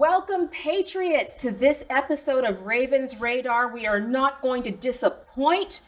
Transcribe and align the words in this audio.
Welcome, 0.00 0.48
Patriots, 0.48 1.34
to 1.34 1.50
this 1.50 1.84
episode 1.90 2.44
of 2.44 2.62
Ravens 2.62 3.20
Radar. 3.20 3.68
We 3.68 3.86
are 3.86 4.00
not 4.00 4.40
going 4.40 4.62
to 4.62 4.70
disappoint. 4.70 5.82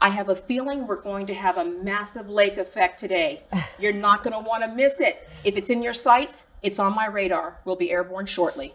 I 0.00 0.10
have 0.10 0.28
a 0.28 0.36
feeling 0.36 0.86
we're 0.86 1.02
going 1.02 1.26
to 1.26 1.34
have 1.34 1.58
a 1.58 1.64
massive 1.64 2.30
lake 2.30 2.56
effect 2.56 3.00
today. 3.00 3.42
You're 3.80 3.92
not 3.92 4.22
going 4.22 4.34
to 4.34 4.48
want 4.48 4.62
to 4.62 4.68
miss 4.68 5.00
it. 5.00 5.28
If 5.42 5.56
it's 5.56 5.70
in 5.70 5.82
your 5.82 5.92
sights, 5.92 6.44
it's 6.62 6.78
on 6.78 6.94
my 6.94 7.06
radar. 7.06 7.58
We'll 7.64 7.74
be 7.74 7.90
airborne 7.90 8.26
shortly. 8.26 8.74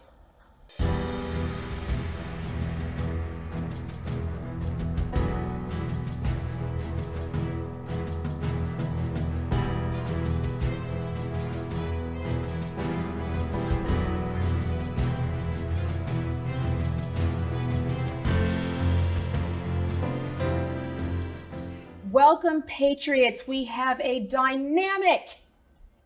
Welcome, 22.44 22.62
Patriots. 22.64 23.48
We 23.48 23.64
have 23.64 23.98
a 24.02 24.20
dynamic 24.20 25.38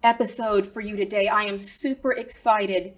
episode 0.05 0.69
for 0.69 0.81
you 0.81 0.95
today. 0.95 1.27
I 1.27 1.43
am 1.43 1.59
super 1.59 2.13
excited 2.13 2.95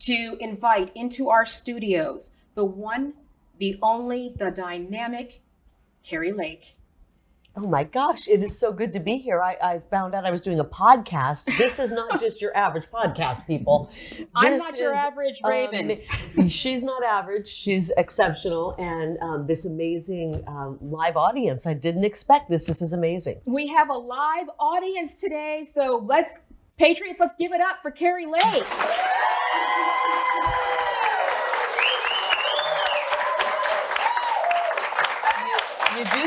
to 0.00 0.36
invite 0.40 0.90
into 0.96 1.30
our 1.30 1.46
studios 1.46 2.32
the 2.56 2.64
one, 2.64 3.12
the 3.58 3.78
only, 3.80 4.34
the 4.34 4.50
dynamic 4.50 5.40
Kari 6.02 6.32
Lake. 6.32 6.74
Oh 7.56 7.66
my 7.66 7.82
gosh, 7.82 8.28
it 8.28 8.42
is 8.44 8.56
so 8.56 8.72
good 8.72 8.92
to 8.92 9.00
be 9.00 9.18
here. 9.18 9.42
I, 9.42 9.56
I 9.60 9.80
found 9.90 10.14
out 10.14 10.24
I 10.24 10.30
was 10.30 10.40
doing 10.40 10.60
a 10.60 10.64
podcast. 10.64 11.44
This 11.58 11.80
is 11.80 11.90
not 11.90 12.20
just 12.20 12.40
your 12.40 12.56
average 12.56 12.86
podcast, 12.86 13.44
people. 13.46 13.90
I'm 14.36 14.52
This 14.54 14.62
not 14.62 14.78
your 14.78 14.92
is, 14.92 14.98
average 14.98 15.40
Raven. 15.44 16.00
um, 16.38 16.48
she's 16.48 16.84
not 16.84 17.02
average. 17.02 17.48
She's 17.48 17.90
exceptional, 17.96 18.76
and 18.78 19.18
um, 19.20 19.46
this 19.48 19.64
amazing 19.64 20.42
um, 20.46 20.78
live 20.80 21.16
audience. 21.16 21.66
I 21.66 21.74
didn't 21.74 22.04
expect 22.04 22.48
this. 22.48 22.66
This 22.66 22.80
is 22.82 22.92
amazing. 22.92 23.40
we 23.46 23.66
have 23.66 23.90
a 23.90 23.94
live 23.98 24.46
audience 24.60 25.20
today, 25.20 25.64
so 25.66 26.04
let's, 26.06 26.34
Patriots, 26.78 27.18
let's 27.18 27.34
give 27.38 27.52
it 27.52 27.60
up 27.60 27.78
for 27.82 27.90
Kari 27.90 28.26
Lake. 28.26 28.64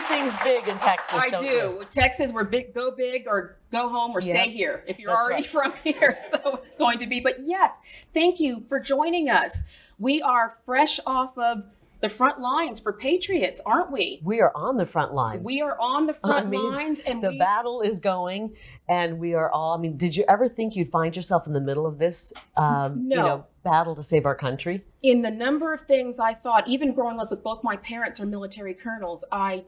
Things 0.03 0.33
big 0.43 0.67
in 0.67 0.77
Texas. 0.77 1.13
I 1.19 1.29
do. 1.29 1.45
You? 1.45 1.85
Texas, 1.89 2.31
we're 2.31 2.43
big, 2.43 2.73
go 2.73 2.91
big 2.91 3.27
or 3.27 3.57
go 3.71 3.89
home 3.89 4.11
or 4.11 4.21
stay 4.21 4.49
here 4.49 4.83
if 4.87 4.99
you're 4.99 5.11
That's 5.13 5.25
already 5.25 5.41
right. 5.43 5.49
from 5.49 5.73
here. 5.83 6.15
So 6.31 6.61
it's 6.65 6.77
going 6.77 6.99
to 6.99 7.07
be. 7.07 7.19
But 7.19 7.37
yes, 7.45 7.75
thank 8.13 8.39
you 8.39 8.63
for 8.69 8.79
joining 8.79 9.29
us. 9.29 9.63
We 9.99 10.21
are 10.21 10.57
fresh 10.65 10.99
off 11.05 11.37
of 11.37 11.63
the 12.01 12.09
front 12.09 12.41
lines 12.41 12.81
for 12.81 12.91
Patriots, 12.91 13.61
aren't 13.65 13.89
we? 13.89 14.19
We 14.25 14.41
are 14.41 14.51
on 14.55 14.75
the 14.75 14.85
front 14.85 15.13
lines. 15.13 15.45
We 15.45 15.61
are 15.61 15.79
on 15.79 16.05
the 16.05 16.13
front 16.13 16.47
I 16.47 16.49
mean, 16.49 16.71
lines, 16.73 16.99
and 16.99 17.23
The 17.23 17.29
we, 17.29 17.37
battle 17.37 17.79
is 17.81 18.01
going, 18.01 18.55
and 18.89 19.17
we 19.19 19.35
are 19.35 19.49
all. 19.49 19.73
I 19.73 19.77
mean, 19.77 19.95
did 19.95 20.13
you 20.13 20.25
ever 20.27 20.49
think 20.49 20.75
you'd 20.75 20.89
find 20.91 21.15
yourself 21.15 21.47
in 21.47 21.53
the 21.53 21.61
middle 21.61 21.85
of 21.85 21.99
this? 21.99 22.33
Um, 22.57 23.07
You 23.09 23.15
know, 23.15 23.45
battle 23.63 23.95
to 23.95 24.03
save 24.03 24.25
our 24.25 24.35
country. 24.35 24.83
in 25.01 25.21
the 25.21 25.31
number 25.31 25.73
of 25.73 25.79
things 25.83 26.19
I 26.19 26.33
thought, 26.33 26.67
even 26.67 26.93
growing 26.93 27.21
up 27.21 27.29
with 27.31 27.41
both 27.41 27.63
my 27.63 27.77
parents 27.77 28.19
are 28.19 28.25
military 28.25 28.73
colonels, 28.73 29.23
I, 29.31 29.63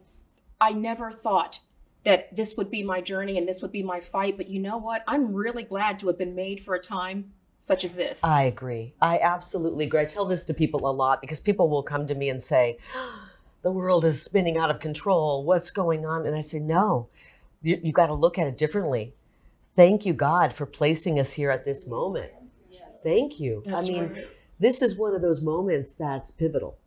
I 0.60 0.72
never 0.72 1.12
thought 1.12 1.60
that 2.04 2.36
this 2.36 2.56
would 2.56 2.70
be 2.70 2.84
my 2.84 3.02
journey 3.02 3.38
and 3.38 3.48
this 3.48 3.62
would 3.62 3.72
be 3.72 3.84
my 3.84 4.00
fight. 4.00 4.38
But 4.38 4.48
you 4.48 4.60
know 4.60 4.78
what? 4.78 5.04
I'm 5.08 5.34
really 5.34 5.64
glad 5.64 6.00
to 6.00 6.08
have 6.08 6.18
been 6.18 6.36
made 6.36 6.64
for 6.64 6.76
a 6.76 6.80
time 6.80 7.34
such 7.60 7.84
as 7.84 7.96
this. 7.96 8.24
I 8.24 8.44
agree. 8.44 8.94
I 9.02 9.20
absolutely 9.20 9.86
agree. 9.86 10.02
I 10.02 10.06
tell 10.06 10.26
this 10.26 10.46
to 10.46 10.54
people 10.54 10.88
a 10.88 10.92
lot 10.92 11.20
because 11.20 11.40
people 11.40 11.70
will 11.70 11.84
come 11.84 12.06
to 12.08 12.16
me 12.16 12.30
and 12.30 12.42
say, 12.42 12.78
the 13.64 13.72
world 13.72 14.06
is 14.06 14.22
spinning 14.22 14.58
out 14.58 14.70
of 14.70 14.80
control. 14.80 15.44
What's 15.44 15.72
going 15.72 16.06
on? 16.06 16.26
And 16.26 16.36
I 16.36 16.42
say, 16.42 16.60
no, 16.60 17.10
you, 17.64 17.80
you 17.82 17.92
got 17.92 18.08
to 18.08 18.14
look 18.14 18.38
at 18.38 18.46
it 18.46 18.58
differently. 18.58 19.14
Thank 19.76 20.06
you, 20.06 20.14
God, 20.14 20.54
for 20.54 20.66
placing 20.66 21.20
us 21.20 21.34
here 21.34 21.50
at 21.52 21.66
this 21.66 21.88
moment. 21.88 22.32
Thank 23.04 23.40
you. 23.40 23.62
That's 23.66 23.88
I 23.88 23.92
mean, 23.92 24.04
right. 24.10 24.28
this 24.60 24.82
is 24.82 24.96
one 24.96 25.14
of 25.14 25.22
those 25.22 25.42
moments 25.42 25.94
that's 25.94 26.32
pivotal, 26.32 26.78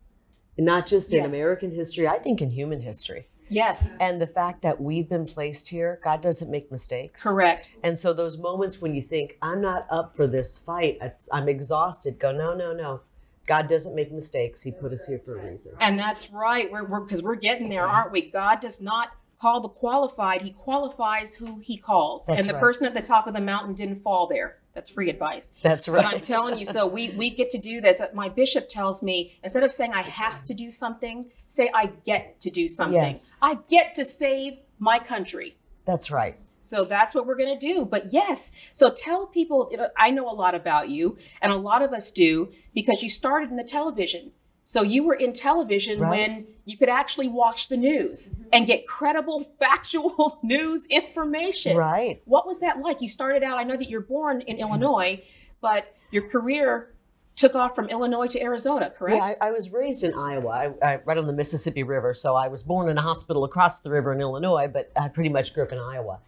and 0.57 0.65
not 0.65 0.85
just 0.85 1.13
in 1.13 1.19
Yes. 1.19 1.27
American 1.27 1.71
history, 1.71 2.07
I 2.07 2.17
think 2.17 2.41
in 2.41 2.51
human 2.51 2.81
history. 2.81 3.27
Yes, 3.49 3.97
And 3.99 4.21
the 4.21 4.27
fact 4.27 4.61
that 4.61 4.79
we've 4.79 5.09
been 5.09 5.25
placed 5.25 5.67
here, 5.69 5.99
God 6.03 6.21
doesn't 6.21 6.49
make 6.49 6.71
mistakes. 6.71 7.23
correct. 7.23 7.71
And 7.83 7.97
so 7.97 8.13
those 8.13 8.37
moments 8.37 8.81
when 8.81 8.93
you 8.95 9.01
think, 9.01 9.37
I'm 9.41 9.61
not 9.61 9.85
up 9.89 10.15
for 10.15 10.27
this 10.27 10.57
fight, 10.57 10.97
it's, 11.01 11.29
I'm 11.33 11.49
exhausted, 11.49 12.19
go, 12.19 12.31
no, 12.31 12.53
no, 12.53 12.73
no. 12.73 13.01
God 13.45 13.67
doesn't 13.67 13.95
make 13.95 14.11
mistakes. 14.11 14.61
He 14.61 14.71
put 14.71 14.93
us 14.93 15.07
here 15.07 15.19
for 15.25 15.39
a 15.39 15.49
reason. 15.49 15.73
And 15.79 15.97
that's 15.97 16.29
right. 16.29 16.71
We're 16.71 16.83
because 16.99 17.23
we're, 17.23 17.33
getting 17.33 17.67
there, 17.67 17.83
aren't 17.83 18.11
we? 18.11 18.29
God 18.29 18.61
does 18.61 18.79
not 18.79 19.09
call 19.39 19.61
the 19.61 19.69
qualified; 19.69 20.41
He 20.41 20.51
qualifies 20.51 21.33
who 21.33 21.59
He 21.59 21.77
calls. 21.77 22.25
That's 22.25 22.41
and 22.41 22.49
the 22.49 22.53
right. 22.53 22.61
person 22.61 22.85
at 22.85 22.93
the 22.93 23.01
top 23.01 23.27
of 23.27 23.33
the 23.33 23.41
mountain 23.41 23.73
didn't 23.73 24.01
fall 24.01 24.27
there. 24.27 24.57
That's 24.73 24.89
free 24.89 25.09
advice. 25.09 25.53
That's 25.61 25.87
But 25.87 26.05
I'm 26.05 26.21
telling 26.21 26.57
you, 26.57 26.65
so 26.65 26.87
we 26.87 27.09
we 27.11 27.29
get 27.29 27.49
to 27.51 27.57
do 27.57 27.81
this. 27.81 28.01
My 28.13 28.29
bishop 28.29 28.69
tells 28.69 29.01
me 29.01 29.37
instead 29.43 29.63
of 29.63 29.73
saying 29.73 29.93
I 29.93 30.03
have 30.03 30.43
to 30.45 30.53
do 30.53 30.71
something, 30.71 31.29
say 31.47 31.69
I 31.73 31.87
get 32.05 32.39
to 32.41 32.49
do 32.49 32.67
something. 32.67 32.95
Yes. 32.95 33.39
I 33.41 33.57
get 33.69 33.95
to 33.95 34.05
save 34.05 34.59
my 34.77 34.99
country. 34.99 35.57
That's 35.85 36.11
right. 36.11 36.37
So 36.61 36.85
that's 36.85 37.15
what 37.15 37.25
we're 37.25 37.35
going 37.35 37.57
to 37.57 37.73
do. 37.73 37.85
But 37.85 38.13
yes, 38.13 38.51
so 38.73 38.91
tell 38.91 39.27
people, 39.27 39.71
I 39.97 40.11
know 40.11 40.29
a 40.29 40.33
lot 40.33 40.55
about 40.55 40.89
you, 40.89 41.17
and 41.41 41.51
a 41.51 41.55
lot 41.55 41.81
of 41.81 41.93
us 41.93 42.11
do 42.11 42.51
because 42.75 43.01
you 43.01 43.09
started 43.09 43.49
in 43.49 43.55
the 43.55 43.63
television. 43.63 44.31
So 44.69 44.83
you 44.83 45.03
were 45.03 45.15
in 45.15 45.33
television 45.33 45.99
Right. 45.99 46.09
when 46.11 46.47
you 46.65 46.77
could 46.77 46.89
actually 46.89 47.27
watch 47.27 47.69
the 47.69 47.75
news 47.75 48.29
mm-hmm. 48.29 48.43
and 48.53 48.67
get 48.67 48.85
credible, 48.85 49.39
factual 49.59 50.37
news 50.43 50.85
information. 50.85 51.75
Right. 51.75 52.21
What 52.25 52.45
was 52.45 52.59
that 52.59 52.77
like? 52.77 53.01
You 53.01 53.07
started 53.07 53.41
out, 53.41 53.57
I 53.57 53.63
know 53.63 53.75
that 53.75 53.89
you're 53.89 53.99
born 53.99 54.41
in 54.41 54.57
Illinois, 54.57 55.23
but 55.59 55.95
your 56.11 56.29
career 56.29 56.93
took 57.35 57.55
off 57.55 57.73
from 57.73 57.89
Illinois 57.89 58.27
to 58.27 58.39
Arizona, 58.43 58.91
correct? 58.95 59.17
Yeah, 59.17 59.33
I, 59.41 59.47
I 59.47 59.51
was 59.51 59.71
raised 59.71 60.03
in 60.03 60.13
Iowa, 60.13 60.49
I, 60.49 60.87
I, 60.87 60.99
right 61.03 61.17
on 61.17 61.25
the 61.25 61.33
Mississippi 61.33 61.81
River. 61.81 62.13
So 62.13 62.35
I 62.35 62.47
was 62.47 62.61
born 62.61 62.89
in 62.89 62.97
a 62.99 63.01
hospital 63.01 63.45
across 63.45 63.79
the 63.79 63.89
river 63.89 64.13
in 64.13 64.21
Illinois, 64.21 64.67
but 64.71 64.91
I 64.95 65.07
pretty 65.07 65.31
much 65.31 65.55
grew 65.55 65.63
up 65.63 65.71
in 65.71 65.79
Iowa. 65.79 66.19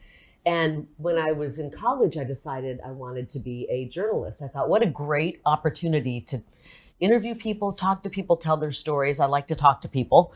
And 0.48 0.88
when 0.98 1.20
I 1.20 1.32
was 1.32 1.60
in 1.60 1.70
college, 1.70 2.18
I 2.18 2.24
decided 2.24 2.80
I 2.84 2.90
wanted 2.90 3.30
to 3.30 3.40
be 3.40 3.68
a 3.70 3.86
journalist. 3.86 4.42
I 4.42 4.48
thought, 4.48 4.68
what 4.68 4.82
a 4.82 4.88
great 4.88 5.42
opportunity 5.46 6.22
to 6.22 6.42
interview 7.02 7.36
people, 7.36 7.74
talk 7.74 8.04
to 8.04 8.10
people, 8.10 8.38
tell 8.38 8.56
their 8.56 8.72
stories. 8.72 9.20
I 9.20 9.26
like 9.26 9.48
to 9.48 9.56
talk 9.56 9.82
to 9.82 9.90
people, 9.90 10.34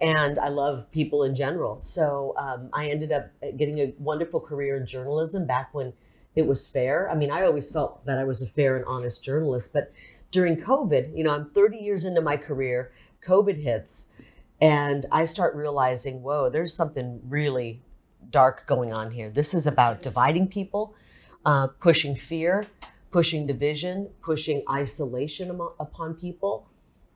and 0.00 0.38
I 0.38 0.48
love 0.48 0.90
people 0.90 1.22
in 1.22 1.34
general. 1.34 1.78
So 1.78 2.34
um, 2.36 2.68
I 2.72 2.90
ended 2.90 3.12
up 3.12 3.30
getting 3.56 3.78
a 3.78 3.94
wonderful 3.98 4.40
career 4.40 4.76
in 4.76 4.86
journalism 4.86 5.46
back 5.46 5.72
when 5.72 5.92
it 6.36 6.46
was 6.46 6.66
fair. 6.66 7.10
I 7.10 7.14
mean, 7.14 7.30
I 7.30 7.42
always 7.42 7.70
felt 7.70 8.04
that 8.04 8.18
I 8.18 8.24
was 8.24 8.42
a 8.42 8.46
fair 8.46 8.76
and 8.76 8.84
honest 8.84 9.24
journalist, 9.24 9.72
but 9.72 9.92
during 10.30 10.56
COVID, 10.56 11.16
you 11.16 11.24
know, 11.24 11.34
I'm 11.34 11.50
30 11.50 11.78
years 11.78 12.04
into 12.04 12.20
my 12.20 12.36
career, 12.36 12.92
COVID 13.26 13.62
hits, 13.62 14.12
and 14.60 15.06
I 15.10 15.24
start 15.24 15.54
realizing, 15.54 16.22
whoa, 16.22 16.50
there's 16.50 16.74
something 16.74 17.20
really 17.28 17.80
dark 18.30 18.66
going 18.66 18.92
on 18.92 19.10
here. 19.10 19.30
This 19.30 19.54
is 19.54 19.66
about 19.66 20.02
dividing 20.02 20.48
people, 20.48 20.94
uh, 21.46 21.68
pushing 21.80 22.14
fear, 22.14 22.66
pushing 23.10 23.46
division, 23.46 24.08
pushing 24.22 24.62
isolation 24.70 25.50
amo- 25.50 25.74
upon 25.80 26.14
people, 26.14 26.66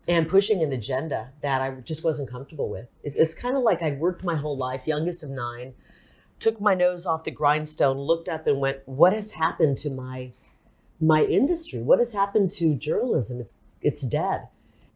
and 0.08 0.28
pushing 0.28 0.62
an 0.62 0.72
agenda 0.72 1.30
that 1.42 1.60
I 1.60 1.70
just 1.82 2.02
wasn't 2.02 2.30
comfortable 2.30 2.68
with. 2.68 2.86
It's, 3.02 3.14
it's 3.14 3.34
kind 3.34 3.56
of 3.56 3.62
like 3.62 3.82
I'd 3.82 4.00
worked 4.00 4.24
my 4.24 4.34
whole 4.34 4.56
life, 4.56 4.82
youngest 4.86 5.22
of 5.22 5.30
nine, 5.30 5.74
took 6.38 6.60
my 6.60 6.74
nose 6.74 7.06
off 7.06 7.24
the 7.24 7.30
grindstone, 7.30 7.98
looked 7.98 8.28
up, 8.28 8.46
and 8.46 8.58
went, 8.60 8.78
"What 8.86 9.12
has 9.12 9.32
happened 9.32 9.78
to 9.78 9.90
my 9.90 10.32
my 11.00 11.24
industry? 11.24 11.80
What 11.82 11.98
has 11.98 12.12
happened 12.12 12.50
to 12.50 12.74
journalism? 12.74 13.40
It's 13.40 13.54
it's 13.80 14.02
dead." 14.02 14.48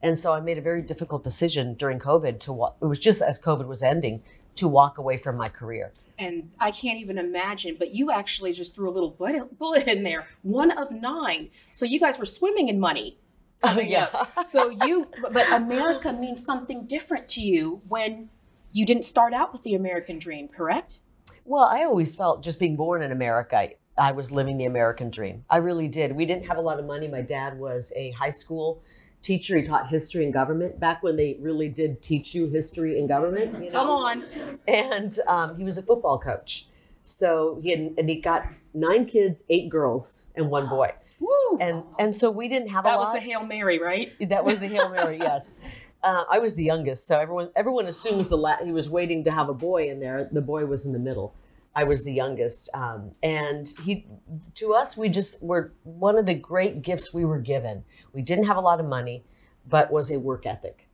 And 0.03 0.19
so 0.19 0.33
I 0.33 0.41
made 0.41 0.59
a 0.59 0.63
very 0.63 0.83
difficult 0.83 1.25
decision 1.25 1.75
during 1.75 1.99
COVID 1.99 2.39
to 2.41 2.53
walk. 2.53 2.77
It 2.83 2.87
was 2.87 2.99
just 2.99 3.23
as 3.23 3.41
COVID 3.41 3.67
was 3.67 3.83
ending 3.83 4.23
to 4.57 4.69
walk 4.69 4.99
away 4.99 5.17
from 5.17 5.37
my 5.37 5.49
career. 5.49 5.93
And 6.19 6.51
I 6.59 6.71
can't 6.71 6.99
even 6.99 7.19
imagine. 7.19 7.77
But 7.79 7.95
you 7.95 8.11
actually 8.11 8.53
just 8.53 8.75
threw 8.75 8.89
a 8.89 8.93
little 8.93 9.11
bullet, 9.11 9.59
bullet 9.59 9.87
in 9.87 10.03
there. 10.03 10.27
One 10.43 10.71
of 10.71 10.91
nine. 10.91 11.51
So 11.73 11.85
you 11.85 12.01
guys 12.01 12.19
were 12.19 12.27
swimming 12.27 12.69
in 12.69 12.81
money. 12.81 13.19
Oh, 13.63 13.69
coming 13.69 13.95
up. 13.97 14.49
So 14.49 14.71
you, 14.85 15.09
but 15.33 15.51
America 15.53 16.13
means 16.13 16.45
something 16.45 16.87
different 16.87 17.29
to 17.29 17.41
you 17.41 17.81
when 17.89 18.29
you 18.73 18.85
didn't 18.85 19.05
start 19.05 19.33
out 19.33 19.53
with 19.53 19.63
the 19.63 19.75
American 19.75 20.19
dream, 20.19 20.49
correct? 20.49 21.01
Well, 21.45 21.65
I 21.65 21.85
always 21.85 22.15
felt 22.15 22.43
just 22.43 22.59
being 22.59 22.77
born 22.77 23.03
in 23.03 23.13
America, 23.13 23.71
I 23.99 24.13
was 24.13 24.31
living 24.31 24.59
the 24.59 24.67
American 24.67 25.11
dream. 25.11 25.45
I 25.49 25.59
really 25.59 25.89
did. 25.89 26.15
We 26.15 26.27
didn't 26.27 26.47
have 26.47 26.59
a 26.59 26.61
lot 26.61 26.79
of 26.79 26.85
money. 26.85 27.09
My 27.09 27.23
dad 27.23 27.59
was 27.59 27.93
a 27.97 28.11
high 28.11 28.31
school 28.31 28.83
teacher. 29.23 29.57
He 29.57 29.67
taught 29.67 29.89
history 29.89 30.25
and 30.25 30.33
government 30.33 30.79
back 30.79 31.03
when 31.03 31.17
they 31.17 31.37
really 31.41 31.69
did 31.69 32.03
teach 32.03 32.35
you 32.35 32.49
history 32.49 32.99
and 32.99 33.09
government. 33.09 33.63
you 33.63 33.71
know? 33.71 33.79
Come 33.81 33.89
on. 33.91 34.25
and 34.69 35.19
um, 35.27 35.57
he 35.57 35.65
was 35.65 35.79
a 35.79 35.83
football 35.83 36.19
coach. 36.19 36.69
So 37.03 37.61
he 37.63 37.71
had, 37.71 37.95
and 37.99 38.09
he 38.09 38.21
got 38.21 38.47
nine 38.75 39.07
kids, 39.07 39.45
eight 39.49 39.69
girls, 39.69 40.27
and 40.35 40.51
one 40.51 40.69
boy. 40.69 40.93
Woo! 41.21 41.59
And 41.61 41.83
and 41.99 42.15
so 42.15 42.31
we 42.31 42.49
didn't 42.49 42.69
have 42.69 42.85
a 42.85 42.89
that 42.89 42.99
was 42.99 43.13
the 43.13 43.21
Hail 43.21 43.45
Mary, 43.47 43.79
right? 43.79 44.13
That 44.29 44.45
was 44.45 44.61
the 44.61 44.67
Hail 44.67 44.89
Mary, 44.91 45.19
yes. 45.21 45.55
Uh, 46.03 46.25
I 46.31 46.39
was 46.39 46.55
the 46.55 46.65
youngest, 46.65 47.07
so 47.07 47.19
everyone 47.19 47.49
everyone 47.57 47.87
assumes 47.87 48.29
the 48.29 48.37
la- 48.37 48.63
he 48.63 48.71
was 48.73 48.91
waiting 48.91 49.25
to 49.25 49.31
have 49.31 49.49
a 49.49 49.55
boy 49.55 49.89
in 49.89 49.99
there. 50.01 50.29
The 50.31 50.43
boy 50.43 50.67
was 50.67 50.85
in 50.85 50.93
the 50.93 50.99
middle. 50.99 51.35
I 51.77 51.85
was 51.85 52.03
the 52.03 52.13
youngest, 52.13 52.71
um, 52.75 53.13
and 53.23 53.73
he 53.85 54.07
to 54.55 54.75
us 54.75 54.97
we 54.97 55.09
just 55.09 55.43
were 55.43 55.73
one 55.85 56.19
of 56.19 56.27
the 56.27 56.35
great 56.35 56.83
gifts 56.83 57.15
we 57.15 57.25
were 57.25 57.39
given. 57.39 57.85
We 58.13 58.23
didn't 58.23 58.47
have 58.47 58.57
a 58.57 58.61
lot 58.61 58.81
of 58.81 58.87
money, 58.87 59.25
but 59.69 59.93
was 59.93 60.11
a 60.11 60.19
work 60.19 60.47
ethic. 60.47 60.89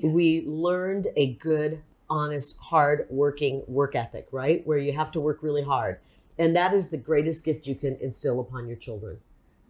We 0.00 0.44
learned 0.46 1.08
a 1.16 1.34
good, 1.34 1.82
honest, 2.08 2.56
hard 2.58 3.06
working 3.10 3.62
work 3.66 3.96
ethic, 3.96 4.28
right? 4.30 4.66
Where 4.66 4.78
you 4.78 4.92
have 4.92 5.10
to 5.12 5.20
work 5.20 5.42
really 5.42 5.64
hard, 5.64 5.98
and 6.38 6.56
that 6.56 6.72
is 6.72 6.88
the 6.88 6.96
greatest 6.96 7.44
gift 7.44 7.66
you 7.66 7.74
can 7.74 7.96
instill 8.00 8.40
upon 8.40 8.68
your 8.68 8.76
children 8.76 9.18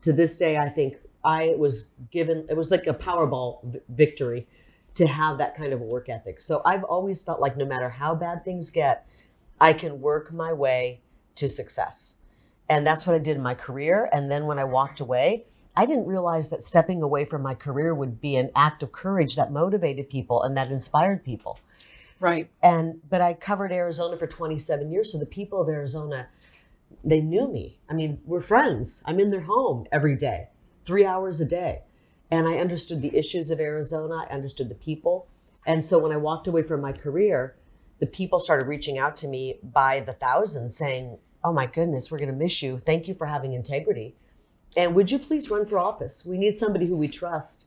to 0.03 0.13
this 0.13 0.37
day, 0.37 0.57
I 0.57 0.69
think 0.69 0.97
I 1.25 1.55
was 1.57 1.91
given, 2.11 2.47
it 2.49 2.57
was 2.57 2.71
like 2.71 2.87
a 2.87 2.95
Powerball 2.95 3.63
v- 3.65 3.81
victory 3.91 4.47
to 4.95 5.07
have 5.07 5.39
that 5.39 5.57
kind 5.57 5.73
of 5.73 5.81
a 5.81 5.85
work 5.85 6.09
ethic. 6.09 6.41
So 6.41 6.63
I've 6.65 6.85
always 6.85 7.23
felt 7.23 7.41
like 7.41 7.57
no 7.57 7.65
matter 7.65 7.89
how 7.89 8.15
bad 8.15 8.45
things 8.45 8.71
get, 8.71 9.07
I 9.61 9.73
can 9.73 10.01
work 10.01 10.33
my 10.33 10.53
way 10.53 11.01
to 11.37 11.49
success. 11.49 12.15
And 12.69 12.87
that's 12.87 13.07
what 13.07 13.15
I 13.17 13.19
did 13.19 13.37
in 13.37 13.43
my 13.43 13.55
career. 13.55 14.09
And 14.13 14.31
then 14.31 14.47
when 14.47 14.59
I 14.59 14.65
walked 14.65 15.01
away, 15.01 15.45
I 15.77 15.87
didn't 15.87 16.07
realize 16.07 16.51
that 16.51 16.65
stepping 16.65 17.03
away 17.03 17.25
from 17.25 17.43
my 17.43 17.55
career 17.55 17.95
would 17.95 18.21
be 18.21 18.37
an 18.37 18.51
act 18.57 18.83
of 18.83 18.93
courage 18.93 19.37
that 19.37 19.53
motivated 19.53 20.09
people 20.11 20.43
and 20.43 20.57
that 20.57 20.71
inspired 20.71 21.25
people 21.25 21.59
Right. 22.19 22.51
and 22.63 23.01
but 23.09 23.21
I 23.23 23.33
covered 23.35 23.73
Arizona 23.73 24.17
for 24.17 24.27
27 24.27 24.91
years, 24.91 25.11
so 25.13 25.19
the 25.19 25.25
people 25.25 25.61
of 25.61 25.69
Arizona, 25.69 26.29
they 27.03 27.21
knew 27.23 27.51
me. 27.51 27.79
I 27.89 27.95
mean, 27.95 28.21
we're 28.27 28.41
friends. 28.41 29.03
I'm 29.07 29.19
in 29.21 29.31
their 29.31 29.41
home 29.43 29.87
every 29.91 30.17
day, 30.17 30.49
three 30.85 31.07
hours 31.07 31.41
a 31.41 31.47
day, 31.47 31.83
and 32.31 32.47
I 32.47 32.59
understood 32.59 33.01
the 33.01 33.17
issues 33.17 33.51
of 33.51 33.59
Arizona. 33.59 34.27
I 34.29 34.35
understood 34.35 34.69
the 34.69 34.75
people, 34.75 35.29
and 35.65 35.83
so 35.83 35.99
when 35.99 36.13
I 36.13 36.19
walked 36.19 36.47
away 36.47 36.63
from 36.63 36.83
my 36.83 36.93
career, 36.93 37.57
the 38.01 38.07
people 38.07 38.41
started 38.41 38.67
reaching 38.67 38.99
out 38.99 39.17
to 39.17 39.29
me 39.29 39.59
by 39.63 40.01
the 40.01 40.15
thousands, 40.15 40.77
saying, 40.77 41.19
"Oh 41.45 41.53
my 41.53 41.67
goodness, 41.67 42.11
we're 42.11 42.19
going 42.19 42.33
to 42.33 42.37
miss 42.37 42.63
you. 42.63 42.79
Thank 42.79 43.07
you 43.07 43.15
for 43.15 43.27
having 43.27 43.53
integrity, 43.53 44.17
and 44.77 44.95
would 44.95 45.11
you 45.11 45.19
please 45.19 45.51
run 45.51 45.65
for 45.65 45.79
office? 45.79 46.27
We 46.27 46.39
need 46.39 46.53
somebody 46.53 46.87
who 46.87 46.97
we 46.97 47.09
trust 47.09 47.67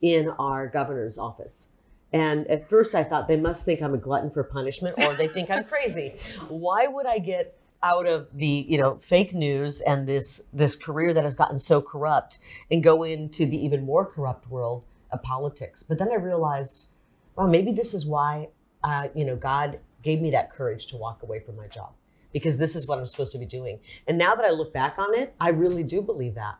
in 0.00 0.28
our 0.38 0.66
governor's 0.66 1.18
office." 1.18 1.72
And 2.12 2.46
at 2.46 2.68
first 2.68 2.94
I 2.94 3.04
thought 3.04 3.28
they 3.28 3.36
must 3.36 3.64
think 3.64 3.82
I'm 3.82 3.94
a 3.94 3.98
glutton 3.98 4.30
for 4.30 4.42
punishment 4.44 4.96
or 5.02 5.14
they 5.14 5.28
think 5.28 5.50
I'm 5.50 5.64
crazy. 5.64 6.14
Why 6.48 6.86
would 6.86 7.06
I 7.06 7.18
get 7.18 7.58
out 7.82 8.06
of 8.06 8.28
the, 8.32 8.64
you 8.68 8.78
know, 8.78 8.96
fake 8.96 9.34
news 9.34 9.80
and 9.82 10.08
this 10.08 10.42
this 10.52 10.76
career 10.76 11.12
that 11.12 11.24
has 11.24 11.36
gotten 11.36 11.58
so 11.58 11.80
corrupt 11.82 12.38
and 12.70 12.82
go 12.82 13.02
into 13.02 13.44
the 13.44 13.62
even 13.62 13.84
more 13.84 14.06
corrupt 14.06 14.48
world 14.48 14.84
of 15.10 15.22
politics? 15.22 15.82
But 15.82 15.98
then 15.98 16.08
I 16.10 16.14
realized, 16.14 16.88
well, 17.36 17.48
maybe 17.48 17.72
this 17.72 17.92
is 17.92 18.06
why 18.06 18.48
uh, 18.86 19.08
you 19.16 19.24
know, 19.24 19.34
God 19.34 19.80
gave 20.04 20.20
me 20.20 20.30
that 20.30 20.52
courage 20.52 20.86
to 20.86 20.96
walk 20.96 21.24
away 21.24 21.40
from 21.40 21.56
my 21.56 21.66
job 21.66 21.90
because 22.32 22.56
this 22.56 22.76
is 22.76 22.86
what 22.86 23.00
I'm 23.00 23.06
supposed 23.08 23.32
to 23.32 23.38
be 23.38 23.44
doing. 23.44 23.80
And 24.06 24.16
now 24.16 24.36
that 24.36 24.44
I 24.44 24.50
look 24.50 24.72
back 24.72 24.94
on 24.96 25.12
it, 25.18 25.34
I 25.40 25.48
really 25.48 25.82
do 25.82 26.00
believe 26.00 26.36
that. 26.36 26.56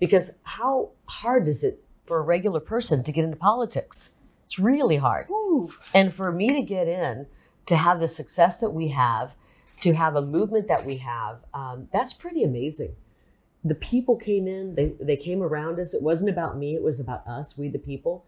Because 0.00 0.38
how 0.44 0.92
hard 1.04 1.46
is 1.46 1.62
it 1.62 1.84
for 2.06 2.18
a 2.18 2.22
regular 2.22 2.60
person 2.60 3.04
to 3.04 3.12
get 3.12 3.24
into 3.24 3.36
politics? 3.36 4.12
It's 4.46 4.58
really 4.58 4.96
hard. 4.96 5.26
Woo. 5.28 5.70
And 5.92 6.14
for 6.14 6.32
me 6.32 6.48
to 6.48 6.62
get 6.62 6.88
in, 6.88 7.26
to 7.66 7.76
have 7.76 8.00
the 8.00 8.08
success 8.08 8.60
that 8.60 8.70
we 8.70 8.88
have, 8.88 9.34
to 9.82 9.92
have 9.92 10.16
a 10.16 10.22
movement 10.22 10.68
that 10.68 10.86
we 10.86 10.96
have, 10.96 11.40
um, 11.52 11.88
that's 11.92 12.14
pretty 12.14 12.44
amazing. 12.44 12.96
The 13.62 13.74
people 13.74 14.16
came 14.16 14.48
in, 14.48 14.74
they, 14.74 14.94
they 14.98 15.18
came 15.18 15.42
around 15.42 15.78
us. 15.78 15.92
It 15.92 16.00
wasn't 16.00 16.30
about 16.30 16.56
me, 16.56 16.74
it 16.74 16.82
was 16.82 16.98
about 16.98 17.26
us, 17.26 17.58
we 17.58 17.68
the 17.68 17.78
people. 17.78 18.24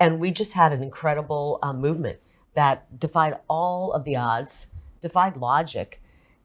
And 0.00 0.18
we 0.18 0.30
just 0.30 0.54
had 0.54 0.72
an 0.72 0.82
incredible 0.82 1.58
um, 1.62 1.82
movement 1.82 2.20
that 2.58 2.98
defied 2.98 3.36
all 3.48 3.92
of 3.92 4.02
the 4.02 4.16
odds, 4.16 4.66
defied 5.00 5.36
logic, 5.36 6.02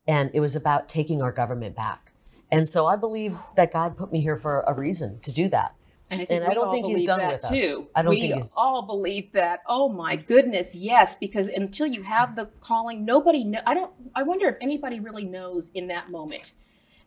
and 0.07 0.29
it 0.35 0.41
was 0.41 0.55
about 0.55 0.87
taking 0.87 1.23
our 1.23 1.31
government 1.31 1.75
back. 1.75 2.11
And 2.51 2.69
so 2.69 2.85
I 2.85 2.95
believe 2.95 3.35
that 3.55 3.73
God 3.73 3.97
put 3.97 4.11
me 4.11 4.21
here 4.21 4.37
for 4.37 4.63
a 4.67 4.75
reason 4.75 5.19
to 5.21 5.31
do 5.31 5.49
that. 5.49 5.73
And 6.11 6.21
I, 6.21 6.25
think 6.25 6.43
And 6.43 6.51
I 6.51 6.53
don't 6.53 6.71
think 6.71 6.85
he's 6.85 7.07
done 7.07 7.17
that 7.17 7.33
with 7.33 7.45
us. 7.45 7.49
too. 7.59 7.89
I 7.95 8.03
don't 8.03 8.11
we 8.11 8.21
think 8.21 8.35
he's- 8.35 8.53
all 8.55 8.83
believe 8.83 9.31
that. 9.31 9.61
Oh 9.67 9.89
my 9.89 10.15
goodness, 10.15 10.75
yes. 10.75 11.15
Because 11.15 11.47
until 11.47 11.87
you 11.87 12.03
have 12.03 12.35
the 12.35 12.45
calling, 12.61 13.03
nobody. 13.03 13.43
Know, 13.43 13.61
I 13.65 13.73
don't. 13.73 13.91
I 14.13 14.21
wonder 14.21 14.47
if 14.47 14.57
anybody 14.61 14.99
really 14.99 15.25
knows 15.25 15.71
in 15.73 15.87
that 15.87 16.11
moment 16.11 16.51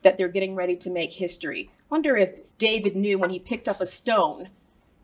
that 0.03 0.17
they're 0.17 0.27
getting 0.27 0.57
ready 0.57 0.75
to 0.79 0.91
make 0.91 1.13
history. 1.13 1.71
Wonder 1.91 2.17
if 2.17 2.33
David 2.59 2.97
knew 2.97 3.21
when 3.21 3.31
he 3.31 3.39
picked 3.39 3.69
up 3.69 3.81
a 3.81 3.87
stone 3.87 4.49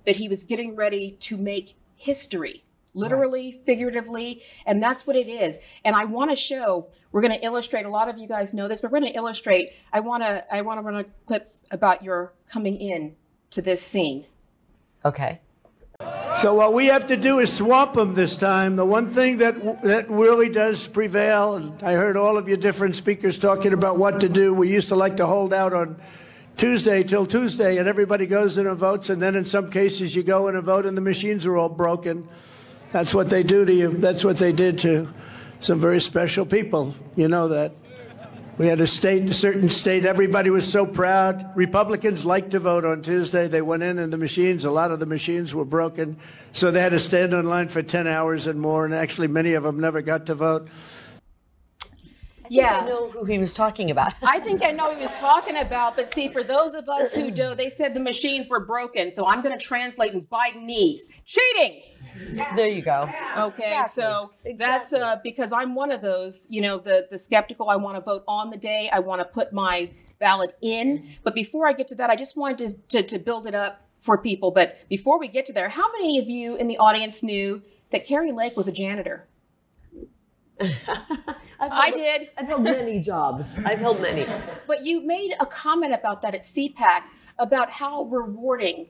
that 0.06 0.16
he 0.16 0.28
was 0.28 0.42
getting 0.42 0.74
ready 0.74 1.12
to 1.20 1.36
make 1.36 1.74
history, 1.94 2.64
literally, 2.94 3.60
figuratively, 3.64 4.42
and 4.66 4.82
that's 4.82 5.06
what 5.06 5.16
it 5.16 5.28
is. 5.28 5.58
And 5.84 5.94
I 5.96 6.04
want 6.04 6.30
to 6.30 6.36
show. 6.36 6.88
We're 7.10 7.20
going 7.20 7.38
to 7.38 7.44
illustrate. 7.44 7.84
A 7.84 7.90
lot 7.90 8.08
of 8.08 8.18
you 8.18 8.26
guys 8.26 8.54
know 8.54 8.68
this, 8.68 8.80
but 8.80 8.90
we're 8.90 9.00
going 9.00 9.12
to 9.12 9.18
illustrate. 9.18 9.70
I 9.92 10.00
want 10.00 10.22
to. 10.22 10.44
I 10.54 10.62
want 10.62 10.78
to 10.78 10.82
run 10.82 10.96
a 10.96 11.04
clip 11.26 11.54
about 11.70 12.02
your 12.02 12.32
coming 12.48 12.76
in 12.76 13.16
to 13.50 13.62
this 13.62 13.82
scene. 13.82 14.26
Okay. 15.04 15.40
So 16.40 16.54
what 16.54 16.74
we 16.74 16.86
have 16.86 17.06
to 17.06 17.16
do 17.16 17.38
is 17.38 17.52
swamp 17.52 17.94
them 17.94 18.14
this 18.14 18.36
time. 18.36 18.74
The 18.74 18.84
one 18.84 19.10
thing 19.10 19.38
that 19.38 19.82
that 19.82 20.10
really 20.10 20.48
does 20.48 20.86
prevail, 20.86 21.54
and 21.54 21.82
I 21.82 21.92
heard 21.92 22.16
all 22.16 22.36
of 22.36 22.48
your 22.48 22.56
different 22.56 22.96
speakers 22.96 23.38
talking 23.38 23.72
about 23.72 23.98
what 23.98 24.20
to 24.20 24.28
do. 24.28 24.52
We 24.52 24.68
used 24.68 24.88
to 24.88 24.96
like 24.96 25.16
to 25.18 25.26
hold 25.26 25.52
out 25.54 25.72
on 25.72 26.00
Tuesday 26.56 27.02
till 27.02 27.26
Tuesday, 27.26 27.76
and 27.76 27.86
everybody 27.86 28.26
goes 28.26 28.58
in 28.58 28.66
and 28.66 28.76
votes, 28.76 29.10
and 29.10 29.22
then 29.22 29.36
in 29.36 29.44
some 29.44 29.70
cases 29.70 30.16
you 30.16 30.22
go 30.22 30.48
in 30.48 30.56
and 30.56 30.64
vote, 30.64 30.86
and 30.86 30.96
the 30.96 31.02
machines 31.02 31.46
are 31.46 31.56
all 31.56 31.68
broken. 31.68 32.28
That's 32.92 33.14
what 33.14 33.30
they 33.30 33.42
do 33.42 33.64
to 33.64 33.72
you. 33.72 33.88
That's 33.90 34.24
what 34.24 34.36
they 34.36 34.52
did 34.52 34.80
to 34.80 35.08
some 35.60 35.80
very 35.80 36.00
special 36.00 36.44
people. 36.44 36.94
You 37.16 37.28
know 37.28 37.48
that. 37.48 37.72
We 38.58 38.66
had 38.66 38.82
a 38.82 38.86
state, 38.86 39.28
a 39.30 39.34
certain 39.34 39.70
state, 39.70 40.04
everybody 40.04 40.50
was 40.50 40.70
so 40.70 40.84
proud. 40.84 41.56
Republicans 41.56 42.26
liked 42.26 42.50
to 42.50 42.60
vote 42.60 42.84
on 42.84 43.00
Tuesday. 43.00 43.48
They 43.48 43.62
went 43.62 43.82
in 43.82 43.98
and 43.98 44.12
the 44.12 44.18
machines, 44.18 44.66
a 44.66 44.70
lot 44.70 44.90
of 44.90 45.00
the 45.00 45.06
machines 45.06 45.54
were 45.54 45.64
broken. 45.64 46.18
So 46.52 46.70
they 46.70 46.82
had 46.82 46.90
to 46.90 46.98
stand 46.98 47.32
on 47.32 47.46
line 47.46 47.68
for 47.68 47.82
10 47.82 48.06
hours 48.06 48.46
and 48.46 48.60
more. 48.60 48.84
And 48.84 48.94
actually, 48.94 49.28
many 49.28 49.54
of 49.54 49.62
them 49.62 49.80
never 49.80 50.02
got 50.02 50.26
to 50.26 50.34
vote. 50.34 50.68
Yeah. 52.52 52.80
I 52.80 52.86
know 52.86 53.08
who 53.10 53.24
he 53.24 53.38
was 53.38 53.54
talking 53.54 53.90
about. 53.90 54.12
I 54.22 54.38
think 54.38 54.62
I 54.62 54.72
know 54.72 54.88
what 54.88 54.96
he 54.96 55.02
was 55.02 55.12
talking 55.12 55.56
about, 55.56 55.96
but 55.96 56.12
see, 56.12 56.28
for 56.28 56.44
those 56.44 56.74
of 56.74 56.86
us 56.88 57.14
who 57.14 57.30
do, 57.30 57.54
they 57.54 57.70
said 57.70 57.94
the 57.94 58.00
machines 58.00 58.46
were 58.46 58.60
broken, 58.60 59.10
so 59.10 59.26
I'm 59.26 59.42
going 59.42 59.58
to 59.58 59.64
translate 59.64 60.12
in 60.12 60.22
Bidenese. 60.22 61.00
Cheating. 61.24 61.82
there 62.56 62.68
you 62.68 62.82
go. 62.82 63.08
Okay, 63.38 63.62
Exactly. 63.62 64.02
so 64.02 64.30
that's 64.58 64.92
uh, 64.92 65.16
because 65.22 65.52
I'm 65.52 65.74
one 65.74 65.90
of 65.90 66.02
those, 66.02 66.46
you 66.50 66.60
know, 66.60 66.78
the 66.78 67.06
the 67.10 67.16
skeptical. 67.16 67.70
I 67.70 67.76
want 67.76 67.96
to 67.96 68.02
vote 68.02 68.22
on 68.28 68.50
the 68.50 68.58
day. 68.58 68.90
I 68.92 68.98
want 68.98 69.20
to 69.20 69.24
put 69.24 69.52
my 69.54 69.90
ballot 70.18 70.54
in. 70.60 71.08
But 71.24 71.34
before 71.34 71.66
I 71.66 71.72
get 71.72 71.88
to 71.88 71.94
that, 71.96 72.10
I 72.10 72.16
just 72.16 72.36
wanted 72.36 72.58
to, 72.90 73.00
to 73.00 73.02
to 73.08 73.18
build 73.18 73.46
it 73.46 73.54
up 73.54 73.80
for 74.00 74.18
people. 74.18 74.50
But 74.50 74.76
before 74.90 75.18
we 75.18 75.28
get 75.28 75.46
to 75.46 75.52
there, 75.54 75.70
how 75.70 75.90
many 75.92 76.18
of 76.18 76.28
you 76.28 76.56
in 76.56 76.68
the 76.68 76.76
audience 76.76 77.22
knew 77.22 77.62
that 77.92 78.06
Kari 78.06 78.32
Lake 78.32 78.56
was 78.58 78.68
a 78.68 78.72
janitor? 78.72 79.26
I've 81.60 81.70
I 81.70 81.90
did. 81.90 82.28
I've 82.36 82.46
held 82.48 82.62
many 82.64 83.00
jobs. 83.00 83.58
I've 83.64 83.78
held 83.78 84.00
many. 84.00 84.26
But 84.66 84.84
you 84.84 85.00
made 85.06 85.34
a 85.38 85.46
comment 85.46 85.94
about 85.94 86.22
that 86.22 86.34
at 86.34 86.42
CPAC 86.42 87.02
about 87.38 87.70
how 87.70 88.04
rewarding 88.04 88.88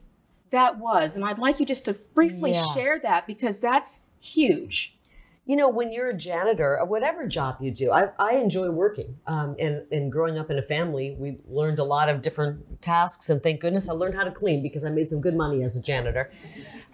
that 0.50 0.78
was. 0.78 1.16
And 1.16 1.24
I'd 1.24 1.38
like 1.38 1.60
you 1.60 1.66
just 1.66 1.84
to 1.86 1.94
briefly 1.94 2.52
Yeah. 2.52 2.62
share 2.74 3.00
that 3.00 3.26
because 3.26 3.58
that's 3.58 4.00
huge. 4.20 4.96
You 5.44 5.56
know, 5.56 5.68
when 5.68 5.92
you're 5.92 6.10
a 6.10 6.14
janitor, 6.16 6.78
or 6.78 6.86
whatever 6.86 7.26
job 7.26 7.56
you 7.60 7.72
do, 7.72 7.90
I, 7.90 8.10
I 8.18 8.36
enjoy 8.36 8.70
working. 8.70 9.16
Um, 9.26 9.56
and, 9.58 9.82
and 9.90 10.10
growing 10.12 10.38
up 10.38 10.50
in 10.52 10.58
a 10.58 10.62
family, 10.62 11.16
we 11.18 11.38
learned 11.48 11.80
a 11.80 11.84
lot 11.84 12.08
of 12.08 12.22
different 12.22 12.80
tasks. 12.80 13.28
And 13.28 13.42
thank 13.42 13.60
goodness 13.60 13.88
I 13.88 13.92
learned 13.92 14.14
how 14.14 14.22
to 14.22 14.30
clean 14.30 14.62
because 14.62 14.84
I 14.84 14.90
made 14.90 15.08
some 15.08 15.20
good 15.20 15.34
money 15.34 15.64
as 15.64 15.74
a 15.74 15.80
janitor. 15.80 16.30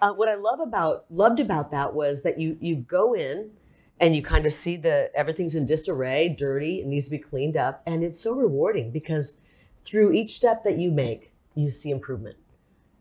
Uh, 0.01 0.13
what 0.13 0.29
I 0.29 0.35
love 0.35 0.59
about 0.61 1.05
loved 1.11 1.39
about 1.39 1.69
that 1.71 1.93
was 1.93 2.23
that 2.23 2.39
you 2.39 2.57
you 2.59 2.75
go 2.77 3.13
in 3.13 3.51
and 3.99 4.15
you 4.15 4.21
kind 4.21 4.45
of 4.45 4.53
see 4.53 4.77
the 4.77 5.11
everything's 5.15 5.55
in 5.55 5.65
disarray, 5.65 6.29
dirty, 6.29 6.81
it 6.81 6.87
needs 6.87 7.05
to 7.05 7.11
be 7.11 7.17
cleaned 7.17 7.57
up, 7.57 7.81
and 7.85 8.03
it's 8.03 8.19
so 8.19 8.33
rewarding 8.33 8.91
because 8.91 9.41
through 9.83 10.11
each 10.11 10.31
step 10.31 10.63
that 10.63 10.77
you 10.77 10.91
make, 10.91 11.31
you 11.55 11.69
see 11.69 11.89
improvement. 11.89 12.37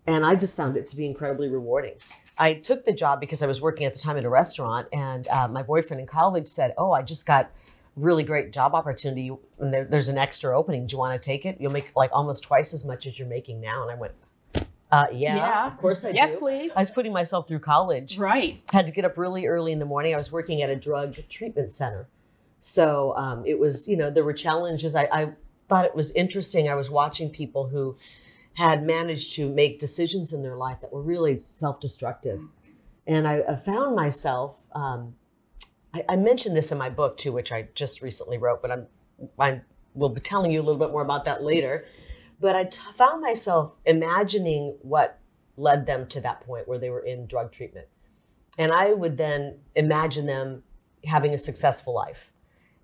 And 0.06 0.24
I 0.24 0.34
just 0.34 0.56
found 0.56 0.76
it 0.76 0.86
to 0.86 0.96
be 0.96 1.06
incredibly 1.06 1.48
rewarding. 1.48 1.94
I 2.38 2.54
took 2.54 2.84
the 2.84 2.92
job 2.92 3.20
because 3.20 3.42
I 3.42 3.46
was 3.46 3.60
working 3.60 3.86
at 3.86 3.94
the 3.94 4.00
time 4.00 4.16
at 4.16 4.24
a 4.24 4.28
restaurant, 4.30 4.88
and 4.92 5.26
uh, 5.28 5.48
my 5.48 5.62
boyfriend 5.62 6.00
in 6.00 6.06
college 6.06 6.48
said, 6.48 6.74
"Oh, 6.78 6.92
I 6.92 7.02
just 7.02 7.26
got 7.26 7.50
really 7.96 8.22
great 8.22 8.52
job 8.52 8.74
opportunity, 8.74 9.30
and 9.58 9.74
there, 9.74 9.84
there's 9.84 10.08
an 10.08 10.18
extra 10.18 10.56
opening. 10.56 10.86
Do 10.86 10.94
you 10.94 10.98
want 10.98 11.20
to 11.20 11.24
take 11.24 11.44
it? 11.46 11.56
You'll 11.60 11.72
make 11.72 11.90
like 11.96 12.10
almost 12.12 12.44
twice 12.44 12.72
as 12.72 12.84
much 12.84 13.06
as 13.06 13.18
you're 13.18 13.28
making 13.28 13.60
now." 13.60 13.82
And 13.82 13.90
I 13.90 13.94
went, 13.96 14.14
uh, 14.90 15.07
"Yeah, 15.12 15.37
Yeah. 15.37 15.66
of 15.66 15.78
course 15.78 16.04
I 16.04 16.11
Yes, 16.11 16.35
do." 16.35 16.40
please. 16.40 16.73
I 16.76 16.80
was 16.80 16.90
putting 16.90 17.12
myself 17.12 17.47
through 17.49 17.61
college. 17.61 18.18
Right. 18.18 18.62
Had 18.73 18.87
to 18.87 18.92
get 18.92 19.04
up 19.04 19.16
really 19.18 19.47
early 19.47 19.73
in 19.73 19.78
the 19.78 19.85
morning. 19.85 20.14
I 20.14 20.16
was 20.16 20.33
working 20.33 20.62
at 20.62 20.71
a 20.71 20.76
drug 20.76 21.16
treatment 21.28 21.71
center, 21.73 22.09
so 22.61 23.14
um, 23.16 23.45
it 23.47 23.59
was 23.59 23.87
you 23.88 23.97
know 23.97 24.11
there 24.11 24.25
were 24.25 24.33
challenges. 24.33 24.95
I, 24.95 25.09
I 25.12 25.33
thought 25.68 25.85
it 25.85 25.95
was 25.95 26.11
interesting. 26.12 26.68
I 26.68 26.75
was 26.75 26.88
watching 26.90 27.30
people 27.30 27.68
who 27.68 27.97
had 28.54 28.83
managed 28.83 29.35
to 29.37 29.49
make 29.49 29.78
decisions 29.78 30.33
in 30.33 30.42
their 30.42 30.57
life 30.57 30.80
that 30.80 30.92
were 30.92 31.02
really 31.02 31.38
self-destructive. 31.38 32.40
And 33.07 33.28
I, 33.28 33.42
I 33.49 33.54
found 33.54 33.95
myself. 33.95 34.64
Um, 34.75 35.14
I, 35.95 36.04
I 36.09 36.16
mentioned 36.16 36.57
this 36.57 36.73
in 36.73 36.78
my 36.78 36.90
book 36.90 37.16
too, 37.18 37.33
which 37.33 37.52
I 37.52 37.68
just 37.75 38.02
recently 38.02 38.37
wrote, 38.38 38.61
but 38.62 38.71
I'm 38.71 38.87
I 39.38 39.61
will 39.95 40.09
be 40.09 40.21
telling 40.21 40.50
you 40.50 40.61
a 40.61 40.64
little 40.64 40.78
bit 40.78 40.90
more 40.90 41.02
about 41.02 41.25
that 41.26 41.42
later. 41.42 41.85
But 42.40 42.57
I 42.57 42.64
t- 42.64 42.80
found 42.95 43.21
myself 43.23 43.73
imagining 43.85 44.76
what 44.83 45.18
led 45.57 45.87
them 45.87 46.07
to 46.09 46.21
that 46.21 46.40
point 46.42 46.68
where 46.68 46.78
they 46.78 46.90
were 46.90 47.04
in 47.04 47.26
drug 47.26 47.52
treatment. 47.52 47.87
And 48.57 48.73
I 48.73 48.92
would 48.92 49.16
then 49.16 49.59
imagine 49.75 50.26
them 50.26 50.62
having 51.04 51.35
a 51.35 51.38
successful 51.38 51.95
life 51.95 52.33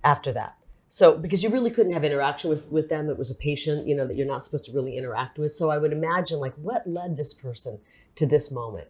after 0.02 0.32
that. 0.32 0.56
So, 0.88 1.16
because 1.16 1.42
you 1.42 1.50
really 1.50 1.70
couldn't 1.70 1.92
have 1.92 2.04
interaction 2.04 2.50
with, 2.50 2.70
with 2.70 2.88
them, 2.88 3.10
it 3.10 3.18
was 3.18 3.30
a 3.30 3.34
patient, 3.34 3.88
you 3.88 3.96
know, 3.96 4.06
that 4.06 4.16
you're 4.16 4.26
not 4.26 4.44
supposed 4.44 4.64
to 4.66 4.72
really 4.72 4.96
interact 4.96 5.38
with. 5.38 5.50
So, 5.50 5.70
I 5.70 5.78
would 5.78 5.92
imagine, 5.92 6.38
like, 6.38 6.54
what 6.54 6.86
led 6.86 7.16
this 7.16 7.34
person 7.34 7.80
to 8.14 8.26
this 8.26 8.52
moment? 8.52 8.86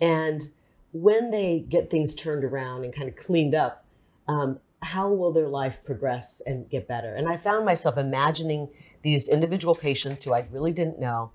And 0.00 0.48
when 0.92 1.30
they 1.30 1.66
get 1.68 1.90
things 1.90 2.14
turned 2.14 2.44
around 2.44 2.84
and 2.84 2.94
kind 2.94 3.08
of 3.08 3.16
cleaned 3.16 3.54
up, 3.54 3.84
um, 4.26 4.58
how 4.80 5.12
will 5.12 5.32
their 5.32 5.48
life 5.48 5.84
progress 5.84 6.40
and 6.46 6.70
get 6.70 6.88
better? 6.88 7.14
And 7.14 7.28
I 7.28 7.36
found 7.36 7.66
myself 7.66 7.98
imagining 7.98 8.68
these 9.04 9.28
individual 9.28 9.74
patients 9.74 10.22
who 10.22 10.32
I 10.32 10.46
really 10.50 10.72
didn't 10.72 10.98
know 10.98 11.30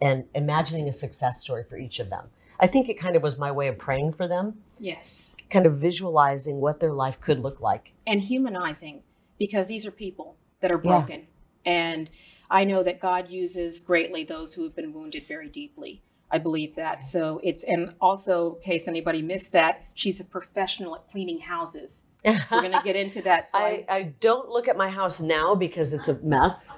and 0.00 0.24
imagining 0.34 0.88
a 0.88 0.92
success 0.92 1.40
story 1.40 1.64
for 1.64 1.76
each 1.76 1.98
of 1.98 2.08
them. 2.08 2.30
I 2.60 2.66
think 2.66 2.88
it 2.88 2.94
kind 2.94 3.16
of 3.16 3.22
was 3.22 3.36
my 3.36 3.50
way 3.50 3.68
of 3.68 3.76
praying 3.76 4.12
for 4.12 4.26
them, 4.28 4.62
Yes. 4.78 5.34
kind 5.50 5.66
of 5.66 5.74
visualizing 5.78 6.60
what 6.60 6.78
their 6.80 6.92
life 6.94 7.20
could 7.20 7.40
look 7.40 7.60
like. 7.60 7.92
And 8.06 8.22
humanizing 8.22 9.02
because 9.38 9.68
these 9.68 9.84
are 9.84 9.90
people 9.90 10.36
that 10.60 10.70
are 10.70 10.80
Yeah. 10.82 11.00
broken. 11.00 11.26
And 11.66 12.08
I 12.48 12.64
know 12.64 12.82
that 12.82 13.00
God 13.00 13.28
uses 13.28 13.80
greatly 13.80 14.24
those 14.24 14.54
who 14.54 14.62
have 14.62 14.74
been 14.74 14.92
wounded 14.94 15.24
very 15.26 15.48
deeply. 15.48 16.02
I 16.30 16.38
believe 16.38 16.76
that. 16.76 17.02
So 17.02 17.40
it's, 17.42 17.64
and 17.64 17.94
also, 18.00 18.54
in 18.56 18.62
case 18.62 18.86
anybody 18.86 19.20
missed 19.20 19.52
that, 19.52 19.82
she's 19.94 20.20
a 20.20 20.24
professional 20.24 20.94
at 20.94 21.08
cleaning 21.10 21.40
houses. 21.40 22.04
We're 22.24 22.40
going 22.50 22.72
to 22.72 22.82
get 22.84 22.96
into 22.96 23.22
that. 23.22 23.48
So 23.48 23.58
I, 23.60 23.84
I 23.88 24.02
don't 24.20 24.48
look 24.48 24.68
at 24.68 24.76
my 24.76 24.88
house 24.88 25.20
now 25.20 25.54
because 25.54 25.92
it's 25.92 26.08
a 26.08 26.14
mess. 26.20 26.68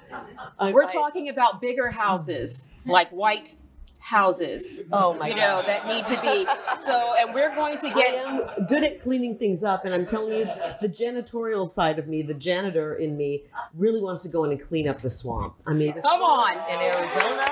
We're 0.61 0.83
I- 0.83 0.87
talking 0.87 1.29
about 1.29 1.61
bigger 1.61 1.89
houses, 1.89 2.69
mm-hmm. 2.81 2.91
like 2.91 3.09
white 3.09 3.55
houses, 4.03 4.79
Oh 4.91 5.13
my 5.13 5.29
you 5.29 5.35
know, 5.35 5.61
gosh. 5.61 5.65
that 5.67 5.87
need 5.87 6.05
to 6.07 6.19
be. 6.21 6.45
So, 6.83 7.13
and 7.17 7.33
we're 7.33 7.55
going 7.55 7.77
to 7.77 7.89
get. 7.89 8.13
I 8.13 8.37
am 8.57 8.65
good 8.67 8.83
at 8.83 9.01
cleaning 9.01 9.37
things 9.37 9.63
up, 9.63 9.85
and 9.85 9.93
I'm 9.93 10.05
telling 10.05 10.39
you, 10.39 10.45
the 10.81 10.89
janitorial 10.89 11.69
side 11.69 11.97
of 11.97 12.07
me, 12.09 12.21
the 12.21 12.33
janitor 12.33 12.95
in 12.95 13.15
me, 13.15 13.45
really 13.73 14.01
wants 14.01 14.21
to 14.23 14.29
go 14.29 14.43
in 14.43 14.51
and 14.51 14.61
clean 14.61 14.89
up 14.89 14.99
the 15.01 15.09
swamp. 15.09 15.55
I 15.65 15.71
mean, 15.73 15.93
Come 16.01 16.21
on. 16.21 16.53
in 16.69 16.81
Arizona. 16.81 17.45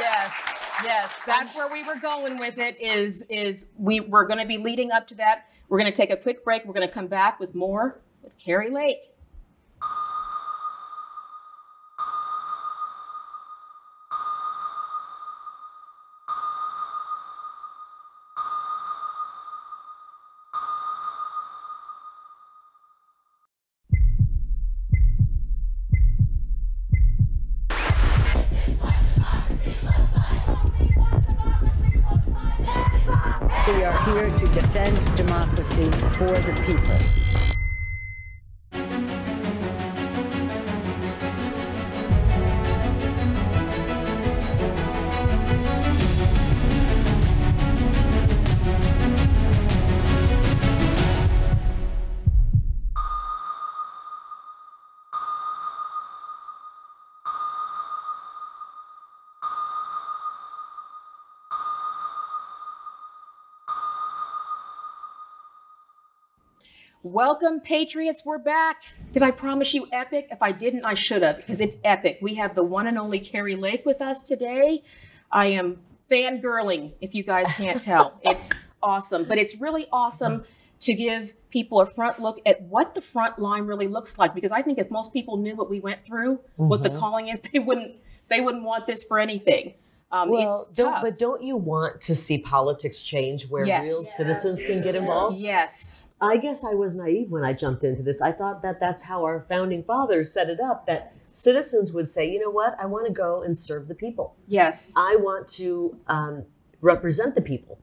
Yes, 0.00 0.54
yes, 0.82 1.12
that's 1.26 1.54
where 1.54 1.70
we 1.70 1.82
were 1.82 1.96
going 1.96 2.38
with 2.38 2.58
it. 2.58 2.80
Is 2.80 3.22
is 3.28 3.66
we 3.76 4.00
we're 4.00 4.26
going 4.26 4.38
to 4.40 4.46
be 4.46 4.56
leading 4.56 4.92
up 4.92 5.06
to 5.08 5.14
that. 5.16 5.46
We're 5.68 5.78
going 5.78 5.92
to 5.92 5.96
take 5.96 6.10
a 6.10 6.16
quick 6.16 6.44
break. 6.44 6.64
We're 6.64 6.74
going 6.74 6.86
to 6.86 6.92
come 6.92 7.08
back 7.08 7.38
with 7.38 7.54
more 7.54 8.00
with 8.22 8.38
Kari 8.38 8.70
Lake. 8.70 9.12
Welcome, 67.04 67.60
Patriots. 67.60 68.24
We're 68.24 68.38
back. 68.38 68.82
Did 69.12 69.22
I 69.22 69.30
promise 69.30 69.72
you 69.72 69.86
epic? 69.92 70.28
If 70.32 70.42
I 70.42 70.50
didn't, 70.50 70.84
I 70.84 70.94
should 70.94 71.22
have, 71.22 71.36
because 71.36 71.60
it's 71.60 71.76
epic. 71.84 72.18
We 72.20 72.34
have 72.34 72.56
the 72.56 72.64
one 72.64 72.88
and 72.88 72.98
only 72.98 73.20
Kari 73.20 73.54
Lake 73.54 73.86
with 73.86 74.02
us 74.02 74.20
today. 74.20 74.82
I 75.30 75.46
am 75.46 75.78
fangirling, 76.10 76.94
if 77.00 77.14
you 77.14 77.22
guys 77.22 77.46
can't 77.52 77.80
tell. 77.80 78.18
it's 78.24 78.50
awesome, 78.82 79.26
but 79.26 79.38
it's 79.38 79.60
really 79.60 79.86
awesome 79.92 80.42
to 80.80 80.92
give 80.92 81.34
people 81.50 81.80
a 81.80 81.86
front 81.86 82.18
look 82.18 82.40
at 82.44 82.62
what 82.62 82.96
the 82.96 83.00
front 83.00 83.38
line 83.38 83.66
really 83.66 83.86
looks 83.86 84.18
like. 84.18 84.34
Because 84.34 84.50
I 84.50 84.62
think 84.62 84.80
if 84.80 84.90
most 84.90 85.12
people 85.12 85.36
knew 85.36 85.54
what 85.54 85.70
we 85.70 85.78
went 85.78 86.02
through, 86.02 86.40
what 86.56 86.82
the 86.82 86.88
mm-hmm. 86.88 86.98
calling 86.98 87.28
is, 87.28 87.40
they 87.52 87.60
wouldn't 87.60 87.94
they 88.26 88.40
wouldn't 88.40 88.64
want 88.64 88.86
this 88.86 89.04
for 89.04 89.20
anything. 89.20 89.74
Um, 90.10 90.30
Well, 90.30 90.52
it's 90.52 90.68
don't, 90.68 91.02
but 91.02 91.18
don't 91.18 91.42
you 91.42 91.56
want 91.56 92.00
to 92.02 92.16
see 92.16 92.38
politics 92.38 93.02
change 93.02 93.48
where 93.50 93.66
Yes. 93.66 93.84
real 93.86 94.02
citizens 94.02 94.62
can 94.62 94.80
get 94.82 94.94
involved? 94.94 95.36
yes, 95.38 96.04
I 96.20 96.36
guess 96.38 96.64
I 96.64 96.74
was 96.74 96.94
naive 96.94 97.30
when 97.30 97.44
I 97.44 97.52
jumped 97.52 97.84
into 97.84 98.02
this. 98.02 98.22
I 98.22 98.32
thought 98.32 98.62
that 98.62 98.80
that's 98.80 99.02
how 99.02 99.22
our 99.24 99.44
founding 99.48 99.82
fathers 99.84 100.32
set 100.32 100.48
it 100.48 100.60
up 100.60 100.86
that 100.86 101.12
citizens 101.24 101.92
would 101.92 102.08
say, 102.08 102.28
you 102.30 102.40
know 102.40 102.50
what, 102.50 102.74
I 102.80 102.86
want 102.86 103.06
to 103.06 103.12
go 103.12 103.42
and 103.42 103.56
serve 103.56 103.86
the 103.88 103.94
people. 103.94 104.34
yes, 104.46 104.92
I 104.96 105.16
want 105.16 105.46
to 105.48 105.96
um, 106.08 106.44
represent 106.80 107.34
the 107.34 107.42
people. 107.42 107.78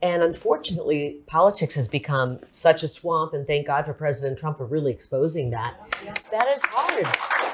And 0.00 0.22
unfortunately, 0.22 1.20
politics 1.26 1.74
has 1.74 1.88
become 1.88 2.38
such 2.52 2.82
a 2.84 2.88
swamp, 2.88 3.34
and 3.34 3.46
thank 3.46 3.66
God 3.66 3.84
for 3.84 3.92
President 3.92 4.38
Trump 4.38 4.56
for 4.58 4.64
really 4.64 4.92
exposing 4.92 5.50
that. 5.50 5.74
That 6.30 6.46
is 6.56 6.62
hard. 6.64 7.47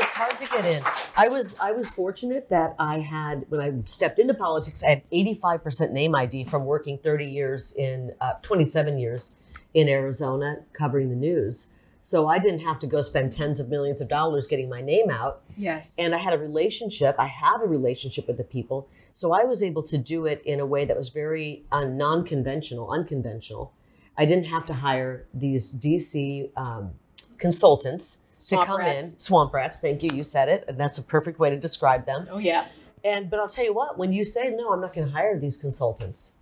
It's 0.00 0.12
hard 0.12 0.38
to 0.38 0.46
get 0.46 0.64
in. 0.64 0.82
I 1.16 1.26
was 1.28 1.56
I 1.58 1.72
was 1.72 1.90
fortunate 1.90 2.48
that 2.50 2.76
I 2.78 3.00
had 3.00 3.46
when 3.48 3.60
I 3.60 3.72
stepped 3.84 4.18
into 4.18 4.32
politics, 4.32 4.84
I 4.84 4.90
had 4.90 5.10
85% 5.10 5.90
name 5.90 6.14
ID 6.14 6.44
from 6.44 6.64
working 6.64 6.98
30 6.98 7.24
years 7.24 7.74
in 7.74 8.12
uh, 8.20 8.34
27 8.42 8.98
years 8.98 9.36
in 9.74 9.88
Arizona 9.88 10.58
covering 10.72 11.10
the 11.10 11.16
news. 11.16 11.72
So 12.00 12.28
I 12.28 12.38
didn't 12.38 12.60
have 12.60 12.78
to 12.78 12.86
go 12.86 13.02
spend 13.02 13.32
tens 13.32 13.58
of 13.58 13.68
millions 13.68 14.00
of 14.00 14.08
dollars 14.08 14.46
getting 14.46 14.68
my 14.68 14.80
name 14.80 15.10
out 15.10 15.42
yes. 15.56 15.98
and 15.98 16.14
I 16.14 16.18
had 16.18 16.32
a 16.32 16.38
relationship. 16.38 17.16
I 17.18 17.26
have 17.26 17.60
a 17.60 17.66
relationship 17.66 18.28
with 18.28 18.36
the 18.36 18.44
people, 18.44 18.88
so 19.12 19.32
I 19.32 19.42
was 19.44 19.64
able 19.64 19.82
to 19.82 19.98
do 19.98 20.26
it 20.26 20.40
in 20.44 20.60
a 20.60 20.66
way 20.66 20.84
that 20.84 20.96
was 20.96 21.08
very 21.08 21.64
uh, 21.72 21.84
non-conventional, 21.84 22.88
unconventional. 22.90 23.72
I 24.16 24.24
didn't 24.26 24.46
have 24.46 24.64
to 24.66 24.74
hire 24.74 25.26
these 25.34 25.72
DC 25.72 26.56
um, 26.56 26.92
consultants 27.36 28.18
Swamp 28.38 28.62
to 28.64 28.66
come 28.66 28.78
rats. 28.80 29.08
in, 29.08 29.18
swamp 29.18 29.52
rats. 29.52 29.80
Thank 29.80 30.02
you, 30.02 30.10
you 30.14 30.22
said 30.22 30.48
it, 30.48 30.64
and 30.68 30.78
that's 30.78 30.98
a 30.98 31.02
perfect 31.02 31.38
way 31.38 31.50
to 31.50 31.56
describe 31.56 32.06
them. 32.06 32.26
oh 32.30 32.38
yeah. 32.38 32.66
And 33.04 33.30
but 33.30 33.38
I'll 33.40 33.48
tell 33.48 33.64
you 33.64 33.74
what, 33.74 33.96
when 33.98 34.12
you 34.12 34.24
say 34.24 34.50
no, 34.50 34.72
I'm 34.72 34.80
not 34.80 34.92
going 34.94 35.06
to 35.06 35.12
hire 35.12 35.38
these 35.38 35.56
consultants. 35.56 36.32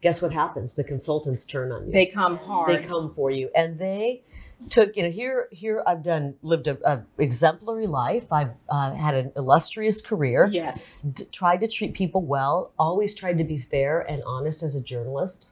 Guess 0.00 0.22
what 0.22 0.32
happens? 0.32 0.74
The 0.74 0.84
consultants 0.84 1.44
turn 1.44 1.72
on 1.72 1.86
you 1.86 1.92
They 1.92 2.06
come 2.06 2.36
hard. 2.38 2.70
they 2.70 2.82
come 2.86 3.12
for 3.12 3.30
you 3.30 3.50
and 3.54 3.78
they 3.78 4.22
took 4.70 4.96
you 4.96 5.04
know 5.04 5.10
here 5.10 5.48
here 5.52 5.84
i've 5.86 6.02
done 6.02 6.34
lived 6.42 6.66
a, 6.66 6.76
a 6.84 7.00
exemplary 7.18 7.86
life 7.86 8.32
i've 8.32 8.50
uh, 8.68 8.92
had 8.92 9.14
an 9.14 9.30
illustrious 9.36 10.00
career 10.00 10.48
Yes. 10.50 11.02
d- 11.02 11.26
tried 11.30 11.60
to 11.60 11.68
treat 11.68 11.94
people 11.94 12.22
well 12.22 12.72
always 12.76 13.14
tried 13.14 13.38
to 13.38 13.44
be 13.44 13.56
fair 13.56 14.00
and 14.10 14.20
honest 14.26 14.64
as 14.64 14.74
a 14.74 14.80
journalist 14.80 15.48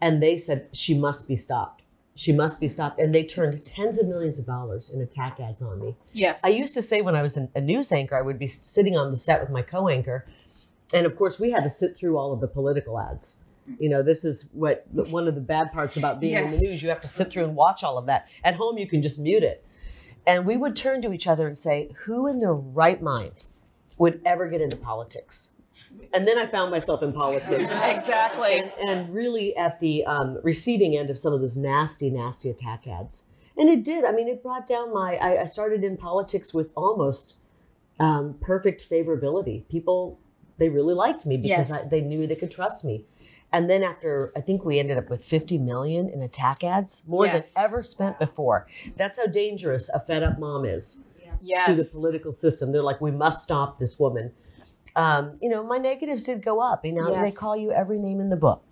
and 0.00 0.20
they 0.20 0.36
said 0.36 0.66
she 0.72 0.98
must 0.98 1.28
be 1.28 1.36
stopped 1.36 1.79
she 2.20 2.32
must 2.32 2.60
be 2.60 2.68
stopped 2.68 3.00
and 3.00 3.14
they 3.14 3.24
turned 3.24 3.64
tens 3.64 3.98
of 3.98 4.06
millions 4.06 4.38
of 4.38 4.44
dollars 4.44 4.90
in 4.90 5.00
attack 5.00 5.40
ads 5.40 5.62
on 5.62 5.80
me 5.80 5.96
Yes. 6.12 6.44
I 6.44 6.48
used 6.48 6.74
to 6.74 6.82
say 6.82 7.00
when 7.00 7.16
I 7.16 7.22
was 7.22 7.38
a 7.38 7.60
news 7.60 7.92
anchor, 7.92 8.14
I 8.14 8.20
would 8.20 8.38
be 8.38 8.46
sitting 8.46 8.94
on 8.94 9.10
the 9.10 9.16
set 9.16 9.40
with 9.40 9.48
my 9.48 9.62
co-anchor, 9.62 10.26
and 10.92 11.06
of 11.06 11.16
course 11.16 11.40
we 11.40 11.50
had 11.50 11.62
to 11.62 11.70
sit 11.70 11.96
through 11.96 12.18
all 12.18 12.32
of 12.34 12.40
the 12.40 12.48
political 12.48 13.00
ads. 13.00 13.38
You 13.78 13.88
know, 13.88 14.02
this 14.02 14.24
is 14.24 14.50
what 14.52 14.84
one 14.90 15.28
of 15.28 15.34
the 15.34 15.40
bad 15.40 15.72
parts 15.72 15.96
about 15.96 16.20
being 16.20 16.36
in 16.36 16.50
the 16.50 16.58
news. 16.58 16.82
You 16.82 16.88
have 16.90 17.00
to 17.00 17.08
sit 17.08 17.30
through 17.30 17.44
and 17.44 17.54
watch 17.54 17.82
all 17.82 17.96
of 17.96 18.06
that. 18.06 18.26
At 18.44 18.54
home, 18.56 18.76
you 18.76 18.86
can 18.86 19.00
just 19.00 19.18
mute 19.18 19.44
it. 19.44 19.64
And 20.26 20.44
we 20.44 20.56
would 20.56 20.76
turn 20.76 21.00
to 21.02 21.12
each 21.12 21.26
other 21.26 21.46
and 21.46 21.56
say, 21.56 21.90
"Who 22.04 22.26
in 22.26 22.40
their 22.40 22.52
right 22.52 23.00
mind 23.00 23.44
would 23.96 24.20
ever 24.26 24.48
get 24.48 24.60
into 24.60 24.76
politics?" 24.76 25.50
And 26.12 26.26
then 26.26 26.38
I 26.38 26.46
found 26.46 26.70
myself 26.70 27.02
in 27.02 27.12
politics 27.12 27.72
exactly. 27.82 28.58
and, 28.58 28.72
and 28.88 29.14
really 29.14 29.54
at 29.56 29.78
the 29.80 30.04
um, 30.06 30.38
receiving 30.42 30.96
end 30.96 31.10
of 31.10 31.18
some 31.18 31.32
of 31.32 31.40
those 31.40 31.56
nasty, 31.56 32.10
nasty 32.10 32.50
attack 32.50 32.86
ads. 32.86 33.26
And 33.56 33.68
it 33.68 33.84
did. 33.84 34.04
I 34.04 34.12
mean, 34.12 34.26
it 34.28 34.42
brought 34.42 34.66
down 34.66 34.92
my. 34.92 35.16
I, 35.16 35.42
I 35.42 35.44
started 35.44 35.84
in 35.84 35.96
politics 35.96 36.54
with 36.54 36.72
almost 36.76 37.36
um, 37.98 38.36
perfect 38.40 38.88
favorability. 38.88 39.68
People 39.68 40.18
they 40.58 40.68
really 40.68 40.94
liked 40.94 41.24
me 41.26 41.36
because 41.36 41.70
Yes. 41.70 41.82
I, 41.82 41.88
they 41.88 42.00
knew 42.02 42.26
they 42.26 42.36
could 42.36 42.50
trust 42.50 42.84
me. 42.84 43.04
And 43.52 43.68
then 43.68 43.82
after, 43.82 44.30
I 44.36 44.40
think 44.40 44.64
we 44.64 44.78
ended 44.78 44.96
up 44.98 45.08
with 45.10 45.24
50 45.24 45.58
million 45.58 46.08
in 46.08 46.20
attack 46.22 46.62
ads, 46.62 47.02
more 47.06 47.26
Yes. 47.26 47.54
than 47.54 47.64
ever 47.64 47.82
spent 47.82 48.18
before. 48.18 48.68
That's 48.96 49.18
how 49.18 49.26
dangerous 49.26 49.88
a 49.88 49.98
fed 49.98 50.22
up 50.22 50.38
mom 50.38 50.64
is 50.66 51.00
Yes. 51.42 51.64
to 51.66 51.74
the 51.74 51.84
political 51.84 52.30
system. 52.32 52.70
They're 52.72 52.82
like, 52.82 53.00
we 53.00 53.10
must 53.10 53.42
stop 53.42 53.78
this 53.78 53.98
woman. 53.98 54.32
Um, 54.96 55.36
you 55.40 55.48
know, 55.48 55.62
my 55.62 55.78
negatives 55.78 56.24
did 56.24 56.42
go 56.42 56.60
up. 56.60 56.84
You 56.84 56.92
know, 56.92 57.22
they 57.22 57.30
call 57.30 57.56
you 57.56 57.70
every 57.72 57.98
name 57.98 58.20
in 58.20 58.26
the 58.28 58.36
book. 58.36 58.64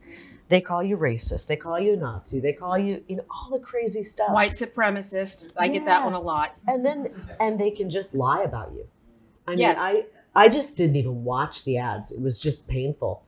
They 0.48 0.60
call 0.60 0.82
you 0.82 0.96
racist. 0.96 1.46
They 1.46 1.56
call 1.56 1.78
you 1.78 1.94
Nazi. 1.96 2.40
They 2.40 2.54
call 2.54 2.78
you, 2.78 3.04
you 3.06 3.16
know, 3.16 3.24
all 3.30 3.50
the 3.50 3.62
crazy 3.62 4.02
stuff. 4.02 4.30
White 4.30 4.52
supremacist. 4.52 5.50
I 5.56 5.68
get 5.68 5.84
that 5.84 6.04
one 6.04 6.14
a 6.14 6.20
lot. 6.20 6.56
And 6.66 6.84
then, 6.84 7.10
and 7.38 7.60
they 7.60 7.70
can 7.70 7.90
just 7.90 8.14
lie 8.14 8.42
about 8.42 8.72
you. 8.72 8.86
I 9.46 9.50
mean, 9.50 9.58
Yes. 9.60 9.78
I, 9.78 10.06
I 10.34 10.48
just 10.48 10.76
didn't 10.76 10.96
even 10.96 11.24
watch 11.24 11.64
the 11.64 11.76
ads. 11.78 12.12
It 12.12 12.22
was 12.22 12.40
just 12.40 12.66
painful. 12.66 13.24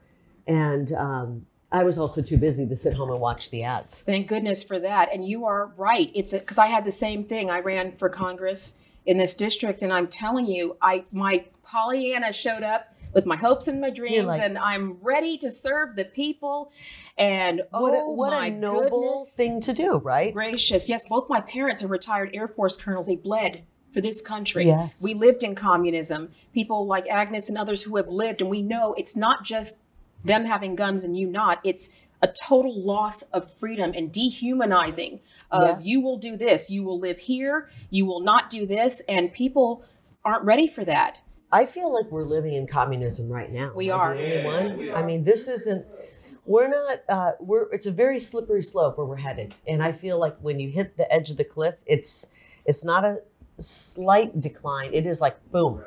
And 0.46 0.92
um, 0.92 1.46
I 1.70 1.84
was 1.84 1.98
also 1.98 2.22
too 2.22 2.38
busy 2.38 2.66
to 2.66 2.76
sit 2.76 2.94
home 2.94 3.10
and 3.10 3.20
watch 3.20 3.50
the 3.50 3.64
ads. 3.64 4.00
Thank 4.00 4.26
goodness 4.26 4.62
for 4.62 4.78
that. 4.78 5.12
And 5.12 5.26
you 5.26 5.44
are 5.44 5.72
right. 5.76 6.10
It's 6.14 6.32
because 6.32 6.58
I 6.58 6.68
had 6.68 6.84
the 6.86 6.92
same 6.92 7.24
thing. 7.24 7.50
I 7.50 7.60
ran 7.60 7.96
for 7.96 8.08
Congress 8.08 8.74
in 9.06 9.16
this 9.18 9.34
district, 9.34 9.82
and 9.82 9.92
I'm 9.92 10.06
telling 10.06 10.46
you, 10.46 10.76
I 10.82 11.04
my 11.12 11.44
Pollyanna 11.64 12.32
showed 12.32 12.62
up 12.62 12.94
with 13.12 13.26
my 13.26 13.36
hopes 13.36 13.66
and 13.66 13.80
my 13.80 13.90
dreams, 13.90 14.28
like- 14.28 14.40
and 14.40 14.56
I'm 14.56 14.92
ready 15.02 15.36
to 15.38 15.50
serve 15.50 15.96
the 15.96 16.04
people. 16.04 16.72
And 17.18 17.62
What, 17.70 17.92
oh 17.94 18.12
a, 18.12 18.14
what 18.14 18.30
my 18.30 18.46
a 18.46 18.50
noble 18.50 19.00
goodness 19.12 19.36
thing 19.36 19.60
to 19.62 19.72
do, 19.72 19.96
right? 19.98 20.32
gracious, 20.32 20.88
yes, 20.88 21.04
both 21.08 21.28
my 21.28 21.40
parents 21.40 21.82
are 21.82 21.88
retired 21.88 22.30
Air 22.34 22.48
Force 22.48 22.76
colonels. 22.76 23.06
They 23.08 23.16
bled 23.16 23.64
for 23.92 24.00
this 24.00 24.22
country. 24.22 24.66
Yes. 24.66 25.02
We 25.02 25.14
lived 25.14 25.42
in 25.42 25.54
communism. 25.56 26.30
People 26.54 26.86
like 26.86 27.08
Agnes 27.08 27.48
and 27.48 27.58
others 27.58 27.82
who 27.82 27.96
have 27.96 28.08
lived, 28.08 28.40
and 28.42 28.48
we 28.50 28.62
know 28.62 28.94
it's 28.96 29.16
not 29.16 29.42
just 29.44 29.78
them 30.24 30.44
having 30.44 30.76
guns 30.76 31.02
and 31.02 31.16
you 31.16 31.26
not. 31.26 31.58
It's 31.64 31.90
a 32.22 32.28
total 32.28 32.78
loss 32.84 33.22
of 33.32 33.50
freedom 33.50 33.92
and 33.96 34.12
dehumanizing 34.12 35.20
of 35.50 35.80
Yeah. 35.80 35.84
you 35.84 36.00
will 36.00 36.18
do 36.18 36.36
this, 36.36 36.70
you 36.70 36.82
will 36.82 36.98
live 36.98 37.18
here, 37.18 37.68
you 37.90 38.04
will 38.06 38.20
not 38.20 38.50
do 38.50 38.66
this, 38.66 39.00
and 39.08 39.32
people 39.32 39.82
aren't 40.24 40.44
ready 40.44 40.66
for 40.68 40.84
that. 40.84 41.20
I 41.52 41.64
feel 41.66 41.92
like 41.92 42.10
we're 42.12 42.24
living 42.24 42.52
in 42.54 42.66
communism 42.66 43.28
right 43.28 43.50
now. 43.50 43.72
We 43.74 43.90
Am 43.90 43.98
I 43.98 44.02
are. 44.02 44.16
the 44.16 44.22
only 44.48 44.86
one? 44.90 44.96
I 44.96 45.02
mean, 45.02 45.24
this 45.24 45.48
isn't. 45.48 45.84
We're 46.46 46.68
not. 46.68 46.98
Uh, 47.08 47.32
we're. 47.40 47.68
It's 47.72 47.86
a 47.86 47.90
very 47.90 48.20
slippery 48.20 48.62
slope 48.62 48.98
where 48.98 49.06
we're 49.06 49.16
headed, 49.16 49.54
and 49.66 49.82
I 49.82 49.90
feel 49.92 50.18
like 50.18 50.36
when 50.40 50.60
you 50.60 50.70
hit 50.70 50.96
the 50.96 51.12
edge 51.12 51.30
of 51.30 51.36
the 51.36 51.44
cliff, 51.44 51.74
it's 51.86 52.28
it's 52.66 52.84
not 52.84 53.04
a 53.04 53.18
slight 53.58 54.38
decline. 54.40 54.92
It 54.94 55.06
is 55.06 55.20
like 55.20 55.36
boom, 55.50 55.82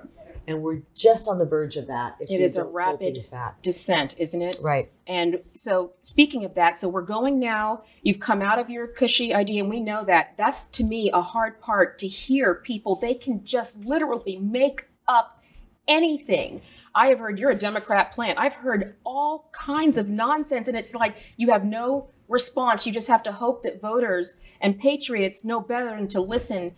and 0.47 0.61
we're 0.61 0.81
just 0.93 1.27
on 1.27 1.39
the 1.39 1.45
verge 1.45 1.77
of 1.77 1.87
that. 1.87 2.17
If 2.19 2.29
It 2.29 2.41
a 2.57 2.63
rapid 2.63 3.17
descent, 3.61 4.15
isn't 4.17 4.41
it? 4.41 4.57
Right. 4.61 4.91
And 5.07 5.41
so, 5.53 5.93
speaking 6.01 6.45
of 6.45 6.53
that, 6.55 6.77
so 6.77 6.89
we're 6.89 7.01
going 7.01 7.39
now. 7.39 7.83
You've 8.01 8.19
come 8.19 8.41
out 8.41 8.59
of 8.59 8.69
your 8.69 8.87
cushy 8.87 9.33
idea, 9.33 9.61
and 9.61 9.69
we 9.69 9.79
know 9.79 10.03
that. 10.05 10.33
That's 10.37 10.63
to 10.63 10.83
me 10.83 11.11
a 11.11 11.21
hard 11.21 11.59
part 11.61 11.97
to 11.99 12.07
hear 12.07 12.55
people. 12.55 12.95
They 12.95 13.13
can 13.13 13.43
just 13.45 13.77
literally 13.79 14.37
make 14.37 14.87
up 15.07 15.41
anything. 15.87 16.61
I 16.95 17.07
have 17.07 17.19
heard 17.19 17.39
you're 17.39 17.51
a 17.51 17.55
Democrat 17.57 18.13
plant. 18.13 18.37
I've 18.39 18.53
heard 18.53 18.95
all 19.05 19.49
kinds 19.51 19.97
of 19.97 20.09
nonsense, 20.09 20.67
and 20.67 20.77
it's 20.77 20.93
like 20.93 21.15
you 21.37 21.51
have 21.51 21.65
no 21.65 22.09
response. 22.27 22.85
You 22.85 22.91
just 22.91 23.07
have 23.07 23.23
to 23.23 23.31
hope 23.31 23.63
that 23.63 23.81
voters 23.81 24.37
and 24.61 24.77
patriots 24.79 25.43
know 25.43 25.59
better 25.59 25.89
than 25.89 26.07
to 26.09 26.21
listen 26.21 26.75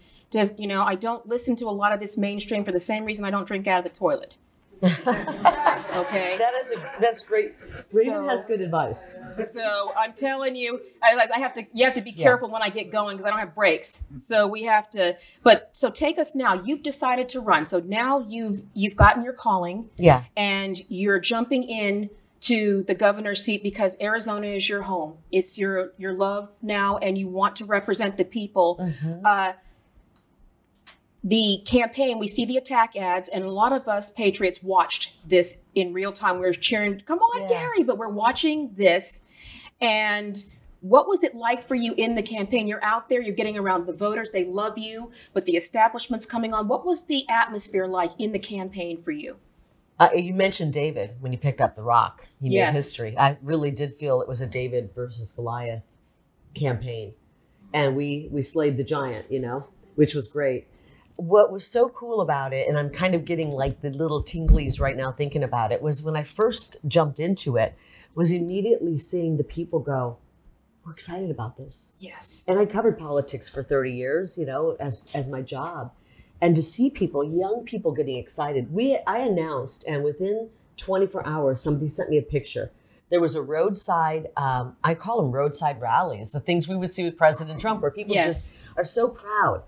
you 0.57 0.67
know, 0.67 0.83
I 0.83 0.95
don't 0.95 1.27
listen 1.27 1.55
to 1.57 1.65
a 1.65 1.71
lot 1.71 1.93
of 1.93 1.99
this 1.99 2.17
mainstream 2.17 2.63
for 2.65 2.71
the 2.71 2.79
same 2.79 3.05
reason 3.05 3.25
I 3.25 3.31
don't 3.31 3.47
drink 3.47 3.67
out 3.67 3.79
of 3.85 3.91
the 3.91 3.97
toilet. 3.97 4.35
Okay. 5.95 6.35
That 6.37 6.53
is 6.59 6.73
a. 6.73 6.91
That's 6.99 7.21
great. 7.21 7.53
Raven 7.93 8.13
So- 8.13 8.27
has 8.27 8.43
good 8.43 8.59
advice. 8.61 9.15
So 9.51 9.93
I'm 9.97 10.11
telling 10.13 10.55
you, 10.55 10.81
I 11.01 11.15
like 11.15 11.29
I 11.33 11.39
have 11.39 11.53
to 11.53 11.63
you 11.71 11.85
have 11.85 11.93
to 11.93 12.01
be 12.01 12.11
Yeah. 12.11 12.23
careful 12.23 12.49
when 12.49 12.61
I 12.61 12.69
get 12.69 12.91
going 12.91 13.15
because 13.15 13.25
I 13.25 13.29
don't 13.29 13.39
have 13.39 13.55
brakes. 13.55 14.03
So 14.19 14.45
we 14.47 14.63
have 14.63 14.89
to 14.91 15.15
but 15.43 15.69
so 15.73 15.89
take 15.89 16.19
us 16.19 16.35
now. 16.35 16.61
You've 16.61 16.83
decided 16.83 17.29
to 17.29 17.39
run. 17.39 17.65
So 17.65 17.79
now 17.79 18.25
you've 18.27 18.63
you've 18.73 18.95
gotten 18.97 19.23
your 19.23 19.33
calling 19.33 19.89
Yeah. 19.95 20.23
and 20.35 20.81
you're 20.89 21.19
jumping 21.19 21.63
in 21.63 22.09
to 22.41 22.83
the 22.83 22.93
governor's 22.93 23.41
seat 23.41 23.63
because 23.63 23.95
Arizona 24.01 24.47
is 24.47 24.67
your 24.67 24.81
home. 24.81 25.17
It's 25.31 25.57
your 25.57 25.93
your 25.97 26.13
love 26.13 26.49
now 26.61 26.97
and 26.97 27.17
you 27.17 27.27
want 27.29 27.55
to 27.57 27.65
represent 27.65 28.17
the 28.17 28.25
people. 28.25 28.77
Mm-hmm. 28.81 29.25
Uh, 29.25 29.53
the 31.25 31.63
campaign, 31.65 32.19
we 32.19 32.27
see 32.27 32.45
the 32.45 32.55
attack 32.57 32.95
ads, 32.95 33.29
and 33.29 33.43
a 33.43 33.49
lot 33.49 33.73
of 33.73 33.87
us 33.87 34.11
patriots 34.11 34.61
watched 34.61 35.13
this 35.27 35.57
in 35.73 35.91
real 35.91 36.13
time. 36.13 36.39
We 36.39 36.45
are 36.45 36.53
cheering, 36.53 37.01
come 37.05 37.17
on, 37.19 37.41
Yeah. 37.41 37.47
Gary, 37.47 37.83
but 37.83 37.97
we're 37.97 38.09
watching 38.09 38.71
this. 38.77 39.21
And 39.81 40.41
what 40.81 41.07
was 41.07 41.23
it 41.23 41.33
like 41.33 41.67
for 41.67 41.73
you 41.73 41.95
in 41.95 42.13
the 42.13 42.21
campaign? 42.21 42.67
You're 42.67 42.83
out 42.85 43.09
there, 43.09 43.21
you're 43.21 43.33
getting 43.35 43.57
around 43.57 43.87
the 43.87 43.93
voters, 43.93 44.29
they 44.31 44.45
love 44.45 44.77
you, 44.77 45.09
but 45.33 45.45
the 45.45 45.55
establishment's 45.55 46.27
coming 46.27 46.53
on. 46.53 46.67
What 46.67 46.85
was 46.85 47.05
the 47.07 47.27
atmosphere 47.27 47.87
like 47.87 48.11
in 48.19 48.31
the 48.31 48.39
campaign 48.39 49.01
for 49.01 49.11
you? 49.11 49.37
Uh, 49.99 50.09
you 50.15 50.35
mentioned 50.35 50.73
David 50.73 51.15
when 51.21 51.31
you 51.31 51.39
picked 51.39 51.59
up 51.59 51.75
the 51.75 51.81
rock. 51.81 52.27
He 52.39 52.49
Yes. 52.49 52.73
made 52.73 52.77
history. 52.77 53.17
I 53.17 53.37
really 53.41 53.71
did 53.71 53.95
feel 53.95 54.21
it 54.21 54.27
was 54.27 54.41
a 54.41 54.47
David 54.47 54.93
versus 54.93 55.31
Goliath 55.31 55.81
campaign, 56.53 57.13
and 57.73 57.95
we 57.95 58.27
we 58.31 58.41
slayed 58.41 58.77
the 58.77 58.83
giant. 58.83 59.31
You 59.31 59.39
know, 59.39 59.65
which 59.95 60.13
was 60.13 60.27
great. 60.27 60.67
What 61.17 61.51
was 61.51 61.65
so 61.65 61.89
cool 61.89 62.21
about 62.21 62.51
it, 62.53 62.67
and 62.67 62.77
I'm 62.77 62.89
kind 62.89 63.15
of 63.15 63.23
getting 63.25 63.51
like 63.51 63.81
the 63.81 63.89
little 63.89 64.21
tinglies 64.23 64.79
right 64.79 64.97
now 64.97 65.11
thinking 65.11 65.43
about 65.43 65.71
it, 65.71 65.81
was 65.81 66.03
when 66.03 66.15
I 66.15 66.23
first 66.23 66.77
jumped 66.87 67.19
into 67.19 67.55
it, 67.57 67.73
was 68.15 68.31
immediately 68.31 68.97
seeing 68.97 69.37
the 69.37 69.43
people 69.43 69.79
go, 69.79 70.17
"We're 70.85 70.91
excited 70.91 71.31
about 71.31 71.57
this." 71.57 71.93
Yes. 71.99 72.43
and 72.47 72.59
I 72.59 72.65
covered 72.65 72.97
politics 72.97 73.47
for 73.49 73.63
30 73.63 73.91
years, 73.93 74.37
you 74.37 74.45
know, 74.45 74.75
as 74.79 75.01
as 75.13 75.27
my 75.27 75.41
job. 75.41 75.91
And 76.41 76.53
to 76.55 76.61
see 76.61 76.89
people, 76.89 77.23
young 77.23 77.63
people 77.63 77.91
getting 77.93 78.17
excited. 78.17 78.73
We 78.73 78.97
I 79.07 79.19
announced 79.19 79.85
and 79.87 80.03
within 80.03 80.49
24 80.77 81.25
hours 81.25 81.61
somebody 81.61 81.87
sent 81.87 82.09
me 82.09 82.17
a 82.17 82.21
picture. 82.21 82.71
There 83.09 83.21
was 83.21 83.35
a 83.35 83.41
roadside 83.41 84.27
um, 84.35 84.75
I 84.83 84.95
call 84.95 85.21
them 85.21 85.31
roadside 85.31 85.79
rallies, 85.79 86.33
the 86.33 86.41
things 86.41 86.67
we 86.67 86.75
would 86.75 86.91
see 86.91 87.05
with 87.05 87.17
President 87.17 87.59
Trump 87.61 87.81
where 87.81 87.91
people 87.91 88.13
Yes. 88.15 88.25
just 88.25 88.53
are 88.75 88.83
so 88.83 89.07
proud 89.07 89.63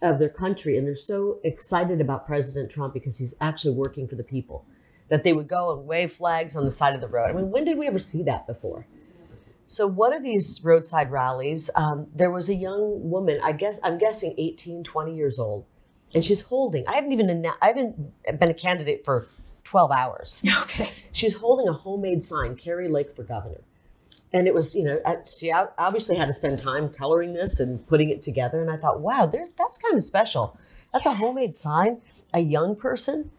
of 0.00 0.18
their 0.18 0.28
country 0.28 0.76
and 0.76 0.86
they're 0.86 0.94
so 0.94 1.38
excited 1.44 2.00
about 2.00 2.26
President 2.26 2.70
Trump 2.70 2.94
because 2.94 3.18
he's 3.18 3.34
actually 3.40 3.74
working 3.74 4.06
for 4.06 4.14
the 4.16 4.24
people 4.24 4.64
that 5.08 5.24
they 5.24 5.32
would 5.32 5.48
go 5.48 5.72
and 5.76 5.86
wave 5.86 6.12
flags 6.12 6.56
on 6.56 6.64
the 6.64 6.70
side 6.70 6.94
of 6.94 7.00
the 7.00 7.08
road. 7.08 7.30
I 7.30 7.32
mean, 7.32 7.50
when 7.50 7.64
did 7.64 7.78
we 7.78 7.86
ever 7.86 7.98
see 7.98 8.22
that 8.24 8.46
before? 8.46 8.86
So 9.66 9.86
one 9.86 10.14
of 10.14 10.22
these 10.22 10.62
roadside 10.64 11.10
rallies, 11.10 11.70
um, 11.74 12.06
there 12.14 12.30
was 12.30 12.48
a 12.48 12.54
young 12.54 13.10
woman, 13.10 13.38
I 13.42 13.52
guess 13.52 13.78
I'm 13.82 13.98
guessing 13.98 14.34
18, 14.38 14.82
20 14.82 15.14
years 15.14 15.38
old, 15.38 15.66
and 16.14 16.24
she's 16.24 16.40
holding. 16.40 16.86
I 16.88 16.94
haven't 16.94 17.12
even 17.12 17.46
I 17.60 17.66
haven't 17.66 18.38
been 18.38 18.50
a 18.50 18.54
candidate 18.54 19.04
for 19.04 19.28
12 19.64 19.90
hours. 19.90 20.42
Okay. 20.62 20.90
She's 21.12 21.34
holding 21.34 21.68
a 21.68 21.72
homemade 21.72 22.22
sign, 22.22 22.54
Kari 22.54 22.88
Lake 22.88 23.10
for 23.10 23.24
governor. 23.24 23.60
And 24.32 24.46
it 24.46 24.54
was, 24.54 24.74
you 24.74 24.84
know, 24.84 25.00
she 25.24 25.50
obviously 25.52 26.16
had 26.16 26.26
to 26.26 26.34
spend 26.34 26.58
time 26.58 26.90
coloring 26.90 27.32
this 27.32 27.60
and 27.60 27.86
putting 27.86 28.10
it 28.10 28.20
together. 28.20 28.60
And 28.60 28.70
I 28.70 28.76
thought, 28.76 29.00
wow, 29.00 29.26
that's 29.26 29.78
kind 29.78 29.94
of 29.94 30.02
special. 30.02 30.58
That's 30.92 31.06
a 31.06 31.14
homemade 31.14 31.54
sign, 31.54 32.00
a 32.34 32.40
young 32.40 32.76
person, 32.76 33.30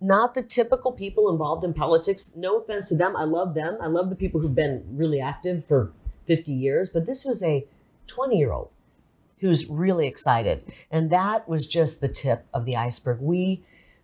not 0.00 0.34
the 0.34 0.42
typical 0.42 0.92
people 0.92 1.28
involved 1.28 1.64
in 1.64 1.74
politics. 1.74 2.32
No 2.36 2.58
offense 2.58 2.88
to 2.88 2.96
them. 2.96 3.16
I 3.16 3.24
love 3.24 3.54
them. 3.54 3.78
I 3.80 3.88
love 3.88 4.10
the 4.10 4.16
people 4.16 4.40
who've 4.40 4.54
been 4.54 4.84
really 4.92 5.20
active 5.20 5.64
for 5.64 5.92
50 6.26 6.52
years. 6.52 6.90
But 6.90 7.06
this 7.06 7.24
was 7.24 7.42
a 7.42 7.66
20 8.06 8.38
year 8.38 8.52
old 8.52 8.70
who's 9.40 9.66
really 9.68 10.06
excited. 10.06 10.72
And 10.90 11.10
that 11.10 11.48
was 11.48 11.66
just 11.66 12.00
the 12.00 12.08
tip 12.08 12.46
of 12.52 12.64
the 12.64 12.76
iceberg. 12.76 13.20
We 13.20 13.62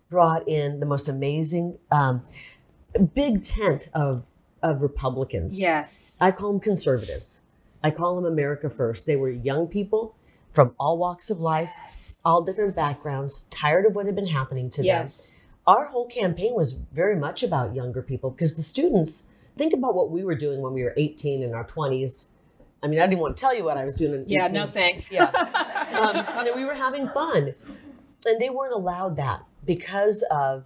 brought 0.09 0.47
in 0.49 0.81
the 0.81 0.87
most 0.87 1.09
amazing 1.09 1.79
um, 1.91 2.23
big 3.15 3.43
tent 3.43 3.89
of, 3.95 4.27
of 4.65 4.83
Republicans. 4.83 5.61
Yes. 5.61 6.17
I 6.21 6.33
call 6.33 6.51
them 6.51 6.61
conservatives. 6.61 7.43
I 7.85 7.91
call 7.91 8.17
them 8.17 8.25
America 8.25 8.71
First. 8.71 9.05
They 9.07 9.15
were 9.15 9.31
young 9.31 9.69
people 9.69 10.17
from 10.51 10.75
all 10.79 10.97
walks 10.97 11.29
of 11.31 11.39
life, 11.39 11.71
all 12.25 12.43
different 12.43 12.75
backgrounds, 12.75 13.43
tired 13.51 13.85
of 13.85 13.95
what 13.95 14.07
had 14.07 14.15
been 14.15 14.27
happening 14.27 14.71
to 14.71 14.79
them. 14.79 14.87
Yes. 14.87 15.31
Our 15.67 15.87
whole 15.87 16.09
campaign 16.09 16.55
was 16.55 16.73
very 16.73 17.15
much 17.17 17.43
about 17.43 17.75
younger 17.75 18.03
people 18.03 18.31
because 18.31 18.55
the 18.55 18.63
students 18.63 19.25
think 19.59 19.75
about 19.75 19.95
what 19.95 20.11
we 20.11 20.25
were 20.25 20.35
doing 20.35 20.63
when 20.63 20.73
we 20.73 20.83
were 20.83 20.95
18 20.97 21.43
in 21.43 21.55
our 21.55 21.65
20s. 21.67 22.29
I 22.83 22.87
mean, 22.87 23.01
I 23.01 23.07
didn't 23.07 23.21
want 23.21 23.37
to 23.37 23.41
tell 23.41 23.55
you 23.55 23.65
what 23.65 23.77
I 23.77 23.85
was 23.85 23.95
doing 23.95 24.15
in 24.23 24.29
Yeah, 24.29 24.45
18. 24.45 24.55
no 24.55 24.67
thanks. 24.67 25.11
Yeah. 25.11 25.25
um, 26.37 26.55
we 26.57 26.65
were 26.65 26.75
having 26.75 27.09
fun. 27.11 27.55
And 28.27 28.41
they 28.41 28.49
weren't 28.49 28.75
allowed 28.75 29.17
that 29.17 29.43
because 29.65 30.23
of 30.31 30.65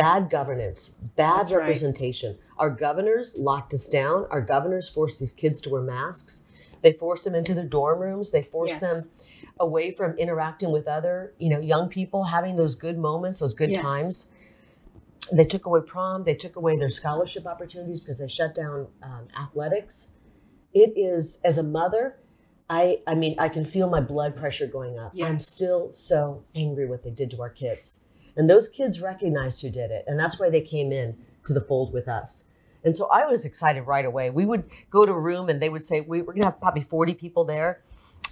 bad 0.00 0.30
governance, 0.30 0.88
bad 1.16 1.40
That's 1.40 1.52
right. 1.52 1.58
representation. 1.58 2.38
Our 2.56 2.70
governors 2.70 3.36
locked 3.36 3.74
us 3.74 3.86
down. 3.86 4.26
Our 4.30 4.40
governors 4.40 4.88
forced 4.88 5.20
these 5.20 5.34
kids 5.34 5.60
to 5.62 5.68
wear 5.70 5.82
masks. 5.82 6.44
They 6.82 6.92
forced 6.94 7.24
them 7.24 7.34
into 7.34 7.52
their 7.52 7.66
dorm 7.66 7.98
rooms. 8.00 8.30
They 8.30 8.42
forced 8.42 8.80
Yes. 8.80 9.04
them 9.04 9.12
away 9.58 9.90
from 9.90 10.16
interacting 10.16 10.72
with 10.72 10.88
other, 10.88 11.34
you 11.38 11.50
know, 11.50 11.60
young 11.60 11.90
people, 11.90 12.24
having 12.24 12.56
those 12.56 12.74
good 12.76 12.96
moments, 12.96 13.40
those 13.40 13.52
good 13.52 13.70
Yes. 13.72 13.82
times. 13.82 14.30
They 15.30 15.44
took 15.44 15.66
away 15.66 15.80
prom. 15.86 16.24
They 16.24 16.34
took 16.34 16.56
away 16.56 16.78
their 16.78 16.88
scholarship 16.88 17.46
opportunities 17.46 18.00
because 18.00 18.20
they 18.20 18.28
shut 18.28 18.54
down 18.54 18.86
um, 19.02 19.28
athletics. 19.38 20.12
It 20.72 20.94
is, 20.96 21.40
as 21.44 21.58
a 21.58 21.62
mother, 21.62 22.16
I, 22.70 23.00
I 23.06 23.14
mean, 23.14 23.34
I 23.38 23.50
can 23.50 23.66
feel 23.66 23.86
my 23.88 24.00
blood 24.00 24.34
pressure 24.34 24.66
going 24.66 24.98
up. 24.98 25.12
I'm 25.22 25.38
still 25.38 25.92
so 25.92 26.42
angry 26.54 26.86
what 26.86 27.02
they 27.02 27.10
did 27.10 27.30
to 27.32 27.42
our 27.42 27.50
kids. 27.50 28.00
And 28.36 28.48
those 28.48 28.68
kids 28.68 29.00
recognized 29.00 29.62
who 29.62 29.70
did 29.70 29.90
it. 29.90 30.04
And 30.06 30.18
that's 30.18 30.38
why 30.38 30.50
they 30.50 30.60
came 30.60 30.92
in 30.92 31.16
to 31.46 31.52
the 31.52 31.60
fold 31.60 31.92
with 31.92 32.08
us. 32.08 32.48
And 32.84 32.96
so 32.96 33.08
I 33.08 33.26
was 33.26 33.44
excited 33.44 33.82
right 33.82 34.04
away. 34.04 34.30
We 34.30 34.46
would 34.46 34.64
go 34.90 35.04
to 35.04 35.12
a 35.12 35.18
room 35.18 35.48
and 35.48 35.60
they 35.60 35.68
would 35.68 35.84
say, 35.84 36.00
we, 36.00 36.18
We're 36.22 36.32
going 36.32 36.42
to 36.42 36.46
have 36.46 36.60
probably 36.60 36.82
40 36.82 37.14
people 37.14 37.44
there. 37.44 37.82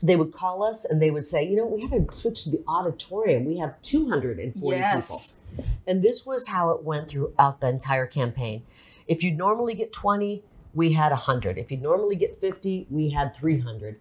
They 0.02 0.16
would 0.16 0.32
call 0.32 0.62
us 0.62 0.84
and 0.84 1.02
they 1.02 1.10
would 1.10 1.26
say, 1.26 1.42
You 1.46 1.56
know, 1.56 1.66
we 1.66 1.82
have 1.82 1.90
to 1.90 2.06
switch 2.16 2.44
to 2.44 2.50
the 2.50 2.62
auditorium. 2.66 3.44
We 3.44 3.58
have 3.58 3.80
240 3.82 4.78
Yes. 4.78 5.32
people. 5.56 5.66
And 5.86 6.02
this 6.02 6.24
was 6.24 6.46
how 6.46 6.70
it 6.70 6.82
went 6.84 7.08
throughout 7.08 7.60
the 7.60 7.68
entire 7.68 8.06
campaign. 8.06 8.62
If 9.06 9.22
you 9.22 9.32
normally 9.32 9.74
get 9.74 9.92
20, 9.92 10.42
we 10.74 10.92
had 10.92 11.10
100. 11.10 11.58
If 11.58 11.70
you 11.70 11.78
normally 11.78 12.16
get 12.16 12.36
50, 12.36 12.86
we 12.90 13.10
had 13.10 13.34
300. 13.34 13.98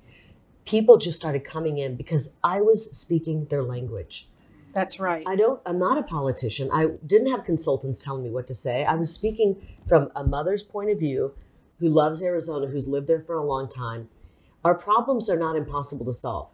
People 0.66 0.98
just 0.98 1.18
started 1.18 1.44
coming 1.44 1.78
in 1.78 1.96
because 1.96 2.36
I 2.44 2.62
was 2.62 2.92
speaking 2.98 3.46
their 3.46 3.64
language. 3.64 4.28
That's 4.74 5.00
right. 5.00 5.24
I 5.28 5.36
don't 5.36 5.60
I'm 5.66 5.80
not 5.80 5.98
a 5.98 6.04
politician. 6.04 6.70
I 6.72 6.88
didn't 7.06 7.32
have 7.32 7.44
consultants 7.44 8.00
telling 8.00 8.24
me 8.24 8.30
what 8.30 8.48
to 8.48 8.54
say. 8.54 8.86
I 8.86 8.96
was 8.96 9.12
speaking 9.14 9.56
from 9.88 10.12
a 10.16 10.24
mother's 10.24 10.64
point 10.64 10.90
of 10.92 11.00
view 11.00 11.34
who 11.80 11.90
loves 11.90 12.22
Arizona, 12.22 12.68
who's 12.68 12.88
lived 12.88 13.08
there 13.08 13.22
for 13.22 13.36
a 13.38 13.44
long 13.46 13.68
time. 13.70 14.10
Our 14.64 14.76
problems 14.76 15.30
are 15.30 15.38
not 15.38 15.56
impossible 15.56 16.06
to 16.06 16.14
solve 16.14 16.50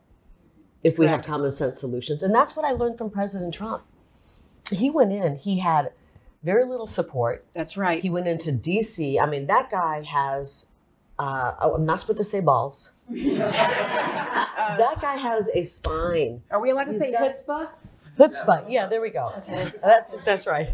if 0.84 1.00
we 1.00 1.08
have 1.08 1.24
common 1.24 1.50
sense 1.52 1.80
solutions. 1.80 2.24
And 2.24 2.34
that's 2.36 2.56
what 2.56 2.66
I 2.66 2.72
learned 2.72 2.98
from 2.98 3.10
President 3.10 3.54
Trump. 3.54 3.84
He 4.72 4.90
went 4.90 5.12
in, 5.12 5.38
he 5.38 5.60
had 5.60 5.92
very 6.44 6.66
little 6.66 6.88
support. 6.88 7.46
That's 7.54 7.78
right. 7.78 8.02
He 8.02 8.10
went 8.10 8.28
into 8.28 8.52
DC. 8.52 9.20
I 9.22 9.26
mean, 9.26 9.48
that 9.48 9.70
guy 9.70 10.04
has 10.04 10.68
uh, 11.20 11.54
oh, 11.62 11.76
I'm 11.76 11.86
not 11.86 12.00
supposed 12.00 12.18
to 12.18 12.24
say 12.24 12.40
balls. 12.40 12.92
that 13.10 14.98
guy 15.02 15.16
has 15.16 15.50
a 15.54 15.64
spine. 15.64 16.42
Are 16.52 16.60
we 16.60 16.72
allowed 16.72 16.86
to 16.86 16.92
He's 16.92 17.02
say 17.02 17.12
got- 17.12 17.22
chutzpah? 17.36 17.70
Chutzpah. 18.18 18.66
Yeah, 18.70 18.86
there 18.88 19.02
we 19.02 19.10
go. 19.10 19.32
That's 19.82 20.16
that's 20.24 20.46
right. 20.48 20.74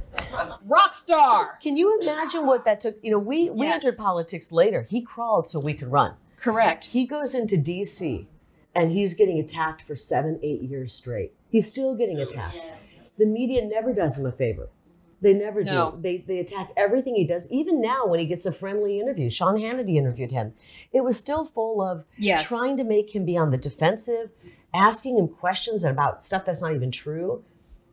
Rock 0.66 0.94
star. 0.94 1.58
Can 1.62 1.78
you 1.78 2.00
imagine 2.02 2.46
what 2.46 2.66
that 2.66 2.82
took? 2.82 2.98
You 3.02 3.12
know, 3.12 3.20
we 3.20 3.50
we 3.50 3.66
Yes. 3.68 3.84
entered 3.84 3.98
politics 3.98 4.52
later. 4.52 4.84
He 4.84 5.02
crawled 5.02 5.48
so 5.48 5.60
we 5.60 5.74
could 5.74 5.92
run. 5.92 6.14
Correct. 6.38 6.86
He 6.86 7.06
goes 7.06 7.36
into 7.36 7.58
D.C. 7.58 8.28
and 8.76 8.92
he's 8.92 9.14
getting 9.14 9.40
attacked 9.40 9.82
for 9.82 9.96
seven, 9.96 10.40
eight 10.44 10.62
years 10.62 10.94
straight. 10.94 11.34
He's 11.50 11.68
still 11.68 11.96
getting 11.96 12.20
attacked. 12.20 12.58
The 13.18 13.26
media 13.26 13.66
never 13.66 13.94
does 13.94 14.18
him 14.18 14.26
a 14.26 14.32
favor. 14.32 14.70
They 15.22 15.34
never 15.34 15.64
No. 15.66 15.92
do. 15.92 16.02
They 16.02 16.18
they 16.20 16.40
attack 16.40 16.72
everything 16.78 17.16
he 17.16 17.26
does. 17.26 17.52
Even 17.52 17.82
now, 17.82 18.06
when 18.08 18.20
he 18.22 18.26
gets 18.26 18.46
a 18.46 18.52
friendly 18.54 19.00
interview, 19.02 19.30
Sean 19.30 19.56
Hannity 19.58 19.96
interviewed 19.96 20.32
him. 20.32 20.54
It 20.94 21.02
was 21.04 21.20
still 21.20 21.44
full 21.46 21.82
of 21.82 22.06
Yes. 22.18 22.44
trying 22.44 22.78
to 22.78 22.84
make 22.86 23.14
him 23.14 23.26
be 23.26 23.36
on 23.38 23.52
the 23.52 23.58
defensive, 23.58 24.30
asking 24.74 25.18
him 25.18 25.28
questions 25.28 25.84
about 25.84 26.24
stuff 26.24 26.46
that's 26.46 26.62
not 26.62 26.74
even 26.76 26.92
true. 26.92 27.44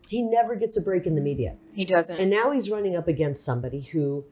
He 0.09 0.23
never 0.23 0.55
gets 0.55 0.77
a 0.77 0.81
break 0.83 1.07
in 1.07 1.15
the 1.15 1.21
media. 1.21 1.57
He 1.73 1.85
doesn't. 1.85 2.17
And 2.19 2.31
now 2.31 2.53
he's 2.53 2.71
running 2.71 2.97
up 2.97 3.09
against 3.09 3.45
somebody 3.45 3.81
who 3.81 4.25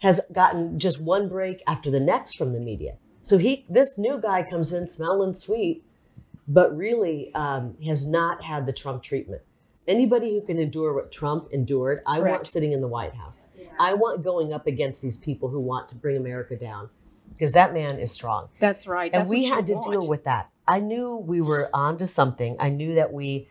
has 0.00 0.20
gotten 0.32 0.78
just 0.78 1.00
one 1.00 1.28
break 1.28 1.62
after 1.66 1.90
the 1.90 2.00
next 2.00 2.36
from 2.36 2.52
the 2.52 2.60
media. 2.60 2.96
So 3.22 3.38
he, 3.38 3.64
this 3.68 3.98
new 3.98 4.20
guy 4.20 4.42
comes 4.42 4.72
in 4.72 4.88
smelling 4.88 5.32
sweet, 5.32 5.84
but 6.48 6.76
really 6.76 7.32
um, 7.34 7.76
has 7.86 8.06
not 8.06 8.42
had 8.42 8.66
the 8.66 8.72
Trump 8.72 9.02
treatment. 9.02 9.42
Anybody 9.86 10.34
who 10.34 10.42
can 10.44 10.58
endure 10.58 10.92
what 10.92 11.12
Trump 11.12 11.48
endured, 11.52 12.02
I 12.06 12.20
want 12.20 12.46
sitting 12.46 12.72
in 12.72 12.80
the 12.80 12.88
White 12.88 13.14
House. 13.14 13.52
I 13.80 13.94
want 13.94 14.22
going 14.22 14.52
up 14.52 14.66
against 14.66 15.02
these 15.02 15.16
people 15.16 15.48
who 15.48 15.60
want 15.60 15.88
to 15.88 15.94
bring 15.94 16.16
America 16.16 16.56
down, 16.56 16.88
because 17.32 17.52
that 17.52 17.72
man 17.72 17.98
is 17.98 18.12
strong 18.12 18.48
That's 18.60 18.86
right. 18.86 19.10
and 19.12 19.22
That's 19.22 19.30
we 19.30 19.44
had 19.46 19.66
to 19.68 19.74
want. 19.74 19.90
deal 19.90 20.08
with 20.08 20.24
that. 20.24 20.50
I 20.66 20.80
knew 20.80 21.16
we 21.16 21.40
were 21.40 21.68
onto 21.74 22.06
something. 22.06 22.56
I 22.60 22.68
knew 22.70 22.94
that 22.94 23.12
we 23.12 23.48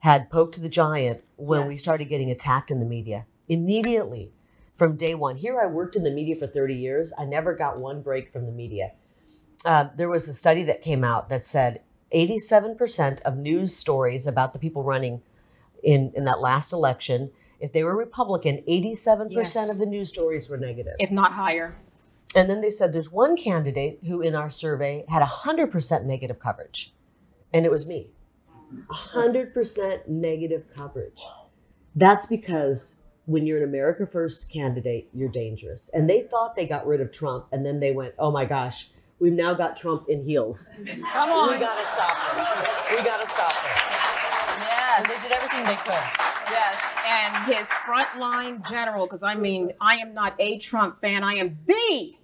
had 0.00 0.30
poked 0.30 0.60
the 0.60 0.68
giant 0.68 1.22
when 1.36 1.66
we 1.66 1.74
started 1.74 2.08
getting 2.08 2.30
attacked 2.30 2.70
in 2.70 2.78
the 2.80 2.86
media 2.86 3.26
immediately 3.48 4.30
from 4.76 4.96
day 4.96 5.14
one. 5.14 5.36
Here, 5.36 5.60
I 5.60 5.66
worked 5.66 5.96
in 5.96 6.04
the 6.04 6.10
media 6.10 6.36
for 6.36 6.46
30 6.46 6.74
years. 6.74 7.12
I 7.18 7.24
never 7.24 7.54
got 7.54 7.78
one 7.78 8.00
break 8.02 8.30
from 8.30 8.46
the 8.46 8.52
media. 8.52 8.92
Uh, 9.64 9.86
there 9.96 10.08
was 10.08 10.28
a 10.28 10.32
study 10.34 10.62
that 10.64 10.82
came 10.82 11.02
out 11.02 11.28
that 11.30 11.44
said 11.44 11.80
87% 12.14 13.20
of 13.22 13.36
news 13.36 13.74
stories 13.74 14.26
about 14.26 14.52
the 14.52 14.58
people 14.58 14.82
running 14.84 15.20
in, 15.82 16.12
in 16.14 16.24
that 16.26 16.40
last 16.40 16.72
election, 16.72 17.30
if 17.60 17.72
they 17.72 17.82
were 17.82 17.96
Republican, 17.96 18.62
87% 18.68 19.30
Yes. 19.32 19.70
of 19.70 19.78
the 19.78 19.86
news 19.86 20.08
stories 20.08 20.48
were 20.48 20.56
negative. 20.56 20.94
if 21.00 21.10
not 21.10 21.32
higher. 21.32 21.74
And 22.34 22.48
then 22.48 22.60
they 22.60 22.70
said 22.70 22.92
there's 22.92 23.10
one 23.10 23.36
candidate 23.36 24.00
who, 24.06 24.20
in 24.20 24.34
our 24.34 24.50
survey, 24.50 25.04
had 25.08 25.22
100% 25.22 26.04
negative 26.04 26.38
coverage, 26.38 26.92
and 27.54 27.64
it 27.64 27.70
was 27.70 27.86
me. 27.86 28.10
100% 28.90 30.08
negative 30.08 30.64
coverage. 30.74 31.24
That's 31.96 32.26
because 32.26 32.96
when 33.24 33.46
you're 33.46 33.58
an 33.58 33.64
America 33.64 34.06
First 34.06 34.50
candidate, 34.50 35.08
you're 35.14 35.28
dangerous. 35.30 35.88
And 35.92 36.08
they 36.08 36.22
thought 36.22 36.54
they 36.54 36.66
got 36.66 36.86
rid 36.86 37.00
of 37.00 37.10
Trump, 37.10 37.46
and 37.52 37.64
then 37.64 37.80
they 37.80 37.92
went, 37.92 38.14
oh 38.18 38.30
my 38.30 38.44
gosh, 38.44 38.90
we've 39.20 39.32
now 39.32 39.54
got 39.54 39.76
Trump 39.76 40.08
in 40.08 40.22
heels. 40.24 40.70
Come 40.86 41.30
on. 41.30 41.52
We 41.52 41.58
gotta 41.58 41.86
stop 41.86 42.20
him. 42.20 42.96
We 42.96 43.02
gotta 43.04 43.28
stop 43.28 43.52
him. 43.52 43.72
yes. 44.60 44.98
And 44.98 45.06
they 45.06 45.28
did 45.28 45.32
everything 45.32 45.64
they 45.64 45.76
could. 45.76 46.37
Yes, 46.50 46.82
and 47.06 47.52
his 47.52 47.68
frontline 47.68 48.68
general, 48.68 49.06
because 49.06 49.22
I 49.22 49.34
mean, 49.34 49.72
I 49.80 49.96
am 49.96 50.14
not 50.14 50.34
a 50.38 50.58
Trump 50.58 51.00
fan, 51.00 51.22
I 51.22 51.34
am 51.34 51.58
the 51.66 52.14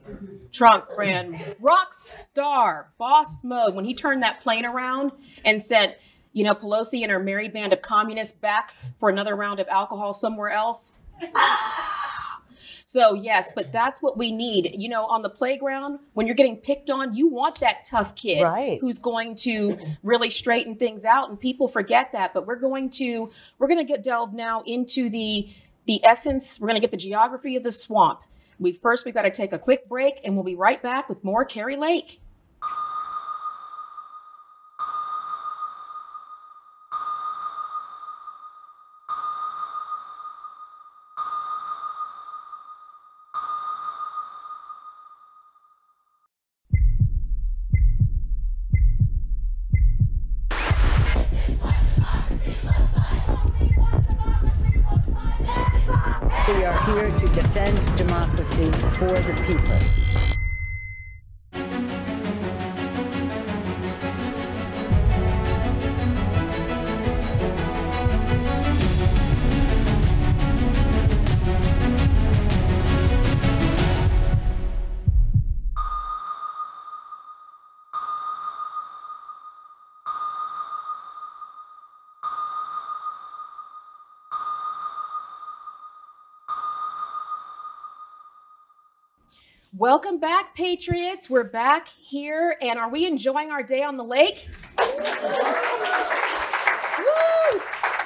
Trump 0.52 0.86
fan. 0.96 1.38
Rock 1.60 1.92
star, 1.92 2.90
boss 2.98 3.44
mode. 3.44 3.74
When 3.74 3.84
he 3.84 3.94
turned 3.94 4.22
that 4.22 4.40
plane 4.40 4.64
around 4.64 5.12
and 5.44 5.62
said, 5.62 5.96
you 6.32 6.44
know, 6.44 6.54
Pelosi 6.54 7.02
and 7.02 7.10
her 7.10 7.18
merry 7.18 7.48
band 7.48 7.72
of 7.72 7.82
communists 7.82 8.36
back 8.36 8.74
for 8.98 9.08
another 9.08 9.36
round 9.36 9.60
of 9.60 9.68
alcohol 9.68 10.12
somewhere 10.12 10.50
else. 10.50 10.92
So, 12.94 13.14
yes, 13.14 13.50
but 13.52 13.72
that's 13.72 14.00
what 14.00 14.16
we 14.16 14.30
need. 14.30 14.76
You 14.78 14.88
know, 14.88 15.04
on 15.06 15.22
the 15.22 15.28
playground, 15.28 15.98
when 16.12 16.28
you're 16.28 16.36
getting 16.36 16.56
picked 16.56 16.90
on, 16.90 17.12
you 17.12 17.26
want 17.26 17.58
that 17.58 17.82
tough 17.84 18.14
kid 18.14 18.44
Right. 18.44 18.78
who's 18.80 19.00
going 19.00 19.34
to 19.38 19.76
really 20.04 20.30
straighten 20.30 20.76
things 20.76 21.04
out. 21.04 21.28
And 21.28 21.40
people 21.40 21.66
forget 21.66 22.12
that. 22.12 22.32
But 22.32 22.46
we're 22.46 22.54
going 22.54 22.90
to 22.90 23.32
we're 23.58 23.66
going 23.66 23.84
to 23.84 23.92
get 23.92 24.04
delved 24.04 24.32
now 24.32 24.62
into 24.64 25.10
the 25.10 25.48
the 25.86 26.04
essence. 26.04 26.60
We're 26.60 26.68
going 26.68 26.80
to 26.80 26.80
get 26.80 26.92
the 26.92 26.96
geography 26.96 27.56
of 27.56 27.64
the 27.64 27.72
swamp. 27.72 28.20
We 28.60 28.70
first 28.70 29.04
we've 29.04 29.12
got 29.12 29.22
to 29.22 29.30
take 29.32 29.52
a 29.52 29.58
quick 29.58 29.88
break, 29.88 30.20
and 30.24 30.36
we'll 30.36 30.44
be 30.44 30.54
right 30.54 30.80
back 30.80 31.08
with 31.08 31.24
more 31.24 31.44
Kari 31.44 31.76
Lake. 31.76 32.20
Welcome 89.84 90.16
back, 90.18 90.54
Patriots. 90.54 91.28
We're 91.28 91.44
back 91.44 91.88
here, 91.88 92.56
and 92.62 92.78
are 92.78 92.88
we 92.88 93.04
enjoying 93.04 93.50
our 93.50 93.62
day 93.62 93.82
on 93.82 93.98
the 93.98 94.02
lake? 94.02 94.48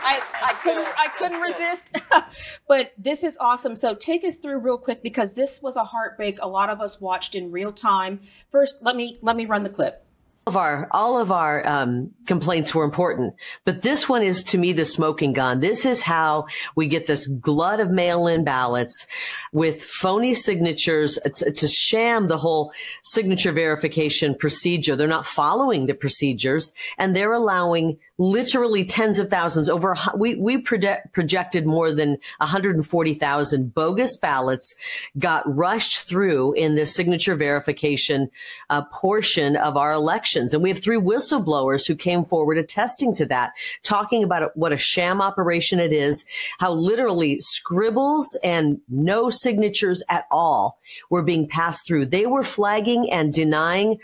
I, 0.03 0.21
I 0.43 0.59
couldn't 0.61 0.89
I 0.99 1.07
couldn't 1.17 1.41
resist. 1.41 1.97
but 2.69 2.91
this 2.99 3.23
is 3.23 3.39
awesome. 3.39 3.77
So 3.77 3.95
take 3.95 4.25
us 4.25 4.39
through 4.39 4.59
real 4.59 4.77
quick 4.77 5.05
because 5.05 5.35
this 5.35 5.63
was 5.63 5.77
a 5.77 5.85
heartbreak 5.85 6.41
a 6.43 6.49
lot 6.49 6.69
of 6.69 6.81
us 6.81 7.01
watched 7.01 7.37
in 7.37 7.53
real 7.53 7.71
time. 7.71 8.23
First, 8.51 8.79
let 8.83 8.97
me 8.97 9.21
let 9.23 9.37
me 9.37 9.45
run 9.47 9.63
the 9.63 9.71
clip. 9.71 10.05
of 10.49 10.57
our 10.57 10.89
all 10.91 11.21
of 11.21 11.31
our 11.31 11.65
um, 11.65 12.13
complaints 12.29 12.75
were 12.75 12.85
important, 12.85 13.35
but 13.65 13.83
this 13.83 14.09
one 14.09 14.23
is 14.23 14.45
to 14.45 14.59
me 14.59 14.73
the 14.73 14.85
smoking 14.85 15.33
gun. 15.33 15.59
This 15.59 15.85
is 15.85 16.03
how 16.03 16.47
we 16.77 16.87
get 16.87 17.07
this 17.07 17.27
glut 17.27 17.81
of 17.81 17.91
mail-in 17.91 18.45
ballots 18.45 19.09
with 19.53 19.83
phony 19.83 20.35
signatures. 20.35 21.19
It's, 21.25 21.43
it's 21.43 21.63
a 21.65 21.69
sham. 21.69 22.29
The 22.29 22.37
whole 22.37 22.73
signature 23.03 23.51
verification 23.51 24.37
procedure. 24.37 24.95
They're 24.95 25.09
not 25.09 25.27
following 25.27 25.87
the 25.87 25.95
procedures, 25.95 26.73
and 26.99 27.17
they're 27.17 27.33
allowing 27.33 27.99
literally 28.19 28.85
tens 28.85 29.21
of 29.21 29.31
thousands 29.31 29.69
over 29.69 29.97
we 30.17 30.35
we 30.35 30.59
project, 30.59 31.13
projected 31.13 31.65
more 31.65 31.93
than 31.93 32.19
140,000 32.39 33.73
bogus 33.73 34.17
ballots 34.17 34.75
got 35.19 35.45
rushed 35.47 36.03
through 36.03 36.53
in 36.55 36.75
the 36.75 36.85
signature 36.85 37.37
verification 37.37 38.29
uh, 38.71 38.83
portion 38.93 39.55
of 39.55 39.77
our 39.77 39.93
elections 39.93 40.53
and 40.53 40.65
we 40.65 40.69
have 40.69 40.83
three 40.83 40.99
whistleblowers 40.99 41.87
who 41.87 41.95
came 41.95 42.18
forward 42.25 42.59
attesting 42.59 43.15
to 43.15 43.27
that 43.27 43.53
talking 43.83 44.23
about 44.23 44.57
what 44.57 44.73
a 44.73 44.77
sham 44.77 45.21
operation 45.21 45.81
it 45.81 45.93
is 45.93 46.25
how 46.59 46.73
literally 46.73 47.41
scribbles 47.41 48.37
and 48.43 48.81
no 48.89 49.31
signatures 49.31 50.03
at 50.09 50.25
all 50.31 50.79
were 51.11 51.23
being 51.23 51.49
passed 51.49 51.87
through 51.87 52.07
they 52.07 52.27
were 52.27 52.45
flagging 52.45 53.11
and 53.11 53.33
denying 53.33 53.99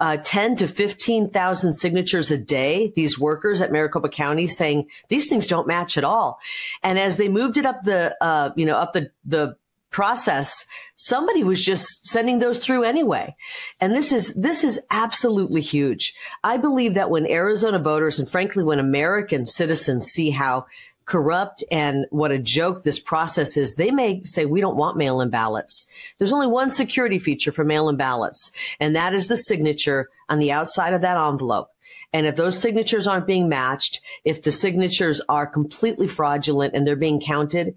uh, 0.00 0.16
10 0.22 0.56
to 0.56 0.68
15,000 0.68 1.72
signatures 1.72 2.30
a 2.30 2.38
day, 2.38 2.92
these 2.94 3.18
workers 3.18 3.60
at 3.60 3.72
Maricopa 3.72 4.08
County 4.08 4.46
saying 4.46 4.86
these 5.08 5.28
things 5.28 5.46
don't 5.46 5.66
match 5.66 5.98
at 5.98 6.04
all. 6.04 6.38
And 6.82 6.98
as 6.98 7.16
they 7.16 7.28
moved 7.28 7.56
it 7.56 7.66
up 7.66 7.82
the, 7.82 8.16
uh, 8.20 8.50
you 8.54 8.64
know, 8.64 8.76
up 8.76 8.92
the, 8.92 9.10
the 9.24 9.56
process, 9.90 10.66
somebody 10.96 11.44
was 11.44 11.64
just 11.64 12.06
sending 12.06 12.38
those 12.38 12.58
through 12.58 12.84
anyway. 12.84 13.34
And 13.80 13.94
this 13.94 14.12
is, 14.12 14.34
this 14.34 14.64
is 14.64 14.80
absolutely 14.90 15.60
huge. 15.60 16.14
I 16.44 16.56
believe 16.56 16.94
that 16.94 17.10
when 17.10 17.26
Arizona 17.26 17.78
voters 17.78 18.18
and 18.18 18.28
frankly, 18.28 18.64
when 18.64 18.78
American 18.78 19.46
citizens 19.46 20.06
see 20.06 20.30
how 20.30 20.66
corrupt 21.08 21.64
and 21.70 22.04
what 22.10 22.30
a 22.30 22.38
joke 22.38 22.82
this 22.82 23.00
process 23.00 23.56
is, 23.56 23.74
they 23.74 23.90
may 23.90 24.22
say, 24.24 24.44
we 24.44 24.60
don't 24.60 24.76
want 24.76 24.98
mail 24.98 25.20
in 25.20 25.30
ballots. 25.30 25.90
There's 26.18 26.34
only 26.34 26.46
one 26.46 26.68
security 26.68 27.18
feature 27.18 27.50
for 27.50 27.64
mail 27.64 27.88
in 27.88 27.96
ballots, 27.96 28.52
and 28.78 28.94
that 28.94 29.14
is 29.14 29.26
the 29.26 29.36
signature 29.36 30.10
on 30.28 30.38
the 30.38 30.52
outside 30.52 30.92
of 30.92 31.00
that 31.00 31.16
envelope. 31.16 31.70
And 32.12 32.26
if 32.26 32.36
those 32.36 32.60
signatures 32.60 33.06
aren't 33.06 33.26
being 33.26 33.48
matched, 33.48 34.00
if 34.24 34.42
the 34.42 34.52
signatures 34.52 35.20
are 35.28 35.46
completely 35.46 36.06
fraudulent 36.06 36.74
and 36.74 36.86
they're 36.86 36.96
being 36.96 37.20
counted, 37.20 37.74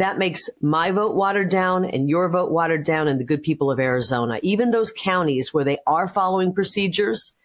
that 0.00 0.16
makes 0.16 0.48
my 0.62 0.90
vote 0.90 1.14
watered 1.14 1.50
down 1.50 1.84
and 1.84 2.08
your 2.08 2.26
vote 2.30 2.50
watered 2.50 2.84
down 2.84 3.06
and 3.06 3.20
the 3.20 3.24
good 3.24 3.42
people 3.42 3.70
of 3.70 3.78
Arizona. 3.78 4.40
Even 4.42 4.70
those 4.70 4.90
counties 4.90 5.52
where 5.52 5.62
they 5.62 5.76
are 5.86 6.08
following 6.08 6.54
procedures, 6.54 7.36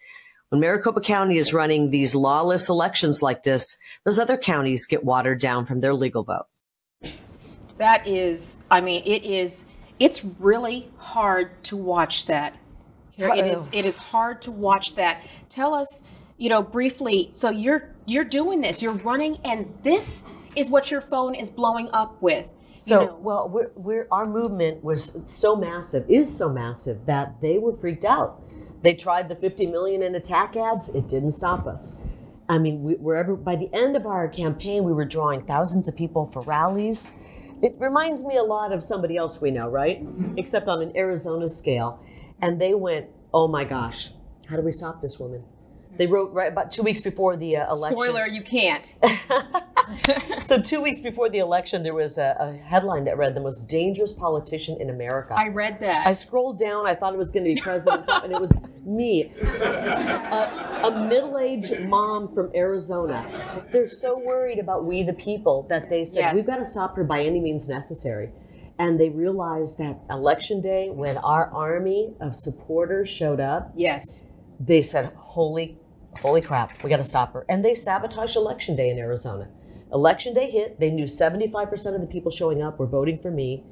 when 0.50 0.62
Maricopa 0.62 1.02
County 1.02 1.38
is 1.38 1.54
running 1.54 1.90
these 1.90 2.16
lawless 2.16 2.70
elections 2.70 3.22
like 3.22 3.44
this, 3.44 3.78
those 4.06 4.18
other 4.18 4.38
counties 4.38 4.86
get 4.86 5.04
watered 5.04 5.42
down 5.42 5.66
from 5.66 5.82
their 5.82 5.94
legal 5.94 6.24
vote. 6.24 6.46
That 7.78 8.08
is, 8.08 8.58
I 8.72 8.80
mean, 8.80 9.04
it 9.06 9.26
is, 9.26 9.66
it's 10.00 10.24
really 10.40 10.90
hard 10.96 11.62
to 11.66 11.76
watch 11.76 12.26
that. 12.28 12.56
It 13.18 13.46
is, 13.46 13.70
it 13.74 13.86
is 13.86 13.98
hard 13.98 14.42
to 14.44 14.52
watch 14.52 14.96
that. 14.96 15.24
Tell 15.50 15.74
us, 15.74 16.04
you 16.38 16.48
know, 16.48 16.62
briefly. 16.62 17.30
So 17.34 17.50
you're 17.50 17.94
you're 18.06 18.24
doing 18.24 18.62
this. 18.62 18.82
You're 18.82 18.94
running, 18.94 19.40
and 19.46 19.74
this 19.84 20.26
is 20.56 20.70
what 20.70 20.92
your 20.92 21.02
phone 21.02 21.36
is 21.36 21.52
blowing 21.52 21.90
up 21.94 22.22
with. 22.22 22.54
So, 22.78 23.02
you 23.02 23.08
know. 23.08 23.16
well, 23.22 23.50
we're, 23.50 23.72
we're, 23.76 24.08
our 24.12 24.26
movement 24.26 24.84
was 24.84 25.18
so 25.26 25.56
massive, 25.56 26.10
is 26.10 26.36
so 26.36 26.50
massive 26.50 27.06
that 27.06 27.40
they 27.42 27.58
were 27.58 27.74
freaked 27.74 28.06
out. 28.06 28.42
They 28.82 28.94
tried 28.94 29.30
the 29.30 29.36
50 29.36 29.68
million 29.68 30.04
in 30.04 30.16
attack 30.16 30.56
ads. 30.56 30.90
It 30.90 31.08
didn't 31.08 31.32
stop 31.32 31.66
us. 31.66 31.98
I 32.48 32.58
mean, 32.58 32.84
we, 32.84 32.94
wherever 32.96 33.36
by 33.36 33.56
the 33.56 33.70
end 33.74 33.96
of 33.96 34.06
our 34.06 34.28
campaign, 34.28 34.84
we 34.84 34.94
were 34.94 35.06
drawing 35.06 35.42
thousands 35.46 35.88
of 35.88 35.96
people 35.96 36.28
for 36.28 36.42
rallies. 36.44 37.16
It 37.64 37.76
reminds 37.80 38.24
me 38.24 38.38
a 38.38 38.44
lot 38.44 38.72
of 38.72 38.84
somebody 38.84 39.18
else 39.18 39.42
we 39.42 39.50
know, 39.50 39.70
right? 39.70 40.06
Mm-hmm. 40.06 40.38
Except 40.38 40.68
on 40.68 40.82
an 40.82 40.96
Arizona 40.96 41.48
scale. 41.48 42.00
And 42.42 42.62
they 42.62 42.74
went, 42.74 43.08
"Oh 43.34 43.48
my 43.48 43.64
gosh, 43.64 44.12
how 44.48 44.58
do 44.58 44.62
we 44.62 44.72
stop 44.72 45.02
this 45.02 45.20
woman?" 45.20 45.44
They 45.98 46.08
wrote 46.08 46.34
right 46.34 46.52
about 46.52 46.72
two 46.72 46.84
weeks 46.84 47.02
before 47.02 47.38
the 47.38 47.58
uh, 47.58 47.72
election. 47.72 47.98
Spoiler: 47.98 48.28
You 48.28 48.42
can't. 48.42 48.94
so 50.42 50.60
two 50.60 50.82
weeks 50.82 51.00
before 51.00 51.30
the 51.30 51.40
election, 51.40 51.84
there 51.84 51.94
was 51.94 52.18
a, 52.18 52.36
a, 52.40 52.52
headline 52.54 53.06
that 53.06 53.18
read 53.18 53.36
"The 53.36 53.42
most 53.42 53.68
dangerous 53.68 54.12
politician 54.12 54.78
in 54.82 54.90
America." 54.90 55.34
I 55.38 55.50
read 55.50 55.80
that. 55.82 56.06
I 56.06 56.14
scrolled 56.14 56.60
down. 56.60 56.86
I 56.86 56.96
thought 56.96 57.14
it 57.14 57.18
was 57.18 57.32
going 57.32 57.46
to 57.46 57.54
be 57.54 57.62
President 57.62 58.04
Trump, 58.06 58.24
and 58.26 58.34
it 58.34 58.42
was 58.42 58.54
me, 58.86 59.34
a, 59.42 60.82
a 60.84 61.08
middle-aged 61.08 61.82
mom 61.82 62.34
from 62.34 62.52
Arizona. 62.56 63.64
They're 63.72 63.88
so 63.88 64.18
worried 64.18 64.60
about 64.60 64.86
we 64.86 65.04
the 65.04 65.14
people 65.14 65.66
that 65.70 65.90
they 65.90 66.04
said 66.04 66.20
Yes. 66.20 66.36
we've 66.36 66.48
got 66.48 66.58
to 66.58 66.66
stop 66.66 66.96
her 66.96 67.04
by 67.04 67.24
any 67.24 67.40
means 67.40 67.70
necessary. 67.70 68.32
And 68.78 69.00
they 69.00 69.10
realized 69.10 69.78
that 69.78 70.02
election 70.10 70.62
day, 70.62 70.90
when 70.90 71.18
our 71.18 71.50
army 71.52 72.14
of 72.20 72.36
supporters 72.36 73.08
showed 73.08 73.40
up, 73.40 73.72
yes. 73.76 74.24
they 74.60 74.82
said, 74.82 75.14
"Holy, 75.16 75.78
holy 76.20 76.42
crap, 76.42 76.84
we 76.84 76.90
got 76.90 76.98
to 76.98 77.04
stop 77.04 77.34
her!" 77.34 77.46
And 77.50 77.64
they 77.64 77.76
sabotaged 77.76 78.36
election 78.36 78.76
day 78.76 78.90
in 78.90 78.98
Arizona. 78.98 79.50
Election 79.94 80.34
day 80.34 80.50
hit. 80.50 80.80
They 80.80 80.90
knew 80.90 81.06
75% 81.06 81.96
of 81.96 82.02
the 82.02 82.08
people 82.08 82.32
showing 82.32 82.62
up 82.62 82.80
were 82.80 82.88
voting 82.88 83.20
for 83.20 83.32
me, 83.32 83.64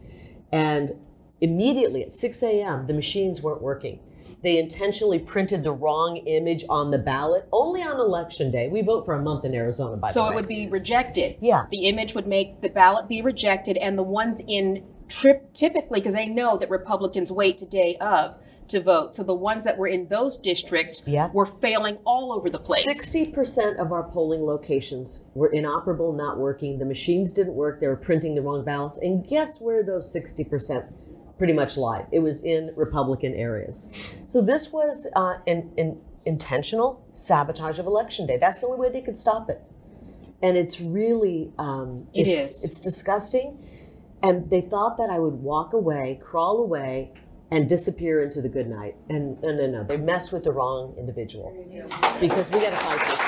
and 0.51 0.93
immediately 1.41 2.03
at 2.03 2.11
6 2.11 2.43
a.m., 2.43 2.85
the 2.85 2.93
machines 2.93 3.41
weren't 3.41 3.61
working. 3.61 3.99
They 4.43 4.59
intentionally 4.59 5.19
printed 5.19 5.63
the 5.63 5.71
wrong 5.71 6.17
image 6.17 6.65
on 6.69 6.91
the 6.91 6.97
ballot 6.97 7.47
only 7.53 7.81
on 7.81 7.97
election 7.99 8.51
day. 8.51 8.67
We 8.67 8.81
vote 8.81 9.05
for 9.05 9.13
a 9.13 9.21
month 9.21 9.45
in 9.45 9.55
Arizona, 9.55 9.95
by 9.95 10.11
the 10.11 10.21
way. 10.21 10.27
So 10.27 10.31
it 10.31 10.35
would 10.35 10.49
be 10.49 10.67
rejected. 10.67 11.37
Yeah. 11.39 11.65
The 11.71 11.85
image 11.87 12.13
would 12.13 12.27
make 12.27 12.61
the 12.61 12.69
ballot 12.69 13.07
be 13.07 13.21
rejected, 13.21 13.77
and 13.77 13.97
the 13.97 14.03
ones 14.03 14.41
in 14.45 14.85
trip 15.07 15.53
typically 15.53 15.99
because 15.99 16.13
they 16.13 16.25
know 16.25 16.57
that 16.57 16.69
Republicans 16.69 17.31
wait 17.31 17.57
to 17.59 17.65
day 17.65 17.97
of 18.01 18.35
to 18.73 18.81
vote. 18.81 19.15
So 19.15 19.23
the 19.23 19.33
ones 19.33 19.63
that 19.63 19.77
were 19.77 19.87
in 19.87 20.07
those 20.09 20.37
districts 20.37 21.01
Yeah. 21.05 21.29
were 21.33 21.45
failing 21.45 21.97
all 22.05 22.31
over 22.33 22.49
the 22.49 22.59
place. 22.59 22.85
60% 22.85 23.77
of 23.79 23.91
our 23.91 24.03
polling 24.03 24.43
locations 24.45 25.21
were 25.33 25.49
inoperable, 25.49 26.11
not 26.13 26.37
working. 26.37 26.77
The 26.79 26.85
machines 26.85 27.33
didn't 27.33 27.55
work. 27.55 27.79
They 27.79 27.87
were 27.87 27.95
printing 27.95 28.35
the 28.35 28.41
wrong 28.41 28.63
ballots. 28.65 28.97
And 28.99 29.25
guess 29.25 29.59
where 29.61 29.83
those 29.83 30.11
60% 30.13 30.85
pretty 31.37 31.53
much 31.53 31.77
lied? 31.77 32.05
It 32.11 32.19
was 32.19 32.43
in 32.43 32.71
Republican 32.75 33.33
areas. 33.33 33.91
So 34.25 34.41
this 34.41 34.71
was 34.71 35.07
uh, 35.15 35.35
an, 35.47 35.71
an 35.77 35.99
intentional 36.25 37.05
sabotage 37.13 37.79
of 37.79 37.85
election 37.85 38.25
day. 38.27 38.37
That's 38.37 38.61
the 38.61 38.67
only 38.67 38.79
way 38.79 38.89
they 38.91 39.01
could 39.01 39.17
stop 39.17 39.49
it. 39.49 39.61
And 40.41 40.57
it's 40.57 40.81
really, 40.81 41.51
um, 41.57 42.07
It 42.13 42.27
it's, 42.27 42.57
is. 42.57 42.63
it's 42.65 42.79
disgusting. 42.79 43.57
And 44.21 44.49
they 44.49 44.61
thought 44.61 44.97
that 44.97 45.09
I 45.09 45.19
would 45.19 45.33
walk 45.35 45.73
away, 45.73 46.19
crawl 46.23 46.57
away, 46.59 47.11
and 47.53 47.69
disappear 47.69 48.23
into 48.23 48.41
the 48.41 48.49
good 48.49 48.67
night. 48.67 48.95
And 49.09 49.39
no, 49.41 49.51
no, 49.53 49.67
no. 49.67 49.83
They 49.83 49.97
mess 49.97 50.31
with 50.31 50.43
the 50.43 50.51
wrong 50.51 50.95
individual 50.97 51.53
because 52.19 52.49
we 52.49 52.59
got 52.61 52.71
to 52.71 52.77
fight 52.77 52.99
this. 52.99 53.19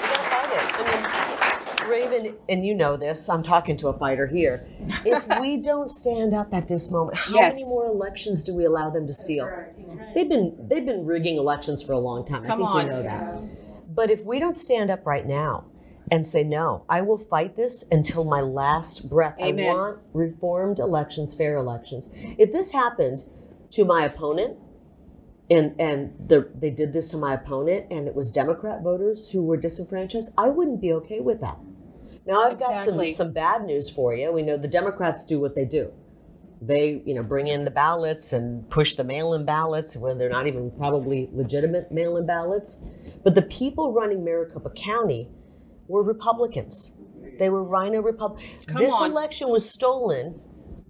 We 0.00 0.08
got 0.08 0.22
to 0.22 0.30
fight 0.30 0.50
it. 0.52 0.62
I 0.78 1.82
mean, 1.82 1.90
Raven, 1.90 2.34
and 2.48 2.64
you 2.64 2.74
know 2.74 2.96
this. 2.96 3.28
I'm 3.28 3.42
talking 3.42 3.76
to 3.76 3.88
a 3.88 3.92
fighter 3.92 4.26
here. 4.26 4.66
If 5.04 5.26
we 5.40 5.58
don't 5.58 5.90
stand 5.90 6.32
up 6.34 6.54
at 6.54 6.66
this 6.66 6.90
moment, 6.90 7.18
how 7.18 7.34
Yes. 7.34 7.54
many 7.56 7.66
more 7.66 7.86
elections 7.86 8.42
do 8.42 8.54
we 8.54 8.64
allow 8.64 8.88
them 8.90 9.06
to 9.06 9.12
steal? 9.12 9.50
They've 10.14 10.28
been 10.28 10.56
they've 10.68 10.86
been 10.86 11.04
rigging 11.04 11.36
elections 11.36 11.82
for 11.82 11.92
a 11.92 11.98
long 11.98 12.24
time. 12.24 12.42
Come 12.44 12.64
I 12.64 12.64
think 12.64 12.68
on. 12.68 12.84
we 12.86 12.90
know 12.90 13.02
that. 13.02 13.94
But 13.94 14.10
if 14.10 14.24
we 14.24 14.38
don't 14.38 14.56
stand 14.56 14.90
up 14.90 15.04
right 15.06 15.26
now 15.26 15.64
and 16.10 16.24
say 16.24 16.44
no, 16.44 16.84
I 16.88 17.00
will 17.00 17.18
fight 17.18 17.56
this 17.56 17.84
until 17.90 18.24
my 18.24 18.40
last 18.40 19.08
breath. 19.08 19.36
Amen. 19.40 19.68
I 19.70 19.74
want 19.74 19.98
reformed 20.12 20.78
elections, 20.78 21.34
fair 21.34 21.56
elections. 21.56 22.10
If 22.14 22.52
this 22.52 22.70
happened 22.70 23.24
to 23.70 23.84
my 23.84 24.04
opponent, 24.04 24.56
and 25.50 25.74
and 25.80 26.12
the, 26.28 26.48
they 26.58 26.70
did 26.70 26.92
this 26.92 27.10
to 27.10 27.16
my 27.16 27.34
opponent, 27.34 27.86
and 27.90 28.08
it 28.08 28.14
was 28.14 28.32
Democrat 28.32 28.82
voters 28.82 29.30
who 29.30 29.42
were 29.42 29.56
disenfranchised, 29.56 30.32
I 30.36 30.48
wouldn't 30.48 30.80
be 30.80 30.92
okay 30.94 31.20
with 31.20 31.40
that. 31.40 31.58
Now 32.26 32.42
I've 32.42 32.54
Exactly. 32.54 32.74
got 32.76 32.84
some 32.84 33.26
some 33.26 33.32
bad 33.32 33.64
news 33.64 33.88
for 33.88 34.14
you. 34.14 34.32
We 34.32 34.42
know 34.42 34.56
the 34.56 34.68
Democrats 34.68 35.24
do 35.24 35.40
what 35.40 35.54
they 35.54 35.64
do. 35.64 35.92
They, 36.60 37.02
you 37.04 37.14
know, 37.14 37.22
bring 37.22 37.48
in 37.48 37.64
the 37.64 37.70
ballots 37.70 38.32
and 38.32 38.68
push 38.70 38.94
the 38.94 39.04
mail-in 39.04 39.44
ballots 39.44 39.96
when 39.96 40.16
they're 40.16 40.30
not 40.30 40.46
even 40.46 40.70
probably 40.70 41.28
legitimate 41.32 41.92
mail-in 41.92 42.26
ballots. 42.26 42.82
But 43.22 43.34
the 43.34 43.42
people 43.42 43.92
running 43.92 44.24
Maricopa 44.24 44.70
County 44.70 45.28
were 45.88 46.02
Republicans. 46.02 46.96
They 47.38 47.50
were 47.50 47.62
RINO 47.62 48.00
Republicans. 48.00 48.64
This 48.76 48.94
on. 48.94 49.10
election 49.10 49.48
was 49.50 49.68
stolen 49.68 50.40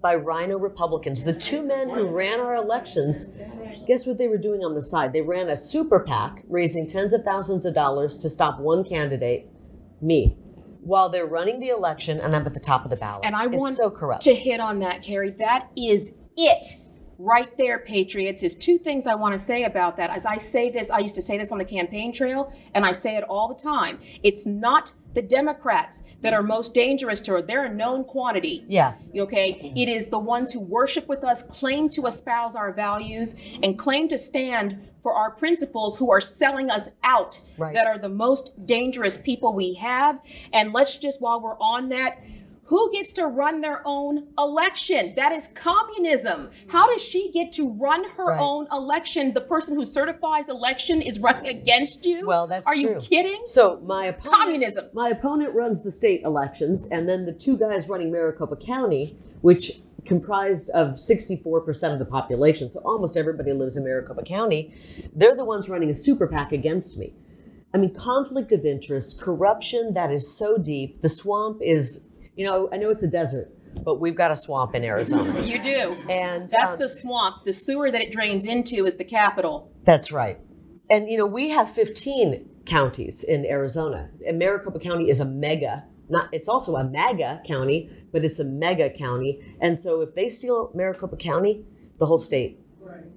by 0.00 0.12
RINO 0.12 0.58
Republicans. 0.58 1.24
The 1.24 1.32
two 1.32 1.62
men 1.62 1.90
who 1.90 2.06
ran 2.06 2.38
our 2.40 2.54
elections, 2.54 3.32
guess 3.86 4.06
what 4.06 4.18
they 4.18 4.28
were 4.28 4.38
doing 4.38 4.60
on 4.62 4.74
the 4.74 4.82
side? 4.82 5.12
They 5.12 5.22
ran 5.22 5.48
a 5.48 5.56
super 5.56 6.00
PAC, 6.00 6.44
raising 6.48 6.86
tens 6.86 7.12
of 7.12 7.24
thousands 7.24 7.64
of 7.64 7.74
dollars 7.74 8.18
to 8.18 8.30
stop 8.30 8.60
one 8.60 8.84
candidate, 8.84 9.48
me, 10.00 10.36
while 10.82 11.08
they're 11.08 11.26
running 11.26 11.58
the 11.58 11.70
election, 11.70 12.20
and 12.20 12.36
I'm 12.36 12.46
at 12.46 12.54
the 12.54 12.60
top 12.60 12.84
of 12.84 12.90
the 12.90 12.96
ballot. 12.96 13.24
And 13.24 13.34
I 13.34 13.46
it's 13.46 13.56
want 13.56 13.74
so 13.74 13.90
corrupt. 13.90 14.22
to 14.22 14.34
hit 14.34 14.60
on 14.60 14.78
that, 14.80 15.02
Kari. 15.02 15.32
That 15.32 15.70
is 15.76 16.12
it. 16.36 16.66
Right 17.18 17.56
there, 17.56 17.78
Patriots, 17.78 18.42
is 18.42 18.54
two 18.54 18.78
things 18.78 19.06
I 19.06 19.14
want 19.14 19.32
to 19.32 19.38
say 19.38 19.64
about 19.64 19.96
that. 19.96 20.10
As 20.10 20.26
I 20.26 20.38
say 20.38 20.70
this, 20.70 20.90
I 20.90 20.98
used 20.98 21.14
to 21.14 21.22
say 21.22 21.38
this 21.38 21.52
on 21.52 21.58
the 21.58 21.64
campaign 21.64 22.12
trail, 22.12 22.52
and 22.74 22.84
I 22.84 22.92
say 22.92 23.16
it 23.16 23.24
all 23.24 23.48
the 23.48 23.54
time. 23.54 23.98
It's 24.22 24.46
not 24.46 24.92
the 25.14 25.22
Democrats 25.22 26.02
that 26.20 26.34
are 26.34 26.42
most 26.42 26.74
dangerous 26.74 27.22
to 27.22 27.32
her. 27.32 27.42
They're 27.42 27.64
a 27.64 27.74
known 27.74 28.04
quantity. 28.04 28.64
Yeah. 28.68 28.94
Okay. 29.16 29.72
It 29.74 29.88
is 29.88 30.08
the 30.08 30.18
ones 30.18 30.52
who 30.52 30.60
worship 30.60 31.08
with 31.08 31.24
us, 31.24 31.42
claim 31.42 31.88
to 31.90 32.06
espouse 32.06 32.54
our 32.54 32.70
values, 32.72 33.36
and 33.62 33.78
claim 33.78 34.08
to 34.08 34.18
stand 34.18 34.78
for 35.02 35.14
our 35.14 35.30
principles 35.30 35.96
who 35.96 36.10
are 36.10 36.20
selling 36.20 36.68
us 36.68 36.90
out 37.02 37.40
Right. 37.56 37.72
that 37.72 37.86
are 37.86 37.96
the 37.98 38.08
most 38.10 38.50
dangerous 38.66 39.16
people 39.16 39.54
we 39.54 39.72
have. 39.74 40.20
And 40.52 40.72
let's 40.74 40.96
just, 40.98 41.22
while 41.22 41.40
we're 41.40 41.58
on 41.60 41.88
that, 41.90 42.18
who 42.66 42.90
gets 42.92 43.12
to 43.12 43.26
run 43.26 43.60
their 43.60 43.80
own 43.84 44.26
election? 44.38 45.12
That 45.16 45.32
is 45.32 45.48
communism. 45.54 46.50
How 46.68 46.92
does 46.92 47.02
she 47.02 47.30
get 47.30 47.52
to 47.54 47.70
run 47.70 48.04
her 48.16 48.26
Right. 48.26 48.40
own 48.40 48.66
election? 48.72 49.32
The 49.32 49.40
person 49.40 49.76
who 49.76 49.84
certifies 49.84 50.48
election 50.48 51.00
is 51.00 51.18
running 51.20 51.46
against 51.46 52.04
you? 52.04 52.26
Well, 52.26 52.46
that's 52.46 52.66
Are 52.66 52.76
you 52.76 52.96
kidding? 53.00 53.42
So 53.44 53.80
my 53.84 54.06
opponent, 54.06 54.34
Communism. 54.36 54.84
My 54.92 55.08
opponent 55.10 55.54
runs 55.54 55.82
the 55.82 55.92
state 55.92 56.22
elections, 56.22 56.88
and 56.90 57.08
then 57.08 57.24
the 57.24 57.32
two 57.32 57.56
guys 57.56 57.88
running 57.88 58.10
Maricopa 58.10 58.56
County, 58.56 59.16
which 59.42 59.80
comprised 60.04 60.70
of 60.70 60.98
64% 61.00 61.92
of 61.92 61.98
the 61.98 62.04
population, 62.04 62.70
so 62.70 62.80
almost 62.84 63.16
everybody 63.16 63.52
lives 63.52 63.76
in 63.76 63.84
Maricopa 63.84 64.22
County, 64.22 64.72
they're 65.14 65.34
the 65.34 65.44
ones 65.44 65.68
running 65.68 65.90
a 65.90 65.96
super 65.96 66.26
PAC 66.28 66.52
against 66.52 66.96
me. 66.98 67.12
I 67.74 67.78
mean, 67.78 67.92
conflict 67.92 68.52
of 68.52 68.64
interest, 68.64 69.20
corruption 69.20 69.92
that 69.94 70.10
is 70.12 70.32
so 70.32 70.56
deep. 70.56 71.02
The 71.02 71.08
swamp 71.08 71.60
is, 71.60 72.05
you 72.36 72.44
know, 72.46 72.68
I 72.72 72.76
know 72.76 72.90
it's 72.90 73.02
a 73.02 73.08
desert, 73.08 73.50
but 73.84 74.00
we've 74.00 74.14
got 74.14 74.30
a 74.30 74.36
swamp 74.36 74.74
in 74.74 74.84
Arizona. 74.84 75.42
You 75.46 75.62
do. 75.62 75.96
And 76.10 76.48
That's 76.50 76.74
um, 76.74 76.78
the 76.80 76.88
swamp. 76.88 77.44
The 77.44 77.52
sewer 77.52 77.90
that 77.90 78.00
it 78.00 78.12
drains 78.12 78.46
into 78.46 78.86
is 78.86 78.96
the 78.96 79.04
capital. 79.04 79.70
That's 79.84 80.12
right. 80.12 80.38
And 80.90 81.08
you 81.08 81.18
know, 81.18 81.26
we 81.26 81.50
have 81.50 81.70
15 81.70 82.48
counties 82.66 83.24
in 83.24 83.46
Arizona. 83.46 84.10
And 84.26 84.38
Maricopa 84.38 84.78
County 84.78 85.08
is 85.08 85.20
a 85.20 85.24
mega, 85.24 85.84
not 86.08 86.28
it's 86.32 86.48
also 86.48 86.76
a 86.76 86.84
mega 86.84 87.40
county, 87.46 87.90
but 88.12 88.24
it's 88.24 88.38
a 88.38 88.44
mega 88.44 88.90
county. 88.90 89.40
And 89.60 89.76
so 89.78 90.00
if 90.02 90.14
they 90.14 90.28
steal 90.28 90.70
Maricopa 90.74 91.16
County, 91.16 91.64
the 91.98 92.06
whole 92.06 92.18
state 92.18 92.60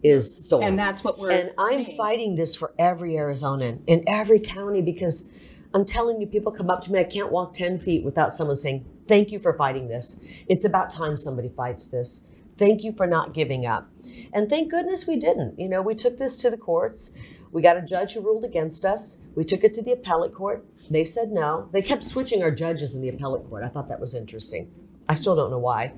is 0.04 0.46
stolen. 0.46 0.68
And 0.70 0.80
that's 0.80 1.04
what 1.04 1.20
we're 1.20 1.32
And 1.32 1.52
I'm 1.58 1.86
seeing. 1.86 1.98
fighting 1.98 2.36
this 2.36 2.56
for 2.56 2.74
every 2.80 3.14
Arizonan 3.14 3.82
in 3.88 4.04
every 4.08 4.40
county 4.40 4.82
because 4.82 5.30
I'm 5.74 5.86
telling 5.86 6.20
you, 6.22 6.28
people 6.28 6.52
come 6.52 6.70
up 6.70 6.82
to 6.84 6.92
me, 6.92 7.00
I 7.00 7.04
can't 7.04 7.32
walk 7.32 7.54
10 7.54 7.80
feet 7.80 8.04
without 8.04 8.34
someone 8.34 8.56
saying, 8.56 8.86
Thank 9.10 9.32
you 9.32 9.40
for 9.40 9.54
fighting 9.54 9.88
this. 9.88 10.22
It's 10.48 10.66
about 10.66 10.92
time 10.92 11.18
somebody 11.18 11.50
fights 11.50 11.88
this. 11.88 12.28
Thank 12.60 12.84
you 12.84 12.94
for 12.96 13.08
not 13.08 13.34
giving 13.34 13.66
up. 13.66 13.90
And 14.34 14.48
thank 14.48 14.70
goodness 14.70 15.08
we 15.08 15.18
didn't. 15.18 15.60
You 15.60 15.68
know, 15.68 15.82
we 15.82 15.96
took 15.96 16.20
this 16.20 16.38
to 16.38 16.52
the 16.52 16.58
courts. 16.58 17.16
We 17.52 17.64
got 17.64 17.76
a 17.76 17.82
judge 17.82 18.14
who 18.14 18.22
ruled 18.22 18.46
against 18.46 18.86
us. 18.86 19.22
We 19.34 19.44
took 19.44 19.64
it 19.64 19.74
to 19.74 19.82
the 19.82 19.94
appellate 19.94 20.36
court. 20.36 20.64
They 20.92 21.04
said 21.04 21.32
no. 21.32 21.70
They 21.72 21.82
kept 21.82 22.04
switching 22.04 22.44
our 22.44 22.52
judges 22.52 22.94
in 22.94 23.02
the 23.02 23.10
appellate 23.10 23.50
court. 23.50 23.64
I 23.64 23.70
thought 23.70 23.90
that 23.90 24.00
was 24.00 24.14
interesting. 24.14 24.72
I 25.10 25.16
still 25.16 25.36
don't 25.36 25.50
know 25.50 25.58
why. 25.58 25.94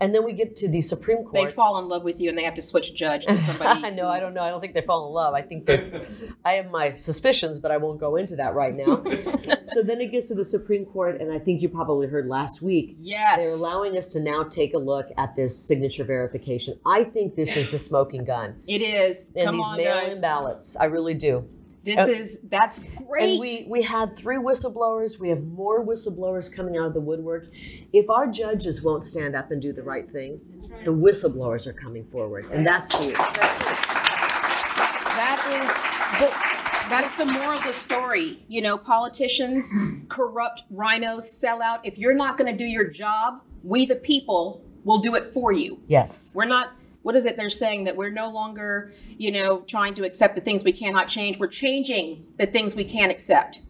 And 0.00 0.14
then 0.14 0.24
we 0.24 0.32
get 0.32 0.56
to 0.56 0.68
the 0.68 0.80
Supreme 0.80 1.24
Court. 1.24 1.48
They 1.48 1.52
fall 1.52 1.78
in 1.78 1.86
love 1.88 2.02
with 2.04 2.20
you 2.20 2.30
and 2.30 2.38
they 2.38 2.44
have 2.44 2.54
to 2.54 2.62
switch 2.62 2.94
judge 2.94 3.26
to 3.26 3.36
somebody. 3.46 3.84
I 3.84 3.90
know. 3.90 4.08
I 4.08 4.18
don't 4.18 4.32
know. 4.32 4.40
I 4.42 4.48
don't 4.50 4.60
think 4.60 4.72
they 4.74 4.80
fall 4.80 5.06
in 5.08 5.12
love. 5.12 5.34
I 5.34 5.42
think 5.42 5.66
that 5.66 6.02
I 6.44 6.52
have 6.52 6.70
my 6.70 6.94
suspicions, 6.94 7.58
but 7.58 7.70
I 7.70 7.76
won't 7.76 8.00
go 8.00 8.16
into 8.16 8.34
that 8.36 8.54
right 8.54 8.74
now. 8.74 9.02
so 9.64 9.82
then 9.82 10.00
it 10.00 10.10
gets 10.10 10.28
to 10.28 10.34
the 10.34 10.44
Supreme 10.44 10.86
Court, 10.86 11.20
and 11.20 11.30
I 11.30 11.38
think 11.38 11.60
you 11.60 11.68
probably 11.68 12.06
heard 12.06 12.26
last 12.28 12.62
week. 12.62 12.96
Yes. 13.00 13.40
They're 13.42 13.52
allowing 13.54 13.98
us 13.98 14.08
to 14.10 14.20
now 14.20 14.42
take 14.42 14.72
a 14.74 14.78
look 14.78 15.08
at 15.18 15.36
this 15.36 15.58
signature 15.58 16.04
verification. 16.04 16.78
I 16.86 17.04
think 17.04 17.34
this 17.36 17.56
is 17.56 17.70
the 17.70 17.78
smoking 17.78 18.24
gun 18.24 18.56
It 18.66 18.80
is. 18.82 19.30
in 19.34 19.44
Come 19.44 19.56
these 19.56 19.66
on, 19.66 19.76
mail-in 19.76 20.08
guys. 20.10 20.20
ballots. 20.20 20.76
I 20.76 20.86
really 20.86 21.14
do. 21.14 21.46
This 21.82 21.98
Uh, 21.98 22.06
is 22.08 22.40
that's 22.50 22.80
great. 23.08 23.30
And 23.32 23.40
we 23.40 23.66
we 23.68 23.82
had 23.82 24.14
three 24.16 24.36
whistleblowers. 24.36 25.18
We 25.18 25.30
have 25.30 25.44
more 25.46 25.84
whistleblowers 25.84 26.54
coming 26.54 26.76
out 26.76 26.86
of 26.86 26.94
the 26.94 27.00
woodwork. 27.00 27.48
If 27.92 28.10
our 28.10 28.26
judges 28.26 28.82
won't 28.82 29.02
stand 29.04 29.34
up 29.34 29.50
and 29.50 29.62
do 29.62 29.72
the 29.72 29.82
right 29.82 30.08
thing, 30.08 30.40
the 30.84 30.92
whistleblowers 30.92 31.66
are 31.66 31.72
coming 31.72 32.04
forward, 32.04 32.46
and 32.52 32.66
that's 32.66 32.96
huge. 32.98 33.14
that 35.16 35.38
is 35.62 35.68
the 36.20 36.28
that's 36.90 37.14
the 37.16 37.24
moral 37.24 37.52
of 37.52 37.62
the 37.62 37.72
story. 37.72 38.44
You 38.48 38.62
know, 38.62 38.76
politicians, 38.76 39.72
corrupt 40.08 40.64
RINOs, 40.74 41.22
sell 41.22 41.62
out. 41.62 41.84
If 41.86 41.98
you're 41.98 42.14
not 42.14 42.36
going 42.36 42.50
to 42.50 42.56
do 42.56 42.64
your 42.66 42.88
job, 42.88 43.40
we 43.62 43.86
the 43.86 43.96
people 43.96 44.64
will 44.84 44.98
do 44.98 45.14
it 45.14 45.28
for 45.28 45.52
you. 45.52 45.80
Yes. 45.86 46.32
We're 46.34 46.46
not. 46.46 46.72
What 47.02 47.16
is 47.16 47.24
it 47.24 47.36
they're 47.36 47.48
saying 47.48 47.84
that 47.84 47.96
we're 47.96 48.10
no 48.10 48.28
longer, 48.30 48.92
you 49.16 49.30
know, 49.30 49.60
trying 49.66 49.94
to 49.94 50.04
accept 50.04 50.34
the 50.34 50.40
things 50.40 50.64
we 50.64 50.72
cannot 50.72 51.08
change. 51.08 51.38
We're 51.38 51.48
changing 51.48 52.26
the 52.38 52.46
things 52.46 52.74
we 52.74 52.84
can't 52.84 53.10
accept. 53.10 53.62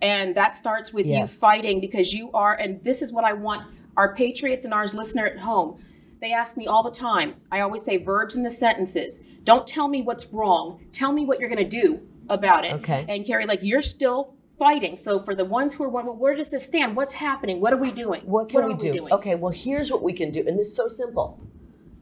And 0.00 0.34
that 0.34 0.54
starts 0.54 0.92
with 0.92 1.06
Yes. 1.06 1.34
you 1.34 1.40
fighting 1.48 1.80
because 1.80 2.14
you 2.14 2.30
are, 2.32 2.54
and 2.54 2.82
this 2.84 3.02
is 3.02 3.12
what 3.12 3.24
I 3.24 3.32
want 3.32 3.66
our 3.96 4.14
patriots 4.14 4.64
and 4.64 4.72
ours 4.72 4.94
listener 4.94 5.26
at 5.26 5.38
home. 5.38 5.82
They 6.20 6.32
ask 6.32 6.56
me 6.56 6.66
all 6.66 6.82
the 6.82 6.90
time. 6.90 7.34
I 7.50 7.60
always 7.60 7.82
say 7.82 7.96
verbs 7.96 8.36
in 8.36 8.42
the 8.42 8.50
sentences. 8.50 9.22
Don't 9.44 9.66
tell 9.66 9.88
me 9.88 10.02
what's 10.02 10.26
wrong. 10.32 10.80
Tell 10.92 11.12
me 11.12 11.24
what 11.26 11.40
you're 11.40 11.48
going 11.48 11.68
to 11.68 11.82
do 11.82 12.00
about 12.28 12.64
it. 12.64 12.72
Okay. 12.74 13.04
And 13.08 13.26
Kari, 13.26 13.46
like 13.46 13.62
you're 13.62 13.82
still 13.82 14.34
fighting. 14.58 14.96
So 14.96 15.20
for 15.22 15.34
the 15.34 15.44
ones 15.44 15.74
who 15.74 15.84
are, 15.84 15.88
well, 15.88 16.16
where 16.16 16.34
does 16.34 16.50
this 16.50 16.64
stand? 16.64 16.96
What's 16.96 17.12
happening? 17.12 17.60
What 17.60 17.72
are 17.72 17.76
we 17.76 17.90
doing? 17.90 18.22
What 18.22 18.50
can 18.50 18.62
are 18.62 18.68
we 18.68 18.74
do? 18.74 18.92
doing? 18.92 19.12
Okay, 19.12 19.34
well, 19.36 19.52
here's 19.52 19.90
what 19.90 20.02
we 20.02 20.12
can 20.12 20.30
do. 20.30 20.40
And 20.46 20.58
it's 20.58 20.74
so 20.74 20.88
simple. 20.88 21.40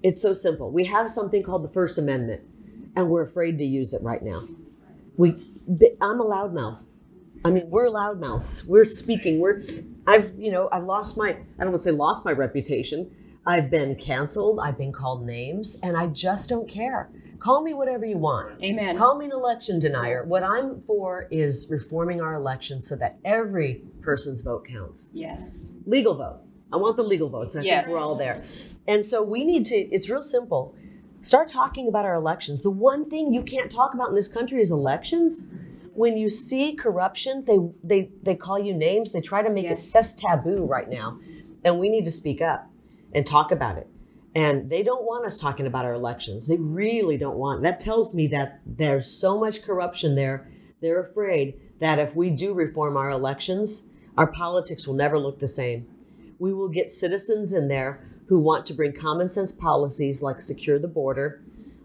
It's 0.06 0.22
so 0.22 0.32
simple. 0.32 0.70
We 0.70 0.84
have 0.84 1.10
something 1.10 1.42
called 1.42 1.64
the 1.64 1.68
First 1.68 1.98
Amendment, 1.98 2.40
and 2.94 3.10
we're 3.10 3.24
afraid 3.24 3.58
to 3.58 3.64
use 3.64 3.92
it 3.92 4.00
right 4.04 4.22
now. 4.22 4.46
We, 5.16 5.30
I'm 6.00 6.20
a 6.20 6.24
loudmouth. 6.24 6.86
I 7.44 7.50
mean, 7.50 7.68
we're 7.68 7.88
loudmouths. 7.88 8.64
We're 8.66 8.84
speaking. 8.84 9.40
We're, 9.40 9.64
I've, 10.06 10.32
you 10.38 10.52
know, 10.52 10.68
I've 10.70 10.84
lost 10.84 11.16
my, 11.18 11.30
I 11.30 11.34
don't 11.58 11.70
want 11.72 11.78
to 11.78 11.78
say 11.80 11.90
lost 11.90 12.24
my 12.24 12.30
reputation. 12.30 13.10
I've 13.48 13.68
been 13.68 13.96
canceled. 13.96 14.60
I've 14.62 14.78
been 14.78 14.92
called 14.92 15.26
names, 15.26 15.76
and 15.82 15.96
I 15.96 16.06
just 16.06 16.48
don't 16.48 16.68
care. 16.68 17.10
Call 17.40 17.60
me 17.62 17.74
whatever 17.74 18.06
you 18.06 18.18
want. 18.18 18.62
Amen. 18.62 18.96
Call 18.96 19.18
me 19.18 19.24
an 19.24 19.32
election 19.32 19.80
denier. 19.80 20.22
What 20.22 20.44
I'm 20.44 20.82
for 20.82 21.26
is 21.32 21.66
reforming 21.68 22.20
our 22.20 22.36
elections 22.36 22.86
so 22.88 22.94
that 22.94 23.18
every 23.24 23.82
person's 24.02 24.40
vote 24.40 24.68
counts 24.68 25.10
yes. 25.12 25.72
legal 25.84 26.14
vote. 26.14 26.42
I 26.72 26.76
want 26.76 26.94
the 26.94 27.02
legal 27.02 27.28
votes. 27.28 27.56
I 27.56 27.62
Yes. 27.62 27.86
think 27.86 27.96
we're 27.98 28.04
all 28.04 28.14
there. 28.14 28.44
And 28.88 29.04
so 29.04 29.22
we 29.22 29.44
need 29.44 29.66
to, 29.66 29.76
it's 29.76 30.08
real 30.08 30.22
simple. 30.22 30.74
Start 31.20 31.48
talking 31.48 31.88
about 31.88 32.04
our 32.04 32.14
elections. 32.14 32.62
The 32.62 32.70
one 32.70 33.08
thing 33.10 33.32
you 33.32 33.42
can't 33.42 33.70
talk 33.70 33.94
about 33.94 34.08
in 34.08 34.14
this 34.14 34.28
country 34.28 34.60
is 34.60 34.70
elections. 34.70 35.50
When 35.94 36.16
you 36.16 36.28
see 36.28 36.74
corruption, 36.74 37.44
they 37.46 37.58
they 37.82 38.10
they 38.22 38.34
call 38.34 38.58
you 38.58 38.74
names. 38.74 39.12
They 39.12 39.20
try 39.22 39.42
to 39.42 39.50
make 39.50 39.64
Yes. 39.64 39.88
it 39.88 39.92
that's 39.94 40.12
taboo 40.12 40.64
right 40.66 40.88
now. 40.88 41.18
And 41.64 41.78
we 41.78 41.88
need 41.88 42.04
to 42.04 42.10
speak 42.10 42.40
up 42.42 42.70
and 43.12 43.26
talk 43.26 43.50
about 43.50 43.78
it. 43.78 43.88
And 44.34 44.68
they 44.68 44.82
don't 44.82 45.04
want 45.04 45.24
us 45.24 45.38
talking 45.38 45.66
about 45.66 45.86
our 45.86 45.94
elections. 45.94 46.46
They 46.46 46.58
really 46.58 47.16
don't 47.16 47.38
want. 47.38 47.62
That 47.62 47.80
tells 47.80 48.14
me 48.14 48.26
that 48.28 48.60
there's 48.66 49.06
so 49.06 49.40
much 49.40 49.62
corruption 49.62 50.14
there. 50.14 50.46
They're 50.82 51.00
afraid 51.00 51.54
that 51.80 51.98
if 51.98 52.14
we 52.14 52.28
do 52.28 52.52
reform 52.52 52.98
our 52.98 53.10
elections, 53.10 53.88
our 54.18 54.26
politics 54.26 54.86
will 54.86 54.94
never 54.94 55.18
look 55.18 55.38
the 55.40 55.48
same. 55.48 55.86
We 56.38 56.52
will 56.52 56.68
get 56.68 56.90
citizens 56.90 57.54
in 57.54 57.68
there 57.68 58.04
who 58.28 58.40
want 58.40 58.66
to 58.66 58.74
bring 58.74 58.92
common 58.92 59.28
sense 59.28 59.52
policies 59.52 60.22
like 60.22 60.40
secure 60.40 60.78
the 60.78 60.88
border, 60.88 61.42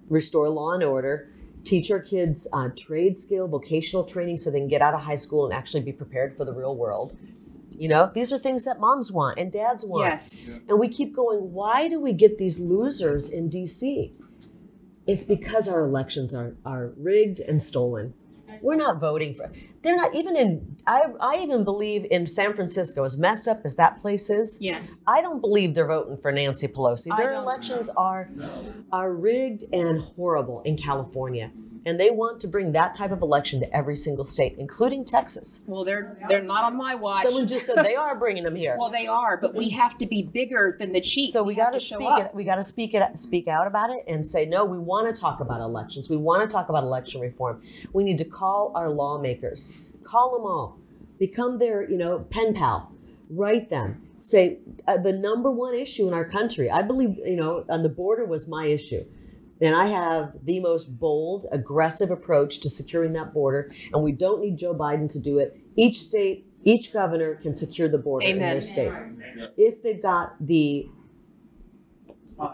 restore 0.09 0.49
law 0.49 0.73
and 0.73 0.83
order, 0.83 1.29
teach 1.63 1.91
our 1.91 1.99
kids 1.99 2.47
uh, 2.53 2.69
trade 2.75 3.15
skill, 3.15 3.47
vocational 3.47 4.03
training 4.03 4.37
so 4.37 4.49
they 4.49 4.59
can 4.59 4.67
get 4.67 4.81
out 4.81 4.93
of 4.93 5.01
high 5.01 5.15
school 5.15 5.45
and 5.45 5.53
actually 5.53 5.81
be 5.81 5.91
prepared 5.91 6.35
for 6.35 6.45
the 6.45 6.53
real 6.53 6.75
world. 6.75 7.17
You 7.77 7.87
know, 7.87 8.11
these 8.13 8.33
are 8.33 8.37
things 8.37 8.65
that 8.65 8.79
moms 8.79 9.11
want 9.11 9.39
and 9.39 9.51
dads 9.51 9.85
want. 9.85 10.11
Yes. 10.11 10.47
And 10.67 10.79
we 10.79 10.87
keep 10.87 11.15
going, 11.15 11.53
why 11.53 11.87
do 11.87 11.99
we 11.99 12.13
get 12.13 12.37
these 12.37 12.59
losers 12.59 13.29
in 13.29 13.49
DC? 13.49 14.11
It's 15.07 15.23
because 15.23 15.67
our 15.67 15.81
elections 15.81 16.33
are, 16.33 16.55
are 16.65 16.93
rigged 16.97 17.39
and 17.39 17.61
stolen. 17.61 18.13
We're 18.61 18.75
not 18.75 18.99
voting 18.99 19.33
for 19.33 19.51
they're 19.81 19.95
not 19.95 20.13
even 20.15 20.35
in 20.35 20.77
I, 20.87 21.01
I 21.19 21.37
even 21.37 21.63
believe 21.63 22.05
in 22.09 22.27
San 22.27 22.53
Francisco, 22.53 23.03
as 23.03 23.17
messed 23.17 23.47
up 23.47 23.61
as 23.63 23.75
that 23.75 24.01
place 24.01 24.29
is. 24.29 24.57
Yes. 24.61 25.01
I 25.07 25.21
don't 25.21 25.41
believe 25.41 25.73
they're 25.73 25.87
voting 25.87 26.17
for 26.17 26.31
Nancy 26.31 26.67
Pelosi. 26.67 27.15
Their 27.17 27.33
elections 27.33 27.89
are 27.97 28.29
are 28.91 29.13
rigged 29.13 29.65
and 29.73 29.99
horrible 30.01 30.61
in 30.61 30.77
California. 30.77 31.51
And 31.83 31.99
they 31.99 32.11
want 32.11 32.39
to 32.41 32.47
bring 32.47 32.73
that 32.73 32.93
type 32.93 33.11
of 33.11 33.23
election 33.23 33.59
to 33.61 33.75
every 33.75 33.95
single 33.95 34.27
state, 34.27 34.55
including 34.59 35.03
Texas. 35.03 35.61
Well, 35.65 35.83
they're 35.83 36.15
they're 36.29 36.43
not 36.43 36.63
on 36.63 36.77
my 36.77 36.93
watch. 36.93 37.23
Someone 37.23 37.47
just 37.47 37.65
said 37.65 37.77
they 37.83 37.95
are 37.95 38.15
bringing 38.15 38.43
them 38.43 38.55
here. 38.55 38.75
well, 38.79 38.91
they 38.91 39.07
are, 39.07 39.37
but 39.37 39.55
we 39.55 39.69
have 39.69 39.97
to 39.97 40.05
be 40.05 40.21
bigger 40.21 40.75
than 40.77 40.93
the 40.93 41.01
chief. 41.01 41.33
So 41.33 41.41
we, 41.41 41.55
have 41.55 41.71
got 41.71 41.73
to 41.73 41.79
speak 41.79 42.19
it. 42.19 42.35
We 42.35 42.43
got 42.43 42.57
to 42.57 42.63
speak 42.63 42.93
it. 42.93 43.17
Speak 43.17 43.47
out 43.47 43.65
about 43.65 43.89
it 43.89 44.03
and 44.07 44.23
say 44.23 44.45
no. 44.45 44.63
We 44.63 44.77
want 44.77 45.13
to 45.13 45.19
talk 45.19 45.39
about 45.39 45.59
elections. 45.59 46.07
We 46.07 46.17
want 46.17 46.47
to 46.47 46.53
talk 46.53 46.69
about 46.69 46.83
election 46.83 47.19
reform. 47.19 47.63
We 47.93 48.03
need 48.03 48.19
to 48.19 48.25
call 48.25 48.71
our 48.75 48.89
lawmakers. 48.89 49.75
Call 50.03 50.37
them 50.37 50.45
all. 50.45 50.77
Become 51.17 51.57
their 51.57 51.89
you 51.89 51.97
know 51.97 52.19
pen 52.29 52.53
pal. 52.53 52.91
Write 53.31 53.69
them. 53.69 54.07
Say 54.19 54.59
uh, 54.87 54.97
the 54.97 55.13
number 55.13 55.49
one 55.49 55.73
issue 55.73 56.07
in 56.07 56.13
our 56.13 56.25
country. 56.25 56.69
I 56.69 56.83
believe 56.83 57.17
you 57.25 57.37
know 57.37 57.65
on 57.69 57.81
the 57.81 57.89
border 57.89 58.25
was 58.25 58.47
my 58.47 58.67
issue. 58.67 59.03
And 59.61 59.75
I 59.75 59.85
have 59.85 60.33
the 60.43 60.59
most 60.59 60.99
bold, 60.99 61.45
aggressive 61.51 62.09
approach 62.09 62.59
to 62.61 62.69
securing 62.69 63.13
that 63.13 63.33
border. 63.33 63.71
And 63.93 64.03
we 64.03 64.11
don't 64.11 64.41
need 64.41 64.57
Joe 64.57 64.73
Biden 64.73 65.09
to 65.11 65.19
do 65.19 65.37
it. 65.37 65.59
Each 65.75 65.99
state, 65.99 66.47
each 66.63 66.91
governor 66.91 67.35
can 67.35 67.53
secure 67.53 67.87
the 67.87 67.99
border 67.99 68.25
in 68.25 68.39
their 68.39 68.61
state. 68.61 68.91
If 69.57 69.83
they've 69.83 70.01
got 70.01 70.35
the 70.45 70.89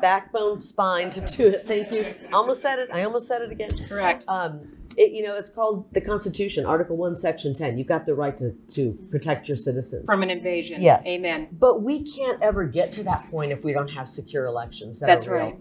backbone 0.02 0.60
spine 0.60 1.10
to 1.12 1.22
do 1.22 1.48
it, 1.48 1.66
thank 1.66 1.92
you. 1.92 2.14
Almost 2.34 2.62
said 2.62 2.80
it. 2.80 2.90
I 2.92 3.04
almost 3.04 3.28
said 3.28 3.42
it 3.42 3.52
again. 3.52 3.70
Correct. 3.88 4.26
Um, 4.28 4.74
it, 4.98 5.12
you 5.12 5.24
know, 5.24 5.36
it's 5.36 5.50
called 5.50 5.94
the 5.94 6.02
Constitution, 6.02 6.66
Article 6.66 6.98
1, 6.98 7.14
Section 7.14 7.54
10. 7.54 7.78
You've 7.78 7.88
got 7.88 8.06
the 8.08 8.16
right 8.16 8.36
to, 8.38 8.52
to 8.70 8.98
protect 9.12 9.48
your 9.48 9.56
citizens. 9.56 10.06
From 10.06 10.24
an 10.24 10.32
invasion. 10.32 10.82
Yes. 10.82 11.08
Amen. 11.08 11.50
But 11.52 11.84
we 11.84 12.04
can't 12.04 12.42
ever 12.42 12.66
get 12.66 12.92
to 12.94 13.04
that 13.04 13.30
point 13.30 13.52
if 13.52 13.64
we 13.64 13.74
don't 13.74 13.90
have 13.90 14.10
secure 14.10 14.46
elections. 14.46 15.00
That 15.00 15.08
That's 15.08 15.28
right. 15.28 15.56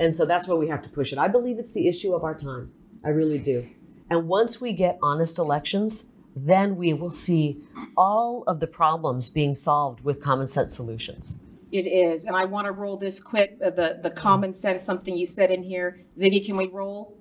And 0.00 0.14
so 0.14 0.24
that's 0.24 0.48
why 0.48 0.56
we 0.56 0.66
have 0.68 0.80
to 0.82 0.88
push 0.88 1.12
it. 1.12 1.18
I 1.18 1.28
believe 1.28 1.58
it's 1.58 1.72
the 1.72 1.86
issue 1.86 2.14
of 2.14 2.24
our 2.24 2.34
time. 2.34 2.72
I 3.04 3.10
really 3.10 3.38
do. 3.38 3.68
And 4.08 4.26
once 4.26 4.60
we 4.60 4.72
get 4.72 4.98
honest 5.02 5.38
elections, 5.38 6.06
then 6.34 6.76
we 6.76 6.94
will 6.94 7.10
see 7.10 7.62
all 7.96 8.42
of 8.46 8.60
the 8.60 8.66
problems 8.66 9.28
being 9.28 9.54
solved 9.54 10.02
with 10.02 10.22
common 10.22 10.46
sense 10.46 10.74
solutions. 10.74 11.38
It 11.70 11.86
is. 11.86 12.24
And 12.24 12.34
I 12.34 12.46
want 12.46 12.64
to 12.64 12.72
roll 12.72 12.96
this 12.96 13.20
quick 13.20 13.58
uh, 13.64 13.70
the, 13.70 14.00
the 14.02 14.10
common 14.10 14.54
sense, 14.54 14.84
something 14.84 15.14
you 15.14 15.26
said 15.26 15.50
in 15.50 15.62
here. 15.62 16.00
Ziggy, 16.18 16.44
can 16.44 16.56
we 16.56 16.66
roll? 16.66 17.16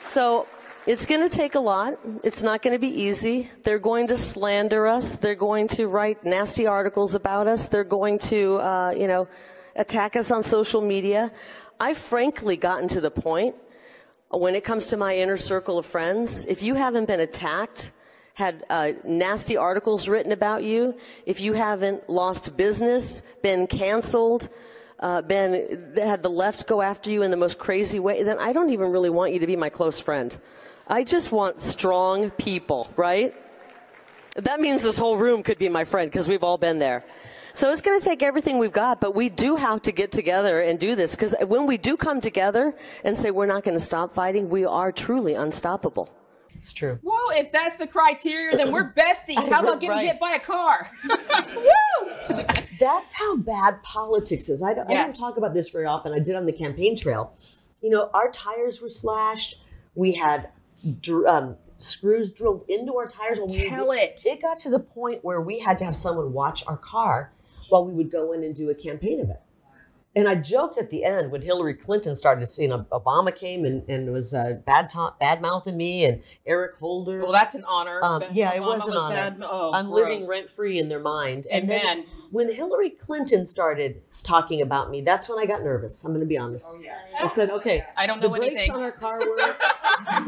So 0.00 0.48
it's 0.86 1.04
going 1.04 1.20
to 1.20 1.28
take 1.28 1.54
a 1.54 1.60
lot. 1.60 1.98
It's 2.24 2.42
not 2.42 2.62
going 2.62 2.72
to 2.72 2.80
be 2.80 3.02
easy. 3.02 3.50
They're 3.62 3.78
going 3.78 4.06
to 4.06 4.16
slander 4.16 4.86
us. 4.86 5.16
They're 5.16 5.34
going 5.34 5.68
to 5.68 5.86
write 5.86 6.24
nasty 6.24 6.66
articles 6.66 7.14
about 7.14 7.46
us. 7.46 7.68
They're 7.68 7.84
going 7.84 8.20
to, 8.20 8.56
uh, 8.56 8.90
you 8.96 9.06
know, 9.06 9.28
attack 9.78 10.16
us 10.16 10.30
on 10.30 10.42
social 10.42 10.82
media. 10.82 11.32
I've 11.80 11.98
frankly 11.98 12.56
gotten 12.56 12.88
to 12.88 13.00
the 13.00 13.10
point 13.10 13.54
when 14.30 14.54
it 14.54 14.64
comes 14.64 14.86
to 14.86 14.96
my 14.96 15.16
inner 15.16 15.36
circle 15.36 15.78
of 15.78 15.86
friends, 15.86 16.44
if 16.44 16.62
you 16.62 16.74
haven't 16.74 17.06
been 17.06 17.20
attacked, 17.20 17.92
had 18.34 18.64
uh, 18.68 18.90
nasty 19.04 19.56
articles 19.56 20.06
written 20.06 20.32
about 20.32 20.62
you, 20.62 20.94
if 21.26 21.40
you 21.40 21.54
haven't 21.54 22.08
lost 22.08 22.56
business, 22.56 23.22
been 23.42 23.66
canceled, 23.66 24.48
uh, 25.00 25.22
been 25.22 25.94
had 25.96 26.22
the 26.22 26.28
left 26.28 26.66
go 26.66 26.82
after 26.82 27.10
you 27.10 27.22
in 27.22 27.30
the 27.30 27.36
most 27.36 27.58
crazy 27.58 27.98
way, 27.98 28.22
then 28.22 28.38
I 28.38 28.52
don't 28.52 28.70
even 28.70 28.90
really 28.92 29.10
want 29.10 29.32
you 29.32 29.40
to 29.40 29.46
be 29.46 29.56
my 29.56 29.70
close 29.70 29.98
friend. 29.98 30.36
I 30.86 31.04
just 31.04 31.32
want 31.32 31.60
strong 31.60 32.30
people, 32.30 32.88
right? 32.96 33.34
That 34.36 34.60
means 34.60 34.82
this 34.82 34.96
whole 34.96 35.16
room 35.16 35.42
could 35.42 35.58
be 35.58 35.68
my 35.68 35.84
friend 35.84 36.10
because 36.10 36.28
we've 36.28 36.44
all 36.44 36.58
been 36.58 36.78
there. 36.78 37.04
So 37.58 37.72
it's 37.72 37.80
going 37.80 37.98
to 37.98 38.04
take 38.06 38.22
everything 38.22 38.58
we've 38.58 38.70
got, 38.70 39.00
but 39.00 39.16
we 39.16 39.28
do 39.28 39.56
have 39.56 39.82
to 39.82 39.90
get 39.90 40.12
together 40.12 40.60
and 40.60 40.78
do 40.78 40.94
this 40.94 41.10
because 41.10 41.34
when 41.44 41.66
we 41.66 41.76
do 41.76 41.96
come 41.96 42.20
together 42.20 42.72
and 43.02 43.16
say 43.16 43.32
we're 43.32 43.46
not 43.46 43.64
going 43.64 43.76
to 43.76 43.84
stop 43.84 44.14
fighting, 44.14 44.48
we 44.48 44.64
are 44.64 44.92
truly 44.92 45.34
unstoppable. 45.34 46.08
It's 46.54 46.72
true. 46.72 47.00
Whoa, 47.02 47.30
if 47.36 47.50
that's 47.50 47.74
the 47.74 47.88
criteria, 47.88 48.56
then 48.56 48.70
we're 48.70 48.92
besties. 48.92 49.48
How 49.48 49.60
about 49.64 49.80
getting 49.80 49.96
Right. 49.96 50.06
hit 50.06 50.20
by 50.20 50.34
a 50.34 50.38
car? 50.38 50.88
Woo! 51.56 52.44
That's 52.78 53.12
how 53.12 53.36
bad 53.38 53.82
politics 53.82 54.48
is. 54.48 54.62
I 54.62 54.74
don't, 54.74 54.88
I 54.88 54.94
don't 54.94 55.18
talk 55.18 55.36
about 55.36 55.52
this 55.52 55.70
very 55.70 55.86
often. 55.86 56.12
I 56.12 56.20
did 56.20 56.36
on 56.36 56.46
the 56.46 56.52
campaign 56.52 56.96
trail. 56.96 57.34
You 57.82 57.90
know, 57.90 58.08
our 58.14 58.30
tires 58.30 58.80
were 58.80 58.88
slashed. 58.88 59.56
We 59.96 60.12
had 60.12 60.50
dr- 61.00 61.26
um, 61.26 61.56
screws 61.78 62.30
drilled 62.30 62.66
into 62.68 62.94
our 62.98 63.06
tires. 63.06 63.40
While 63.40 63.48
we 63.48 63.68
Tell 63.68 63.90
it. 63.90 64.22
It 64.24 64.40
got 64.40 64.60
to 64.60 64.70
the 64.70 64.78
point 64.78 65.24
where 65.24 65.40
we 65.40 65.58
had 65.58 65.76
to 65.80 65.84
have 65.86 65.96
someone 65.96 66.32
watch 66.32 66.62
our 66.68 66.76
car 66.76 67.32
while 67.68 67.84
we 67.84 67.92
would 67.92 68.10
go 68.10 68.32
in 68.32 68.44
and 68.44 68.54
do 68.54 68.70
a 68.70 68.74
campaign 68.74 69.20
event. 69.20 69.38
And 70.16 70.28
I 70.28 70.34
joked 70.34 70.78
at 70.78 70.90
the 70.90 71.04
end 71.04 71.30
when 71.30 71.42
Hillary 71.42 71.74
Clinton 71.74 72.14
started 72.14 72.46
seeing 72.48 72.70
Obama 72.70 73.34
came 73.34 73.64
and, 73.64 73.88
and 73.88 74.10
was 74.10 74.34
uh, 74.34 74.54
bad 74.66 74.90
talk, 74.90 75.20
bad 75.20 75.40
mouthing 75.40 75.76
me 75.76 76.04
and 76.06 76.22
Eric 76.46 76.76
Holder. 76.76 77.20
Well, 77.20 77.30
that's 77.30 77.54
an 77.54 77.62
honor. 77.64 78.00
Um, 78.02 78.24
yeah, 78.32 78.52
it 78.54 78.60
was 78.60 78.88
an 78.88 78.96
honor. 78.96 79.14
bad- 79.14 79.42
oh, 79.42 79.70
I'm 79.72 79.90
gross. 79.90 80.22
living 80.22 80.28
rent 80.28 80.50
free 80.50 80.78
in 80.78 80.88
their 80.88 80.98
mind. 80.98 81.46
And 81.50 81.68
then. 81.68 82.06
When 82.30 82.52
Hillary 82.52 82.90
Clinton 82.90 83.46
started 83.46 84.02
talking 84.22 84.60
about 84.62 84.90
me, 84.90 85.00
that's 85.00 85.28
when 85.28 85.38
I 85.38 85.46
got 85.46 85.62
nervous. 85.62 86.04
I'm 86.04 86.10
going 86.10 86.20
to 86.20 86.26
be 86.26 86.36
honest. 86.36 86.76
I 87.18 87.26
said, 87.26 87.50
okay, 87.50 87.84
I 87.96 88.06
don't 88.06 88.20
know 88.20 88.28
the 88.28 88.38
know 88.38 88.48
brakes 88.48 88.68
on 88.68 88.82
our 88.82 88.92
car 88.92 89.20
work. 89.20 89.60
um, 90.08 90.26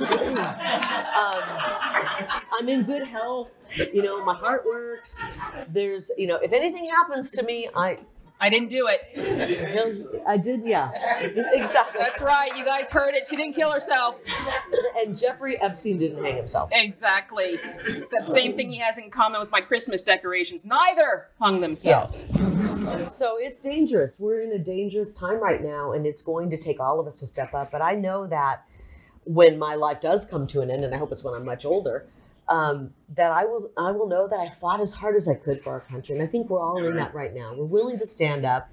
I'm 2.53 2.68
in 2.68 2.82
good 2.84 3.07
health. 3.07 3.53
You 3.76 4.03
know, 4.03 4.24
my 4.24 4.34
heart 4.34 4.64
works. 4.66 5.28
There's, 5.68 6.11
you 6.16 6.26
know, 6.26 6.36
if 6.36 6.53
anything 6.53 6.88
happens 6.88 7.30
to 7.32 7.42
me, 7.42 7.68
I, 7.74 7.98
I 8.43 8.49
didn't 8.49 8.70
do 8.70 8.88
it. 8.88 9.01
I 10.26 10.38
did, 10.38 10.64
yeah, 10.64 10.91
exactly. 11.53 12.01
That's 12.01 12.22
right. 12.22 12.57
You 12.57 12.64
guys 12.64 12.88
heard 12.88 13.14
it. 13.14 13.26
She 13.26 13.36
didn't 13.36 13.55
kill 13.55 13.70
herself. 13.70 14.16
And 14.99 15.16
Jeffrey 15.16 15.61
Epstein 15.61 15.99
didn't 15.99 16.24
hang 16.24 16.36
himself. 16.36 16.70
Exactly. 16.72 17.59
It's 17.84 18.11
that 18.11 18.30
same 18.30 18.57
thing 18.57 18.70
he 18.70 18.78
has 18.78 18.97
in 18.97 19.11
common 19.11 19.41
with 19.41 19.51
my 19.51 19.61
Christmas 19.61 20.01
decorations. 20.01 20.64
Neither 20.64 21.28
hung 21.38 21.61
themselves. 21.61 22.28
Yes. 22.34 23.14
So 23.14 23.34
it's 23.38 23.61
dangerous. 23.61 24.18
We're 24.18 24.41
in 24.41 24.53
a 24.53 24.59
dangerous 24.59 25.12
time 25.12 25.38
right 25.38 25.62
now, 25.62 25.93
and 25.93 26.07
it's 26.07 26.22
going 26.22 26.49
to 26.51 26.57
take 26.57 26.80
all 26.80 26.99
of 26.99 27.07
us 27.07 27.20
to 27.20 27.26
step 27.26 27.53
up. 27.53 27.70
But 27.70 27.82
I 27.82 27.95
know 27.95 28.26
that 28.26 28.64
when 29.24 29.59
my 29.59 29.74
life 29.74 30.01
does 30.01 30.24
come 30.24 30.47
to 30.47 30.62
an 30.62 30.70
end, 30.70 30.84
and 30.84 30.95
I 30.95 30.99
hope 30.99 31.12
it's 31.12 31.22
when 31.22 31.34
I'm 31.34 31.45
much 31.45 31.66
older, 31.66 32.07
um, 32.49 32.93
that 33.16 33.30
I 33.32 33.45
will 33.45 33.70
I 33.78 33.91
will 33.93 34.09
know 34.09 34.26
that 34.28 34.38
I 34.41 34.51
fought 34.51 34.80
as 34.80 34.95
hard 34.95 35.16
as 35.16 35.28
I 35.28 35.34
could 35.34 35.62
for 35.62 35.70
our 35.70 35.80
country, 35.80 36.14
and 36.16 36.22
I 36.22 36.26
think 36.26 36.49
we're 36.51 36.61
all 36.61 36.84
in 36.84 36.97
that 36.97 37.14
right 37.14 37.32
now. 37.34 37.55
We're 37.55 37.64
willing 37.64 37.99
to 37.99 38.07
stand 38.07 38.45
up 38.45 38.68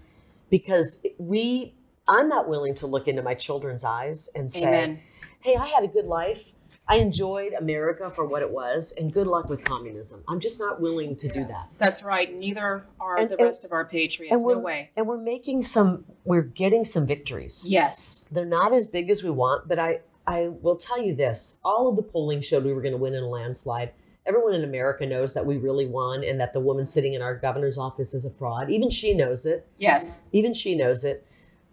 because 0.50 1.04
we. 1.18 1.74
I'm 2.10 2.30
not 2.30 2.48
willing 2.48 2.74
to 2.76 2.88
look 2.88 3.10
into 3.10 3.22
my 3.22 3.34
children's 3.34 3.84
eyes 3.84 4.30
and 4.34 4.50
say, 4.52 4.66
Amen. 4.68 5.02
"Hey, 5.42 5.56
I 5.56 5.66
had 5.66 5.84
a 5.84 5.88
good 5.88 6.06
life." 6.06 6.54
I 6.90 7.00
enjoyed 7.00 7.52
America 7.52 8.10
for 8.10 8.26
what 8.26 8.42
it 8.42 8.50
was, 8.50 8.94
and 8.98 9.12
good 9.12 9.28
luck 9.28 9.50
with 9.50 9.62
communism. 9.66 10.24
I'm 10.30 10.40
just 10.40 10.58
not 10.58 10.80
willing 10.80 11.18
to 11.18 11.28
do 11.28 11.44
that. 11.44 11.68
That's 11.78 12.02
right. 12.02 12.34
Neither 12.34 12.86
are 13.02 13.18
And- 13.18 13.30
the 13.30 13.36
and- 13.36 13.44
rest 13.44 13.66
of 13.66 13.74
our 13.74 13.84
patriots. 13.84 14.32
And 14.32 14.42
No 14.42 14.58
way. 14.60 14.92
and 14.96 15.06
we're 15.06 15.18
making 15.18 15.64
some, 15.64 16.06
we're 16.24 16.44
getting 16.44 16.86
some 16.86 17.06
victories. 17.06 17.66
Yes. 17.68 18.24
They're 18.32 18.46
not 18.46 18.72
as 18.72 18.88
big 18.88 19.10
as 19.10 19.22
we 19.22 19.30
want, 19.30 19.68
but 19.68 19.78
I, 19.80 20.00
I 20.28 20.50
will 20.62 20.76
tell 20.76 21.02
you 21.02 21.16
this 21.16 21.58
all 21.64 21.88
of 21.88 21.96
the 21.96 22.04
polling 22.04 22.42
showed 22.42 22.66
we 22.66 22.74
were 22.74 22.82
going 22.82 22.92
to 22.92 22.98
win 22.98 23.14
in 23.14 23.24
a 23.24 23.28
landslide. 23.28 23.94
Everyone 24.26 24.54
in 24.54 24.66
America 24.66 25.06
knows 25.06 25.34
that 25.34 25.46
we 25.46 25.56
really 25.56 25.86
won 25.86 26.22
and 26.24 26.40
that 26.42 26.52
the 26.52 26.60
woman 26.60 26.86
sitting 26.86 27.14
in 27.14 27.22
our 27.22 27.34
governor's 27.34 27.78
office 27.78 28.14
is 28.14 28.26
a 28.26 28.30
fraud. 28.30 28.70
Even 28.70 28.90
she 28.90 29.14
knows 29.14 29.46
it. 29.46 29.66
Yes. 29.78 30.20
Even 30.34 30.54
she 30.54 30.76
knows 30.76 31.06
it. 31.06 31.26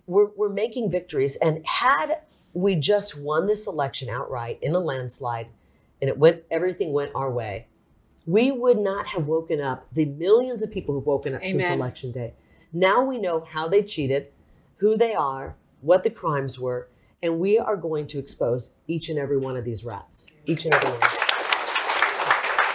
We're, 0.06 0.28
we're 0.36 0.50
making 0.50 0.90
victories. 0.90 1.34
And 1.36 1.66
had 1.66 2.20
we 2.52 2.76
just 2.76 3.18
won 3.18 3.46
this 3.46 3.66
election 3.66 4.08
outright 4.08 4.60
in 4.62 4.72
a 4.76 4.78
landslide 4.78 5.48
and 6.00 6.08
it 6.08 6.16
went, 6.16 6.44
everything 6.48 6.92
went 6.92 7.10
our 7.12 7.32
way, 7.32 7.66
we 8.24 8.52
would 8.52 8.78
not 8.78 9.08
have 9.08 9.26
woken 9.26 9.60
up 9.60 9.86
the 9.92 10.04
millions 10.04 10.62
of 10.62 10.70
people 10.70 10.94
who've 10.94 11.06
woken 11.06 11.34
up 11.34 11.44
since 11.44 11.68
election 11.68 12.12
day. 12.12 12.34
Now 12.72 13.02
we 13.02 13.18
know 13.18 13.40
how 13.50 13.66
they 13.66 13.82
cheated, 13.82 14.28
who 14.76 14.96
they 14.96 15.14
are, 15.14 15.56
what 15.80 16.04
the 16.04 16.10
crimes 16.10 16.58
were, 16.58 16.88
and 17.24 17.40
we 17.40 17.58
are 17.58 17.76
going 17.76 18.06
to 18.06 18.18
expose 18.18 18.76
each 18.86 19.08
and 19.08 19.18
every 19.18 19.38
one 19.38 19.56
of 19.56 19.64
these 19.64 19.82
rats. 19.82 20.30
Each 20.44 20.66
and 20.66 20.74
every 20.74 20.90
one. 20.90 21.00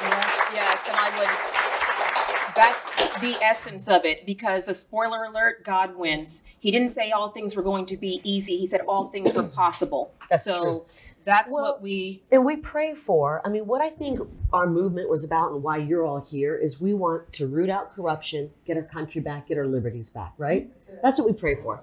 Yes, 0.02 0.40
yes, 0.54 0.88
and 0.88 0.98
I 0.98 1.10
would. 1.20 2.56
That's 2.56 3.20
the 3.22 3.38
essence 3.46 3.88
of 3.88 4.06
it 4.06 4.26
because 4.26 4.66
the 4.66 4.74
spoiler 4.74 5.26
alert 5.26 5.64
God 5.64 5.96
wins. 5.96 6.42
He 6.60 6.72
didn't 6.72 6.90
say 6.90 7.12
all 7.12 7.30
things 7.30 7.56
were 7.56 7.62
going 7.62 7.86
to 7.86 7.96
be 7.96 8.22
easy, 8.24 8.58
he 8.58 8.66
said 8.66 8.82
all 8.88 9.10
things 9.10 9.34
were 9.34 9.44
possible. 9.44 10.14
That's 10.32 10.44
so 10.46 10.62
true. 10.62 10.86
that's 11.26 11.54
Well- 11.54 11.64
what 11.64 11.82
we. 11.84 12.24
And 12.32 12.44
we 12.44 12.56
pray 12.58 12.96
for, 12.96 13.42
I 13.46 13.50
mean, 13.50 13.68
what 13.68 13.82
I 13.82 13.92
think 13.92 14.20
our 14.52 14.66
movement 14.66 15.10
was 15.12 15.24
about 15.24 15.52
and 15.52 15.62
why 15.62 15.78
you're 15.78 16.06
all 16.08 16.22
here 16.22 16.56
is 16.58 16.82
we 16.82 16.96
want 16.96 17.32
to 17.34 17.46
root 17.46 17.70
out 17.70 17.94
corruption, 17.94 18.50
get 18.66 18.78
our 18.78 18.84
country 18.84 19.22
back, 19.22 19.48
get 19.48 19.60
our 19.60 19.68
liberties 19.68 20.10
back, 20.10 20.34
right? 20.40 20.72
That's 21.04 21.20
what 21.20 21.28
we 21.28 21.34
pray 21.34 21.54
for. 21.56 21.82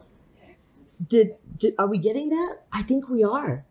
Did, 1.08 1.34
did 1.56 1.74
are 1.78 1.86
we 1.86 1.98
getting 1.98 2.30
that? 2.30 2.58
I 2.72 2.82
think 2.82 3.08
we 3.08 3.22
are. 3.24 3.64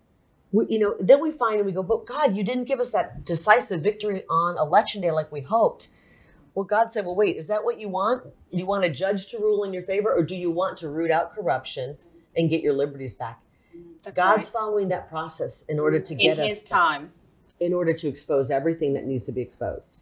We, 0.52 0.68
you 0.70 0.80
know, 0.80 0.96
then 1.00 1.22
we 1.22 1.32
find 1.32 1.58
and 1.58 1.66
we 1.66 1.72
go, 1.72 1.84
but 1.84 2.06
God, 2.06 2.36
you 2.36 2.44
didn't 2.44 2.66
give 2.66 2.80
us 2.80 2.92
that 2.92 3.26
decisive 3.26 3.82
victory 3.82 4.24
on 4.30 4.58
election 4.58 5.02
day 5.02 5.12
like 5.12 5.32
we 5.32 5.42
hoped. 5.42 5.90
Well, 6.54 6.64
God 6.64 6.90
said, 6.90 7.06
well, 7.06 7.16
wait, 7.16 7.36
is 7.36 7.48
that 7.50 7.66
what 7.66 7.80
you 7.80 7.90
want? 7.90 8.24
You 8.52 8.66
want 8.66 8.86
a 8.86 8.90
judge 8.90 9.28
to 9.28 9.38
rule 9.38 9.64
in 9.64 9.74
your 9.74 9.84
favor, 9.84 10.14
or 10.14 10.24
do 10.24 10.38
you 10.38 10.50
want 10.50 10.78
to 10.78 10.90
root 10.90 11.12
out 11.12 11.36
corruption 11.36 11.98
and 12.38 12.50
get 12.50 12.62
your 12.62 12.74
liberties 12.74 13.14
back? 13.14 13.42
That's 14.04 14.18
God's 14.18 14.46
right. 14.48 14.54
following 14.54 14.88
that 14.90 15.10
process 15.10 15.64
in 15.68 15.80
order 15.80 16.00
to 16.00 16.14
in 16.14 16.20
get 16.20 16.38
His 16.38 16.60
us 16.60 16.64
time. 16.64 17.12
in 17.60 17.74
order 17.74 17.92
to 17.94 18.08
expose 18.08 18.52
everything 18.52 18.94
that 18.94 19.06
needs 19.06 19.26
to 19.26 19.34
be 19.34 19.42
exposed. 19.42 20.00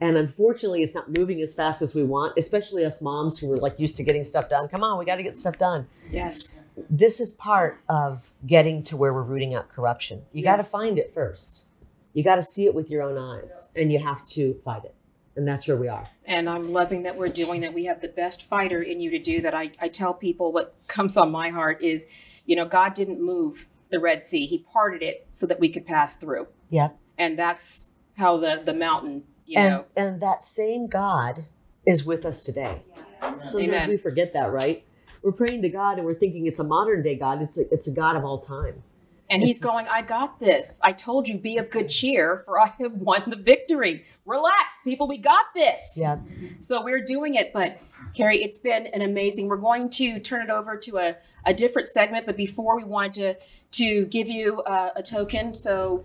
And 0.00 0.18
unfortunately, 0.18 0.82
it's 0.82 0.94
not 0.94 1.16
moving 1.16 1.40
as 1.40 1.54
fast 1.54 1.80
as 1.80 1.94
we 1.94 2.02
want, 2.02 2.36
especially 2.36 2.84
us 2.84 3.00
moms 3.00 3.38
who 3.38 3.50
are 3.52 3.56
like 3.58 3.78
used 3.78 3.96
to 3.96 4.02
getting 4.02 4.24
stuff 4.24 4.50
done. 4.50 4.68
Come 4.68 4.82
on, 4.82 4.98
we 4.98 5.06
got 5.06 5.16
to 5.16 5.22
get 5.22 5.36
stuff 5.36 5.56
done. 5.56 5.86
Yes. 6.10 6.58
This 6.90 7.20
is 7.20 7.32
part 7.32 7.80
of 7.88 8.30
getting 8.46 8.82
to 8.84 8.96
where 8.96 9.14
we're 9.14 9.22
rooting 9.22 9.54
out 9.54 9.68
corruption. 9.68 10.24
You 10.32 10.42
got 10.42 10.56
to 10.56 10.62
find 10.62 10.98
it 10.98 11.12
first. 11.12 11.66
You 12.12 12.22
got 12.22 12.36
to 12.36 12.42
see 12.42 12.66
it 12.66 12.74
with 12.74 12.90
your 12.90 13.02
own 13.02 13.18
eyes, 13.18 13.70
and 13.76 13.92
you 13.92 13.98
have 13.98 14.24
to 14.28 14.54
fight 14.64 14.84
it. 14.84 14.94
And 15.36 15.46
that's 15.48 15.66
where 15.66 15.76
we 15.76 15.88
are. 15.88 16.08
And 16.26 16.48
I'm 16.48 16.72
loving 16.72 17.02
that 17.02 17.16
we're 17.16 17.28
doing 17.28 17.60
that. 17.62 17.74
We 17.74 17.84
have 17.86 18.00
the 18.00 18.08
best 18.08 18.44
fighter 18.44 18.82
in 18.82 19.00
you 19.00 19.10
to 19.10 19.18
do 19.18 19.40
that. 19.42 19.52
I, 19.52 19.72
I 19.80 19.88
tell 19.88 20.14
people 20.14 20.52
what 20.52 20.76
comes 20.86 21.16
on 21.16 21.32
my 21.32 21.50
heart 21.50 21.82
is, 21.82 22.06
you 22.46 22.54
know, 22.54 22.66
God 22.66 22.94
didn't 22.94 23.20
move 23.20 23.66
the 23.90 23.98
Red 24.00 24.24
Sea, 24.24 24.46
He 24.46 24.58
parted 24.58 25.02
it 25.02 25.26
so 25.30 25.46
that 25.46 25.60
we 25.60 25.68
could 25.68 25.86
pass 25.86 26.16
through. 26.16 26.46
Yep. 26.70 26.96
And 27.18 27.38
that's 27.38 27.88
how 28.16 28.38
the, 28.38 28.62
the 28.64 28.74
mountain, 28.74 29.24
you 29.46 29.58
and, 29.58 29.70
know. 29.70 29.84
and 29.96 30.20
that 30.20 30.44
same 30.44 30.86
God 30.86 31.44
is 31.86 32.04
with 32.04 32.24
us 32.24 32.44
today. 32.44 32.82
Sometimes 33.20 33.54
Amen. 33.56 33.88
we 33.88 33.96
forget 33.96 34.32
that, 34.32 34.52
right? 34.52 34.84
We're 35.24 35.32
praying 35.32 35.62
to 35.62 35.68
God 35.70 35.96
and 35.96 36.06
we're 36.06 36.14
thinking 36.14 36.46
it's 36.46 36.58
a 36.58 36.64
modern 36.64 37.02
day 37.02 37.16
God. 37.16 37.42
It's 37.42 37.58
a, 37.58 37.72
it's 37.72 37.88
a 37.88 37.90
God 37.92 38.14
of 38.14 38.24
all 38.24 38.38
time. 38.38 38.82
And 39.30 39.42
It's 39.42 39.52
he's 39.52 39.58
going, 39.58 39.88
I 39.88 40.02
got 40.02 40.38
this. 40.38 40.78
I 40.82 40.92
told 40.92 41.26
you, 41.26 41.38
be 41.38 41.56
of 41.56 41.70
good 41.70 41.88
cheer, 41.88 42.42
for 42.44 42.60
I 42.60 42.70
have 42.78 42.92
won 42.92 43.22
the 43.26 43.36
victory. 43.36 44.04
Relax, 44.26 44.74
people, 44.84 45.08
we 45.08 45.16
got 45.16 45.46
this. 45.54 45.94
Yeah. 45.96 46.18
So 46.58 46.84
we're 46.84 47.02
doing 47.02 47.36
it. 47.36 47.50
But 47.54 47.80
Kari, 48.14 48.44
it's 48.44 48.58
been 48.58 48.86
an 48.88 49.00
amazing. 49.00 49.48
We're 49.48 49.56
going 49.56 49.88
to 49.90 50.20
turn 50.20 50.42
it 50.42 50.50
over 50.50 50.76
to 50.76 50.98
a, 50.98 51.16
a 51.46 51.54
different 51.54 51.88
segment. 51.88 52.26
But 52.26 52.36
before 52.36 52.76
we 52.76 52.84
want 52.84 53.14
to 53.14 53.34
to 53.72 54.04
give 54.06 54.28
you 54.28 54.60
uh, 54.62 54.90
a 54.94 55.02
token. 55.02 55.54
So 55.54 56.04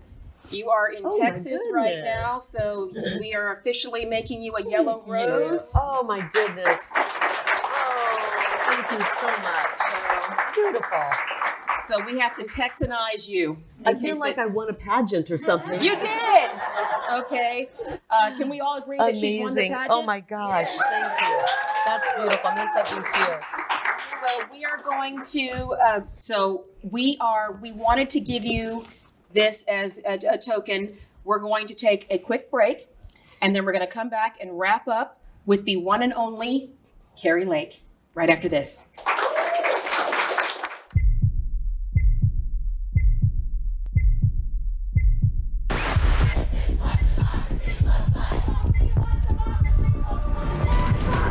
you 0.50 0.70
are 0.70 0.90
in 0.90 1.02
Oh, 1.04 1.20
Texas 1.20 1.60
right 1.70 1.98
now. 2.02 2.38
So 2.38 2.90
we 3.20 3.34
are 3.34 3.52
officially 3.52 4.04
making 4.06 4.42
you 4.42 4.56
a 4.56 4.68
yellow 4.68 5.04
rose. 5.06 5.72
Oh 5.78 6.02
my 6.02 6.26
goodness. 6.32 6.88
Thank 8.90 9.02
you 9.02 9.08
so 9.20 9.26
much. 9.42 10.54
Beautiful. 10.54 11.02
So 11.82 12.04
we 12.04 12.18
have 12.18 12.36
to 12.36 12.44
Texanize 12.44 13.28
you. 13.28 13.56
I 13.86 13.90
in 13.90 13.98
feel 13.98 14.10
case 14.14 14.20
like 14.20 14.36
it- 14.36 14.40
I 14.40 14.46
won 14.46 14.68
a 14.68 14.72
pageant 14.72 15.30
or 15.30 15.38
something. 15.38 15.80
You 15.82 15.96
did. 15.96 16.50
Okay. 17.12 17.68
Uh, 18.10 18.34
can 18.36 18.48
we 18.48 18.60
all 18.60 18.76
agree 18.78 18.98
that 18.98 19.16
she's 19.16 19.40
won 19.40 19.54
the 19.54 19.60
Amazing. 19.60 19.72
pageant? 19.72 19.90
Oh 19.92 20.02
my 20.02 20.20
gosh. 20.20 20.68
Thank 20.76 21.20
you. 21.20 21.38
That's 21.86 22.08
beautiful. 22.16 22.50
I'm 22.50 22.56
going 22.56 22.66
to 22.66 22.72
set 22.74 22.96
these 22.96 23.14
here. 23.14 23.40
So 24.20 24.48
we 24.52 24.64
are 24.64 24.82
going 24.82 25.22
to. 25.22 25.50
Uh, 25.82 26.00
so 26.18 26.64
we 26.82 27.16
are. 27.20 27.52
We 27.62 27.72
wanted 27.72 28.10
to 28.10 28.20
give 28.20 28.44
you 28.44 28.84
this 29.32 29.62
as 29.68 29.98
a, 30.06 30.18
a 30.32 30.36
token. 30.38 30.96
We're 31.24 31.38
going 31.38 31.66
to 31.68 31.74
take 31.74 32.06
a 32.10 32.18
quick 32.18 32.50
break, 32.50 32.88
and 33.40 33.54
then 33.54 33.64
we're 33.64 33.72
going 33.72 33.86
to 33.86 33.92
come 33.92 34.08
back 34.10 34.36
and 34.40 34.58
wrap 34.58 34.88
up 34.88 35.20
with 35.46 35.64
the 35.64 35.76
one 35.76 36.02
and 36.02 36.12
only 36.12 36.70
Kari 37.16 37.44
Lake 37.44 37.82
right 38.14 38.30
after 38.30 38.48
this. 38.48 38.84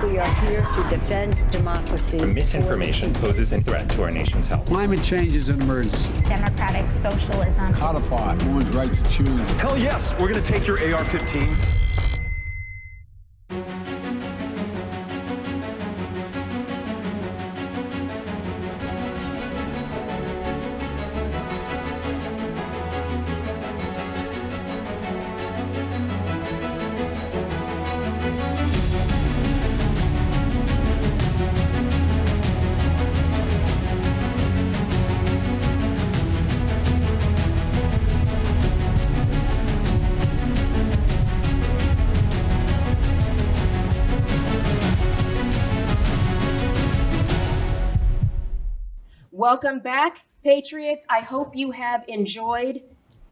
We 0.04 0.18
are 0.18 0.34
here 0.46 0.62
to 0.62 0.88
defend 0.90 1.52
democracy. 1.52 2.24
Misinformation 2.26 3.14
poses 3.14 3.52
a 3.52 3.60
threat 3.60 3.90
to 3.90 4.04
our 4.04 4.12
nation's 4.12 4.48
health. 4.48 4.66
Climate 4.66 5.04
change 5.04 5.36
is 5.36 5.50
an 5.50 5.62
emergency. 5.62 6.12
democratic 6.24 6.90
socialism. 6.92 7.74
Codify 7.74 8.36
one's 8.46 8.68
right 8.70 8.94
to 8.94 9.04
choose. 9.10 9.40
Hell 9.62 9.78
yes, 9.78 10.14
we're 10.20 10.30
going 10.30 10.42
to 10.42 10.52
take 10.52 10.66
your 10.66 10.78
AR 10.96 11.04
15. 11.04 11.48
Welcome 49.40 49.80
back, 49.80 50.26
Patriots. 50.44 51.06
I 51.10 51.22
hope 51.22 51.56
you 51.56 51.72
have 51.72 52.04
enjoyed 52.10 52.82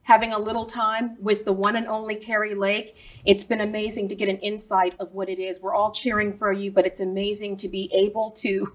having 0.03 0.31
a 0.31 0.39
little 0.39 0.65
time 0.65 1.17
with 1.21 1.43
the 1.43 1.51
one 1.51 1.75
and 1.75 1.85
only 1.85 2.15
Kari 2.15 2.55
Lake. 2.55 2.95
It's 3.25 3.43
been 3.43 3.59
amazing 3.59 4.07
to 4.07 4.15
get 4.15 4.29
an 4.29 4.37
insight 4.37 4.95
of 5.01 5.13
what 5.13 5.27
it 5.27 5.37
is. 5.37 5.59
We're 5.59 5.75
all 5.75 5.91
cheering 5.91 6.37
for 6.37 6.53
you, 6.53 6.71
but 6.71 6.85
it's 6.85 7.01
amazing 7.01 7.57
to 7.57 7.67
be 7.67 7.91
able 7.93 8.31
to 8.37 8.71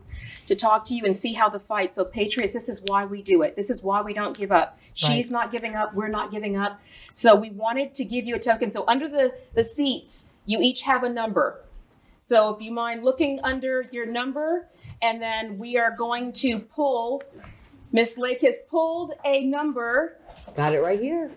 to 0.47 0.55
talk 0.55 0.85
to 0.85 0.95
you 0.95 1.07
and 1.07 1.17
see 1.17 1.33
how 1.33 1.49
the 1.49 1.59
fight. 1.59 1.95
So 1.95 2.05
Patriots, 2.05 2.53
this 2.53 2.69
is 2.69 2.83
why 2.85 3.07
we 3.07 3.23
do 3.23 3.41
it. 3.41 3.57
This 3.57 3.71
is 3.71 3.83
why 3.83 4.03
we 4.03 4.13
don't 4.13 4.37
give 4.37 4.53
up. 4.53 4.79
She's 4.93 5.31
not 5.31 5.51
giving 5.51 5.75
up, 5.75 5.95
we're 5.95 6.09
not 6.09 6.33
giving 6.33 6.59
up. 6.59 6.83
So 7.15 7.35
we 7.35 7.49
wanted 7.49 7.95
to 7.95 8.05
give 8.05 8.27
you 8.27 8.35
a 8.35 8.39
token. 8.39 8.71
So 8.71 8.85
under 8.87 9.09
the 9.09 9.33
the 9.55 9.65
seats, 9.65 10.29
you 10.45 10.61
each 10.61 10.83
have 10.83 11.03
a 11.03 11.09
number. 11.09 11.65
So 12.21 12.51
if 12.51 12.61
you 12.63 12.73
mind 12.73 13.03
looking 13.03 13.41
under 13.43 13.89
your 13.91 14.05
number, 14.05 14.69
and 15.03 15.21
then 15.21 15.59
we 15.59 15.77
are 15.77 15.95
going 15.97 16.33
to 16.35 16.59
pull. 16.61 17.23
Miss 17.93 18.17
Lake 18.17 18.41
has 18.41 18.59
pulled 18.71 19.13
a 19.25 19.45
number. 19.45 20.17
Got 20.57 20.75
it 20.75 20.81
right 20.81 20.99
here. 21.01 21.31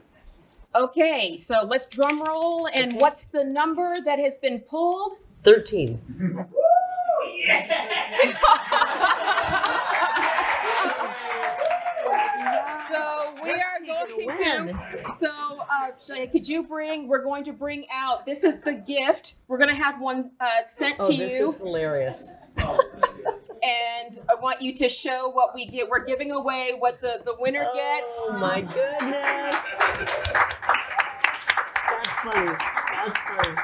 Okay, 0.73 1.37
so 1.37 1.63
let's 1.63 1.87
drum 1.87 2.21
roll. 2.23 2.67
And 2.73 2.99
what's 3.01 3.25
the 3.25 3.43
number 3.43 3.97
that 4.05 4.19
has 4.19 4.37
been 4.37 4.59
pulled? 4.59 5.17
13. 5.43 5.99
Woo! 6.19 6.45
So 12.87 13.33
we 13.43 13.51
are 13.51 13.79
going 13.85 14.35
to. 14.37 15.13
So, 15.15 15.27
uh, 15.29 15.91
Shaya, 15.99 16.31
could 16.31 16.47
you 16.47 16.63
bring? 16.63 17.07
We're 17.07 17.23
going 17.23 17.43
to 17.45 17.53
bring 17.53 17.85
out. 17.91 18.25
This 18.25 18.43
is 18.43 18.59
the 18.59 18.73
gift. 18.73 19.35
We're 19.47 19.57
going 19.57 19.69
to 19.69 19.75
have 19.75 19.99
one 19.99 20.31
uh, 20.39 20.63
sent 20.65 20.97
Oh, 20.99 21.07
to 21.07 21.13
you. 21.13 21.27
this 21.27 21.39
is 21.39 21.55
hilarious. 21.55 22.33
and 23.65 24.19
I 24.29 24.35
want 24.35 24.61
you 24.61 24.73
to 24.75 24.87
show 24.89 25.29
what 25.29 25.55
we 25.55 25.65
get. 25.65 25.89
We're 25.89 26.05
giving 26.05 26.31
away 26.31 26.75
what 26.77 27.01
the, 27.01 27.21
the 27.25 27.35
winner 27.39 27.67
gets. 27.73 28.13
Oh 28.31 28.37
my 28.37 28.61
goodness. 28.61 29.55
That's 31.89 32.09
funny. 32.23 32.51
That's 32.91 33.19
funny. 33.19 33.57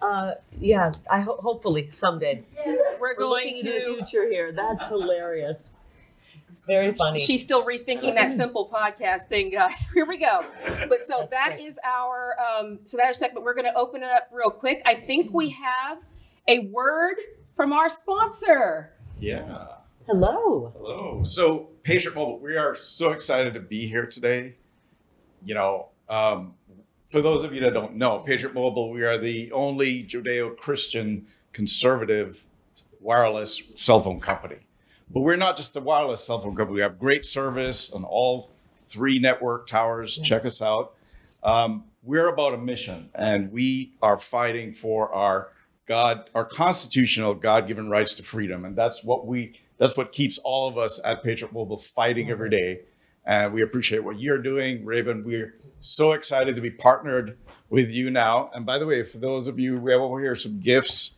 Uh, 0.00 0.32
yeah, 0.60 0.92
I 1.10 1.20
ho- 1.20 1.38
hopefully 1.40 1.88
someday. 1.92 2.44
We're 2.64 2.76
We're 3.00 3.14
going 3.16 3.30
looking 3.30 3.56
to 3.56 3.62
the 3.72 3.78
to. 3.80 3.94
future 3.96 4.28
here. 4.28 4.52
That's 4.52 4.86
hilarious. 4.86 5.72
Very 6.66 6.92
funny. 6.92 7.18
She's 7.20 7.42
still 7.42 7.64
rethinking 7.64 8.14
that 8.14 8.30
simple 8.30 8.68
podcast 8.72 9.22
thing, 9.28 9.50
guys. 9.50 9.88
Here 9.94 10.04
we 10.06 10.18
go. 10.18 10.44
But 10.88 11.02
so 11.04 11.18
That's 11.20 11.30
that 11.30 11.48
great. 11.56 11.66
is 11.66 11.78
our 11.82 12.34
um 12.38 12.80
so 12.84 12.96
that's 12.98 13.06
our 13.08 13.14
segment. 13.14 13.44
We're 13.46 13.54
gonna 13.54 13.72
open 13.74 14.02
it 14.02 14.10
up 14.10 14.28
real 14.32 14.50
quick. 14.50 14.82
I 14.84 14.94
think 14.94 15.32
we 15.32 15.48
have 15.50 15.98
a 16.46 16.58
word 16.66 17.16
from 17.58 17.72
our 17.72 17.88
sponsor. 17.88 18.92
Yeah. 19.18 19.66
Hello. 20.06 20.72
Hello. 20.76 21.22
So, 21.24 21.70
Patriot 21.82 22.14
Mobile, 22.14 22.38
we 22.38 22.56
are 22.56 22.76
so 22.76 23.10
excited 23.10 23.52
to 23.54 23.60
be 23.60 23.88
here 23.88 24.06
today. 24.06 24.54
You 25.44 25.54
know, 25.54 25.88
um, 26.08 26.54
for 27.10 27.20
those 27.20 27.42
of 27.42 27.52
you 27.52 27.60
that 27.62 27.74
don't 27.74 27.96
know, 27.96 28.20
Patriot 28.20 28.54
Mobile, 28.54 28.92
we 28.92 29.02
are 29.02 29.18
the 29.18 29.50
only 29.50 30.04
Judeo 30.04 30.56
Christian 30.56 31.26
conservative 31.52 32.46
wireless 33.00 33.60
cell 33.74 34.00
phone 34.00 34.20
company. 34.20 34.58
But 35.10 35.22
we're 35.22 35.34
not 35.34 35.56
just 35.56 35.74
a 35.74 35.80
wireless 35.80 36.22
cell 36.24 36.40
phone 36.40 36.54
company. 36.54 36.76
We 36.76 36.82
have 36.82 36.96
great 36.96 37.26
service 37.26 37.90
on 37.90 38.04
all 38.04 38.52
three 38.86 39.18
network 39.18 39.66
towers. 39.66 40.16
Check 40.18 40.44
us 40.44 40.62
out. 40.62 40.94
Um, 41.42 41.86
we're 42.04 42.28
about 42.28 42.54
a 42.54 42.58
mission, 42.58 43.10
and 43.16 43.50
we 43.50 43.94
are 44.00 44.16
fighting 44.16 44.74
for 44.74 45.12
our 45.12 45.48
God, 45.88 46.30
our 46.34 46.44
constitutional 46.44 47.34
God-given 47.34 47.88
rights 47.88 48.14
to 48.14 48.22
freedom, 48.22 48.64
and 48.64 48.76
that's 48.76 49.02
what 49.02 49.26
we. 49.26 49.58
That's 49.78 49.96
what 49.96 50.10
keeps 50.10 50.38
all 50.38 50.66
of 50.68 50.76
us 50.76 51.00
at 51.04 51.22
Patriot 51.22 51.52
Mobile 51.52 51.76
fighting 51.76 52.30
every 52.30 52.50
day. 52.50 52.80
And 53.24 53.52
we 53.52 53.62
appreciate 53.62 54.02
what 54.02 54.18
you're 54.18 54.42
doing, 54.42 54.84
Raven. 54.84 55.22
We're 55.22 55.54
so 55.78 56.12
excited 56.12 56.56
to 56.56 56.62
be 56.62 56.70
partnered 56.70 57.38
with 57.70 57.92
you 57.92 58.10
now. 58.10 58.50
And 58.52 58.66
by 58.66 58.78
the 58.78 58.86
way, 58.86 59.04
for 59.04 59.18
those 59.18 59.46
of 59.46 59.58
you, 59.58 59.78
we 59.78 59.92
have 59.92 60.00
over 60.00 60.20
here 60.20 60.34
some 60.34 60.58
gifts. 60.58 61.12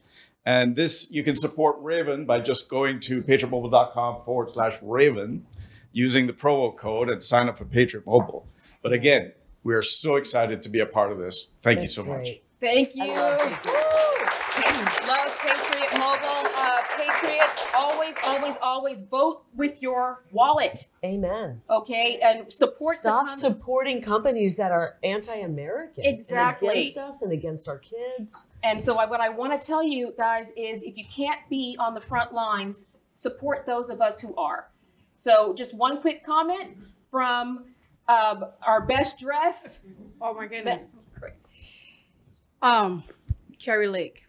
And 0.45 0.77
this, 0.77 1.11
you 1.11 1.25
can 1.25 1.37
support 1.37 1.77
Raven 1.81 2.27
by 2.27 2.41
just 2.41 2.69
going 2.69 3.01
to 3.01 3.23
patriotmobile.com 3.23 4.25
forward 4.25 4.53
slash 4.53 4.77
Raven 4.83 5.47
using 5.93 6.27
the 6.27 6.33
promo 6.35 6.77
code 6.77 7.09
and 7.09 7.23
sign 7.23 7.49
up 7.49 7.57
for 7.57 7.65
Patriot 7.65 8.07
Mobile. 8.07 8.47
But 8.83 8.93
again, 8.93 9.33
we 9.63 9.75
are 9.75 9.83
so 9.83 10.17
excited 10.17 10.63
to 10.63 10.69
be 10.69 10.81
a 10.81 10.87
part 10.87 11.13
of 11.13 11.19
this. 11.19 11.49
Thank 11.63 11.81
you 11.81 11.89
so 11.89 12.05
much. 12.05 12.25
Great. 12.25 12.45
Thank 12.61 12.95
you. 12.95 13.05
I 13.05 13.17
love 13.17 13.39
Patriot. 13.39 13.65
Woo! 13.65 14.11
love 15.07 15.39
Patriot 15.39 15.93
Mobile. 15.99 16.51
Uh, 16.57 16.81
Patriots, 16.97 17.21
Patriots, 17.23 17.60
always, 17.75 18.15
always, 18.25 18.57
always 18.63 19.01
vote 19.03 19.43
with 19.55 19.83
your 19.83 20.25
wallet, 20.33 20.87
Amen. 21.05 21.61
okay? 21.71 22.19
And 22.23 22.53
support 22.53 22.99
Stop 22.99 23.27
the 23.27 23.31
com- 23.31 23.39
supporting 23.39 24.01
companies 24.03 24.57
that 24.57 24.73
are 24.73 24.97
anti-American. 25.03 26.05
and 26.05 26.15
Exactly. 26.15 26.69
against 26.69 26.99
us 26.99 27.23
and 27.23 27.33
against 27.33 27.69
our 27.69 27.79
kids. 27.79 28.47
And 28.63 28.81
so, 28.81 28.97
I, 28.99 29.07
what 29.07 29.21
I 29.21 29.29
want 29.29 29.59
to 29.59 29.65
tell 29.67 29.83
you 29.83 30.13
guys 30.17 30.53
is 30.57 30.83
if 30.83 30.97
you 30.97 31.05
can't 31.07 31.41
be 31.49 31.77
on 31.79 31.95
the 31.95 32.01
front 32.01 32.33
lines, 32.33 32.89
support 33.15 33.65
those 33.67 33.91
of 33.91 34.01
us 34.01 34.21
who 34.21 34.35
are. 34.37 34.71
So, 35.15 35.55
just 35.55 35.75
one 35.77 36.01
quick 36.01 36.25
comment 36.25 36.77
from 37.11 37.67
um, 38.09 38.45
our 38.63 38.81
best 38.87 39.19
dressed. 39.19 39.85
Oh 40.21 40.35
my 40.35 40.47
goodness. 40.47 40.93
Um, 42.63 43.05
Kari 43.59 43.89
Lake, 43.89 44.25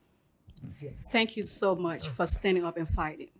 thank 1.09 1.35
you 1.35 1.43
so 1.43 1.75
much 1.75 2.07
for 2.07 2.25
standing 2.25 2.63
up 2.63 2.77
and 2.77 2.87
fighting. 2.87 3.30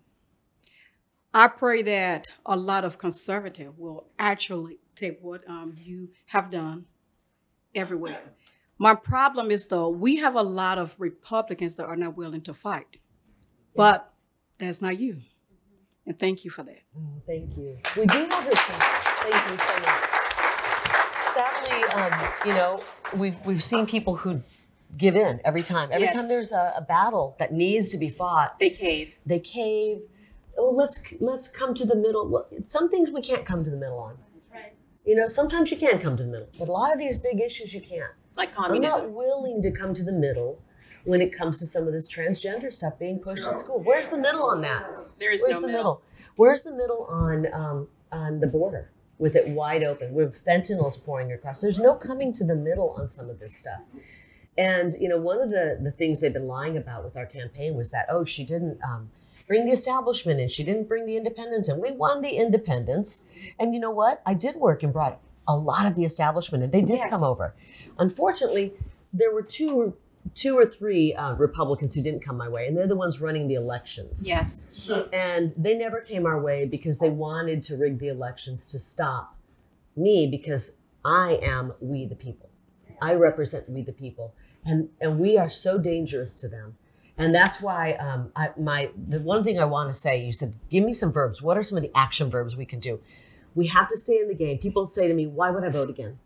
I 1.34 1.48
pray 1.48 1.82
that 1.84 2.28
a 2.46 2.56
lot 2.58 2.84
of 2.84 2.98
conservative 2.98 3.78
will 3.80 4.08
actually 4.20 4.80
take 4.96 5.20
what 5.22 5.48
um, 5.48 5.76
you 5.82 6.10
have 6.30 6.50
done 6.50 6.86
everywhere. 7.74 8.20
My 8.78 8.96
problem 8.96 9.52
is 9.52 9.68
though, 9.68 9.90
we 9.90 10.18
have 10.18 10.36
a 10.36 10.42
lot 10.44 10.78
of 10.78 10.96
Republicans 10.98 11.76
that 11.78 11.86
are 11.86 11.96
not 11.96 12.18
willing 12.18 12.42
to 12.42 12.54
fight, 12.54 12.98
but 13.76 14.12
that's 14.58 14.82
not 14.82 15.00
you. 15.00 15.18
And 16.06 16.18
thank 16.18 16.44
you 16.44 16.52
for 16.52 16.64
that. 16.64 16.82
Oh, 16.98 17.22
thank 17.28 17.56
you. 17.56 17.78
We 17.98 18.06
do 18.08 18.18
have 18.18 18.32
her. 18.32 18.52
Thank 19.30 19.52
you 19.52 19.58
so 19.58 19.74
much. 19.76 20.08
Sadly, 21.34 21.84
um, 21.94 22.34
you 22.46 22.54
know, 22.54 22.82
we've 23.16 23.36
we've 23.46 23.64
seen 23.64 23.86
people 23.86 24.16
who 24.16 24.42
give 24.98 25.16
in 25.16 25.40
every 25.46 25.64
time. 25.64 25.90
Every 25.92 26.08
Yes. 26.08 26.16
time 26.16 26.28
there's 26.28 26.52
a, 26.52 26.74
a 26.76 26.82
battle 26.82 27.36
that 27.40 27.54
needs 27.54 27.90
to 27.90 27.98
be 27.98 28.10
fought, 28.10 28.60
They 28.60 28.72
cave. 28.72 29.14
they 29.26 29.40
cave. 29.40 30.02
Oh, 30.58 30.70
let's 30.70 31.04
let's 31.20 31.48
come 31.48 31.74
to 31.76 31.86
the 31.86 31.96
middle. 31.96 32.28
Well, 32.28 32.48
some 32.68 32.90
things 32.90 33.12
we 33.12 33.22
can't 33.22 33.46
come 33.46 33.64
to 33.64 33.70
the 33.70 33.78
middle 33.78 34.00
on. 34.00 34.18
Right. 34.52 34.74
You 35.06 35.16
know, 35.16 35.28
sometimes 35.28 35.72
you 35.72 35.78
can 35.78 36.00
come 36.00 36.18
to 36.18 36.24
the 36.24 36.30
middle, 36.30 36.50
but 36.60 36.68
a 36.68 36.72
lot 36.72 36.94
of 36.94 37.00
these 37.00 37.18
big 37.18 37.40
issues 37.42 37.74
you 37.74 37.82
can't. 37.82 38.12
Like 38.36 38.50
I'm 38.50 38.66
communism. 38.66 39.02
not 39.02 39.12
willing 39.12 39.62
to 39.62 39.72
come 39.72 39.94
to 39.94 40.04
the 40.04 40.12
middle 40.12 40.62
when 41.04 41.22
it 41.22 41.36
comes 41.36 41.60
to 41.60 41.66
some 41.66 41.88
of 41.88 41.94
this 41.94 42.08
transgender 42.12 42.72
stuff 42.72 42.98
being 43.00 43.20
pushed 43.20 43.48
at 43.48 43.56
school. 43.56 43.82
Where's 43.82 44.10
the 44.10 44.18
middle 44.18 44.44
on 44.44 44.62
that? 44.62 44.86
There 45.20 45.32
is 45.32 45.42
Where's 45.42 45.56
no 45.56 45.62
the 45.62 45.68
middle. 45.68 45.84
middle? 45.84 46.02
Where's 46.36 46.64
the 46.64 46.74
middle 46.74 47.06
on 47.10 47.48
um, 47.54 47.88
on 48.12 48.40
the 48.40 48.48
border 48.48 48.92
with 49.18 49.36
it 49.36 49.48
wide 49.50 49.84
open, 49.84 50.14
with 50.14 50.44
fentanyl's 50.44 50.98
pouring 50.98 51.32
across? 51.32 51.62
There's 51.62 51.80
no 51.80 51.96
coming 51.96 52.34
to 52.34 52.44
the 52.44 52.56
middle 52.56 52.92
on 52.92 53.08
some 53.08 53.30
of 53.30 53.40
this 53.40 53.56
stuff. 53.56 53.82
And 54.58 54.94
you 55.00 55.10
know, 55.10 55.18
one 55.18 55.42
of 55.42 55.50
the 55.50 55.80
the 55.82 55.92
things 55.92 56.22
they've 56.22 56.34
been 56.34 56.48
lying 56.48 56.78
about 56.78 57.04
with 57.04 57.18
our 57.18 57.26
campaign 57.26 57.76
was 57.76 57.92
that 57.92 58.06
oh, 58.10 58.26
she 58.26 58.44
didn't 58.44 58.80
um, 58.84 59.10
bring 59.52 59.66
the 59.66 59.72
establishment 59.74 60.40
in, 60.40 60.48
she 60.48 60.64
didn't 60.64 60.88
bring 60.88 61.06
the 61.06 61.18
independents 61.18 61.68
in. 61.68 61.82
We 61.82 61.92
won 61.92 62.22
the 62.22 62.30
independents, 62.30 63.26
and 63.60 63.74
you 63.74 63.82
know 63.82 63.92
what? 63.92 64.22
I 64.26 64.34
did 64.34 64.56
work 64.56 64.82
and 64.82 64.94
brought 64.94 65.20
a 65.46 65.54
lot 65.54 65.86
of 65.86 65.94
the 65.94 66.06
establishment, 66.06 66.64
and 66.64 66.72
they 66.72 66.80
did 66.80 67.00
Yes. 67.00 67.10
come 67.10 67.22
over. 67.22 67.54
Unfortunately, 68.00 68.72
there 69.12 69.34
were 69.34 69.42
two 69.42 69.94
two 70.36 70.56
or 70.58 70.66
three 70.68 71.14
uh, 71.16 71.34
Republicans 71.34 71.96
who 71.96 72.02
didn't 72.02 72.22
come 72.22 72.38
my 72.38 72.48
way, 72.48 72.66
and 72.68 72.78
they're 72.78 72.88
the 72.88 72.96
ones 72.96 73.20
running 73.20 73.50
the 73.50 73.56
elections. 73.56 74.26
Yes. 74.26 74.66
And 75.12 75.52
they 75.58 75.76
never 75.76 76.00
came 76.00 76.26
our 76.28 76.40
way 76.40 76.64
because 76.66 77.00
they 77.00 77.10
wanted 77.10 77.62
to 77.64 77.76
rig 77.76 78.00
the 78.00 78.08
elections 78.08 78.66
to 78.68 78.80
stop 78.80 79.36
me 79.98 80.28
because 80.28 80.78
I 81.04 81.40
am 81.42 81.74
we 81.82 82.06
the 82.06 82.16
people. 82.16 82.50
I 83.02 83.16
represent 83.16 83.68
we 83.68 83.82
the 83.82 83.92
people. 83.92 84.34
And, 84.64 84.90
and 85.02 85.20
we 85.20 85.40
are 85.40 85.50
so 85.50 85.80
dangerous 85.80 86.36
to 86.36 86.48
them. 86.48 86.78
And 87.22 87.36
that's 87.36 87.62
why 87.62 87.94
um, 87.94 88.32
I, 88.36 88.50
my 88.58 88.90
the 89.08 89.20
one 89.20 89.44
thing 89.44 89.60
I 89.60 89.66
want 89.66 89.90
to 89.90 89.94
say, 89.94 90.24
you 90.24 90.32
said, 90.32 90.56
give 90.70 90.84
me 90.84 90.92
some 90.92 91.12
verbs. 91.12 91.42
What 91.42 91.58
are 91.58 91.64
some 91.64 91.78
of 91.78 91.84
the 91.84 91.92
action 91.96 92.30
verbs 92.32 92.58
we 92.58 92.66
can 92.66 92.80
do? 92.80 93.00
We 93.54 93.68
have 93.68 93.88
to 93.90 93.98
stay 93.98 94.18
in 94.18 94.28
the 94.28 94.34
game. 94.34 94.58
People 94.58 94.88
say 94.88 95.08
to 95.08 95.14
me, 95.14 95.28
why 95.28 95.52
would 95.52 95.64
I 95.64 95.70
vote 95.70 95.90
again? 95.90 96.18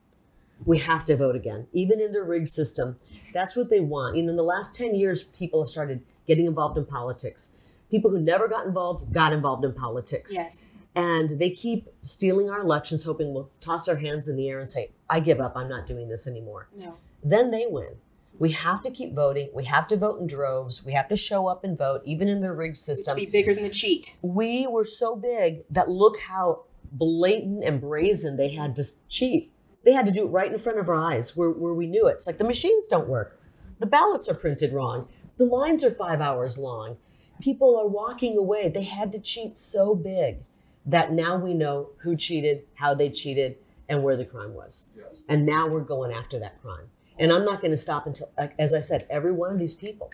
We 0.66 0.78
have 0.80 1.04
to 1.06 1.18
vote 1.18 1.36
again, 1.36 1.68
even 1.74 2.00
in 2.00 2.14
the 2.14 2.24
rigged 2.24 2.48
system. 2.48 2.96
That's 3.34 3.58
what 3.58 3.70
they 3.70 3.82
want. 3.82 4.16
You 4.16 4.24
know, 4.24 4.30
in 4.30 4.36
the 4.38 4.44
last 4.44 4.74
10 4.76 4.96
years, 4.96 5.24
people 5.24 5.62
have 5.62 5.70
started 5.70 6.02
getting 6.26 6.46
involved 6.46 6.78
in 6.78 6.86
politics. 6.86 7.52
People 7.92 8.10
who 8.10 8.20
never 8.20 8.48
got 8.48 8.66
involved 8.66 9.12
got 9.12 9.34
involved 9.34 9.66
in 9.66 9.74
politics. 9.74 10.34
Yes. 10.34 10.70
And 10.96 11.40
they 11.40 11.50
keep 11.50 11.90
stealing 12.04 12.50
our 12.50 12.62
elections, 12.62 13.04
hoping 13.04 13.34
we'll 13.34 13.50
toss 13.60 13.90
our 13.90 13.98
hands 13.98 14.30
in 14.30 14.38
the 14.38 14.48
air 14.48 14.60
and 14.60 14.70
say, 14.70 14.92
I 15.10 15.20
give 15.20 15.42
up, 15.42 15.58
I'm 15.58 15.68
not 15.68 15.88
doing 15.88 16.08
this 16.08 16.26
anymore. 16.26 16.70
No. 16.74 16.96
Then 17.22 17.52
they 17.52 17.66
win. 17.68 17.96
We 18.38 18.52
have 18.52 18.82
to 18.82 18.92
keep 18.92 19.14
voting. 19.14 19.50
We 19.54 19.66
have 19.66 19.88
to 19.88 19.98
vote 19.98 20.20
in 20.20 20.28
droves. 20.28 20.86
We 20.86 20.94
have 20.94 21.08
to 21.10 21.16
show 21.16 21.48
up 21.48 21.64
and 21.64 21.78
vote, 21.78 22.02
even 22.06 22.28
in 22.28 22.42
the 22.42 22.52
rigged 22.52 22.78
system. 22.78 23.16
Be 23.16 23.26
bigger 23.26 23.54
than 23.54 23.64
the 23.64 23.70
cheat. 23.70 24.16
We 24.22 24.68
were 24.68 24.86
so 24.86 25.16
big 25.16 25.64
that 25.70 25.90
look 25.90 26.20
how 26.20 26.66
blatant 26.92 27.64
and 27.64 27.80
brazen 27.80 28.38
they 28.38 28.50
had 28.50 28.76
to 28.76 28.84
cheat. 29.08 29.52
They 29.84 29.94
had 29.94 30.06
to 30.06 30.12
do 30.12 30.24
it 30.24 30.30
right 30.30 30.52
in 30.52 30.58
front 30.58 30.80
of 30.80 30.90
our 30.90 30.96
eyes 30.96 31.38
where, 31.38 31.52
where 31.52 31.74
we 31.74 31.88
knew 31.88 32.08
it. 32.08 32.14
It's 32.14 32.28
like 32.28 32.38
the 32.38 32.44
machines 32.44 32.88
don't 32.88 33.08
work. 33.08 33.40
The 33.80 33.86
ballots 33.86 34.28
are 34.30 34.34
printed 34.34 34.74
wrong. 34.74 35.08
The 35.38 35.46
lines 35.46 35.84
are 35.84 35.92
five 35.92 36.22
hours 36.22 36.58
long. 36.58 36.98
People 37.42 37.78
are 37.78 37.88
walking 37.88 38.38
away. 38.38 38.70
They 38.70 38.84
had 38.84 39.12
to 39.12 39.20
cheat 39.20 39.58
so 39.58 39.94
big 39.94 40.38
that 40.86 41.12
now 41.12 41.38
we 41.38 41.54
know 41.54 41.90
who 41.98 42.16
cheated, 42.16 42.64
how 42.76 42.94
they 42.94 43.10
cheated, 43.10 43.58
and 43.90 44.04
where 44.04 44.18
the 44.18 44.26
crime 44.26 44.54
was. 44.54 44.90
And 45.30 45.46
now 45.46 45.68
we're 45.68 45.82
going 45.82 46.12
after 46.12 46.40
that 46.40 46.62
crime. 46.62 46.86
And 47.18 47.32
I'm 47.32 47.46
not 47.46 47.62
going 47.62 47.72
to 47.72 47.78
stop 47.78 48.08
until, 48.08 48.30
as 48.60 48.74
I 48.74 48.80
said, 48.82 49.08
every 49.10 49.32
one 49.32 49.52
of 49.52 49.60
these 49.60 49.74
people 49.74 50.12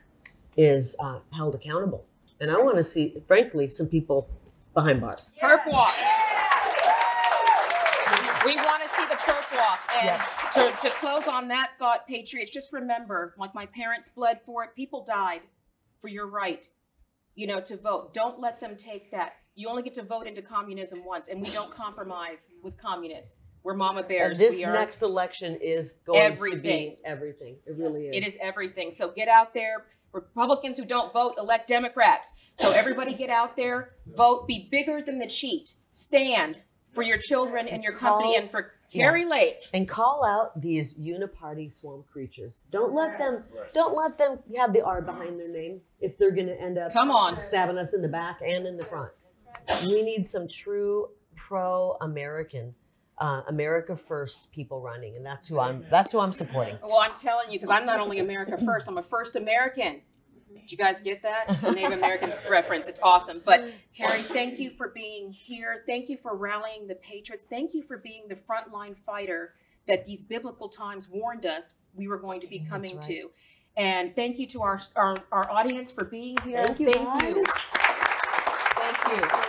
is 0.56 0.96
uh, 1.00 1.20
held 1.34 1.56
accountable. 1.56 2.06
And 2.40 2.52
I 2.52 2.58
want 2.58 2.78
to 2.78 2.84
see, 2.84 3.16
frankly, 3.28 3.70
some 3.70 3.88
people 3.88 4.28
behind 4.74 5.02
bars. 5.02 5.38
Perp 5.42 5.66
walk. 5.68 5.94
We 8.46 8.56
want 8.56 8.82
to 8.84 8.90
see 8.90 9.06
the 9.06 9.16
perp 9.16 9.56
walk. 9.56 9.80
And 9.96 10.06
Yeah. 10.08 10.26
to, 10.54 10.72
to 10.82 10.90
close 10.96 11.28
on 11.28 11.48
that 11.50 11.72
thought, 11.78 12.08
Patriots, 12.08 12.52
just 12.52 12.74
remember, 12.74 13.36
like 13.38 13.54
my 13.54 13.68
parents 13.68 14.10
bled 14.10 14.40
for 14.46 14.64
it, 14.64 14.72
people 14.76 15.04
died 15.04 15.42
for 16.00 16.08
your 16.08 16.28
right, 16.28 16.68
you 17.36 17.46
know, 17.46 17.62
to 17.62 17.78
vote. 17.78 18.14
Don't 18.14 18.40
let 18.40 18.60
them 18.60 18.76
take 18.76 19.12
that. 19.12 19.34
You 19.54 19.68
only 19.70 19.84
get 19.84 19.94
to 19.96 20.04
vote 20.04 20.26
into 20.26 20.42
communism 20.42 21.06
once, 21.06 21.28
and 21.28 21.40
we 21.42 21.52
don't 21.52 21.72
compromise 21.72 22.48
with 22.64 22.78
communists. 22.78 23.42
We're 23.64 23.76
mama 23.76 24.00
And 24.00 24.08
bears. 24.08 24.40
this 24.40 24.56
we 24.56 24.66
are, 24.66 24.74
next 24.74 25.02
election 25.04 25.56
is 25.62 25.94
going 26.06 26.38
to 26.38 26.56
be 26.58 26.98
everything. 27.06 27.58
It 27.66 27.76
really 27.78 28.08
is. 28.08 28.16
It 28.16 28.28
is 28.28 28.40
everything. 28.42 28.92
So 28.92 29.12
get 29.12 29.28
out 29.28 29.54
there. 29.54 29.86
Republicans 30.14 30.78
who 30.78 30.86
don't 30.86 31.14
vote 31.14 31.36
elect 31.38 31.68
Democrats. 31.70 32.34
So 32.60 32.72
everybody 32.72 33.14
get 33.14 33.30
out 33.30 33.56
there, 33.56 33.92
vote, 34.16 34.46
be 34.48 34.68
bigger 34.70 35.02
than 35.02 35.20
the 35.20 35.28
cheat. 35.28 35.74
Stand 35.92 36.58
for 36.94 37.02
your 37.04 37.18
children 37.18 37.68
and 37.68 37.82
your 37.82 37.94
company 37.94 38.36
and 38.36 38.52
for 38.52 38.74
Kari 38.92 39.24
Lake. 39.26 39.64
and 39.74 39.88
call 39.88 40.26
out 40.26 40.60
these 40.60 40.96
uniparty 41.00 41.72
swamp 41.72 42.06
creatures. 42.12 42.66
Don't 42.72 42.94
let 42.94 43.18
them. 43.18 43.46
Don't 43.74 43.96
let 43.96 44.18
them 44.18 44.40
have 44.58 44.74
the 44.74 44.82
R 44.82 45.02
behind 45.02 45.40
their 45.40 45.48
name 45.48 45.80
if 46.02 46.18
they're 46.18 46.32
going 46.32 46.48
to 46.48 46.60
end 46.62 46.78
up 46.78 46.92
Come 46.92 47.10
on. 47.10 47.40
stabbing 47.40 47.78
us 47.78 47.94
in 47.94 48.02
the 48.02 48.10
back 48.10 48.42
and 48.46 48.68
in 48.68 48.76
the 48.76 48.84
front. 48.86 49.12
We 49.86 50.02
need 50.02 50.28
some 50.28 50.46
true 50.50 51.08
pro-American, 51.38 52.74
uh, 53.22 53.44
America 53.48 53.96
first 53.96 54.52
people 54.52 54.82
running, 54.82 55.16
and 55.16 55.24
that's 55.24 55.48
who 55.48 55.60
I'm. 55.60 55.86
That's 55.92 56.12
who 56.12 56.20
I'm 56.20 56.34
supporting. 56.34 56.78
Well, 56.82 56.98
I'm 56.98 57.14
telling 57.14 57.52
you, 57.52 57.60
because 57.60 57.70
I'm 57.70 57.86
not 57.86 58.00
only 58.00 58.20
America 58.20 58.58
first, 58.66 58.88
I'm 58.88 58.98
a 58.98 59.04
first 59.04 59.36
American. 59.36 60.02
Did 60.54 60.72
you 60.72 60.78
guys 60.78 61.00
get 61.00 61.22
that? 61.22 61.46
It's 61.50 61.64
a 61.64 61.72
Native 61.72 61.94
American 61.94 62.34
reference. 62.50 62.88
It's 62.88 63.00
awesome. 63.02 63.42
But 63.46 63.72
Kari, 63.96 64.22
thank 64.24 64.60
you 64.60 64.72
for 64.72 64.90
being 64.90 65.32
here. 65.32 65.84
Thank 65.88 66.10
you 66.10 66.18
for 66.22 66.36
rallying 66.36 66.88
the 66.88 66.96
patriots. 66.96 67.46
Thank 67.50 67.74
you 67.74 67.84
for 67.84 67.98
being 67.98 68.24
the 68.28 68.36
frontline 68.36 68.96
fighter 69.06 69.54
that 69.88 70.04
these 70.04 70.24
biblical 70.24 70.68
times 70.68 71.08
warned 71.08 71.46
us 71.46 71.74
we 71.94 72.08
were 72.08 72.20
going 72.20 72.42
to 72.42 72.48
be 72.48 72.60
coming 72.60 72.96
right. 72.96 73.06
to. 73.06 73.30
And 73.78 74.16
thank 74.16 74.40
you 74.40 74.48
to 74.48 74.62
our, 74.64 74.82
our 74.96 75.16
our 75.32 75.50
audience 75.50 75.92
for 75.92 76.06
being 76.06 76.38
here. 76.44 76.64
Thank 76.64 76.80
you, 76.80 76.92
Thank 76.92 77.24
you. 77.24 77.44
Thank 78.76 79.22
you. 79.22 79.41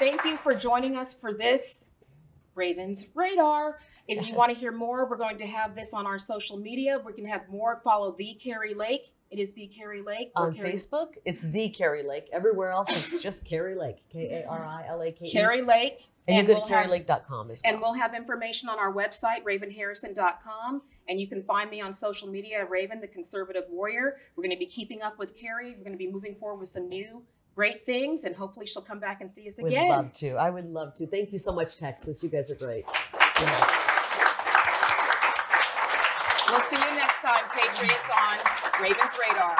Thank 0.00 0.24
you 0.24 0.38
for 0.38 0.54
joining 0.54 0.96
us 0.96 1.12
for 1.12 1.34
this 1.34 1.84
Raven's 2.54 3.08
Radar. 3.14 3.80
If 4.08 4.26
you 4.26 4.34
want 4.34 4.50
to 4.50 4.58
hear 4.58 4.72
more, 4.72 5.06
we're 5.06 5.18
going 5.18 5.36
to 5.36 5.46
have 5.46 5.74
this 5.74 5.92
on 5.92 6.06
our 6.06 6.18
social 6.18 6.56
media. 6.56 6.98
We 7.04 7.12
can 7.12 7.26
have 7.26 7.46
more. 7.50 7.82
Follow 7.84 8.16
the 8.16 8.32
Kari 8.42 8.72
Lake. 8.72 9.12
It 9.30 9.38
is 9.38 9.52
the 9.52 9.66
Kari 9.66 10.00
Lake. 10.00 10.32
On 10.36 10.54
Kari, 10.54 10.72
Facebook, 10.72 11.08
it's 11.26 11.42
the 11.42 11.68
Kari 11.68 12.02
Lake. 12.02 12.30
Everywhere 12.32 12.70
else, 12.70 12.88
it's 12.96 13.22
just 13.22 13.44
Kari 13.44 13.74
Lake. 13.74 13.98
K 14.10 14.42
A 14.42 14.48
R 14.48 14.64
I 14.64 14.86
L 14.88 15.02
A 15.02 15.12
K 15.12 15.26
E. 15.26 15.32
Kari 15.32 15.60
Lake. 15.60 16.08
And 16.26 16.48
you 16.48 16.54
go 16.54 16.60
we'll 16.60 16.68
to 16.68 16.72
karilake.com 16.72 17.50
as 17.50 17.60
well. 17.62 17.70
And 17.70 17.82
we'll 17.82 17.92
have 17.92 18.14
information 18.14 18.70
on 18.70 18.78
our 18.78 18.94
website, 18.94 19.44
ravenharrison.com. 19.44 20.80
And 21.10 21.20
you 21.20 21.28
can 21.28 21.42
find 21.42 21.68
me 21.68 21.82
on 21.82 21.92
social 21.92 22.26
media, 22.26 22.64
Raven, 22.64 23.02
the 23.02 23.08
conservative 23.08 23.64
warrior. 23.68 24.16
We're 24.34 24.44
going 24.44 24.56
to 24.56 24.58
be 24.58 24.64
keeping 24.64 25.02
up 25.02 25.18
with 25.18 25.38
Kari. 25.38 25.74
We're 25.76 25.84
going 25.84 25.92
to 25.92 25.98
be 25.98 26.10
moving 26.10 26.36
forward 26.36 26.60
with 26.60 26.70
some 26.70 26.88
new 26.88 27.22
great 27.54 27.84
things. 27.84 28.24
And 28.24 28.34
hopefully 28.34 28.66
she'll 28.66 28.82
come 28.82 29.00
back 29.00 29.20
and 29.20 29.30
see 29.30 29.48
us 29.48 29.58
again. 29.58 29.78
I 29.78 29.96
would 29.96 29.96
love 29.96 30.12
to. 30.14 30.30
I 30.32 30.50
would 30.50 30.72
love 30.72 30.94
to. 30.96 31.06
Thank 31.06 31.32
you 31.32 31.38
so 31.38 31.52
much, 31.52 31.76
Texas. 31.76 32.22
You 32.22 32.28
guys 32.28 32.50
are 32.50 32.54
great. 32.54 32.84
Yeah. 33.40 33.90
We'll 36.50 36.60
see 36.62 36.76
you 36.76 36.94
next 36.96 37.22
time, 37.22 37.44
Patriots, 37.54 38.10
on 38.10 38.38
Raven's 38.82 39.14
Radar. 39.20 39.56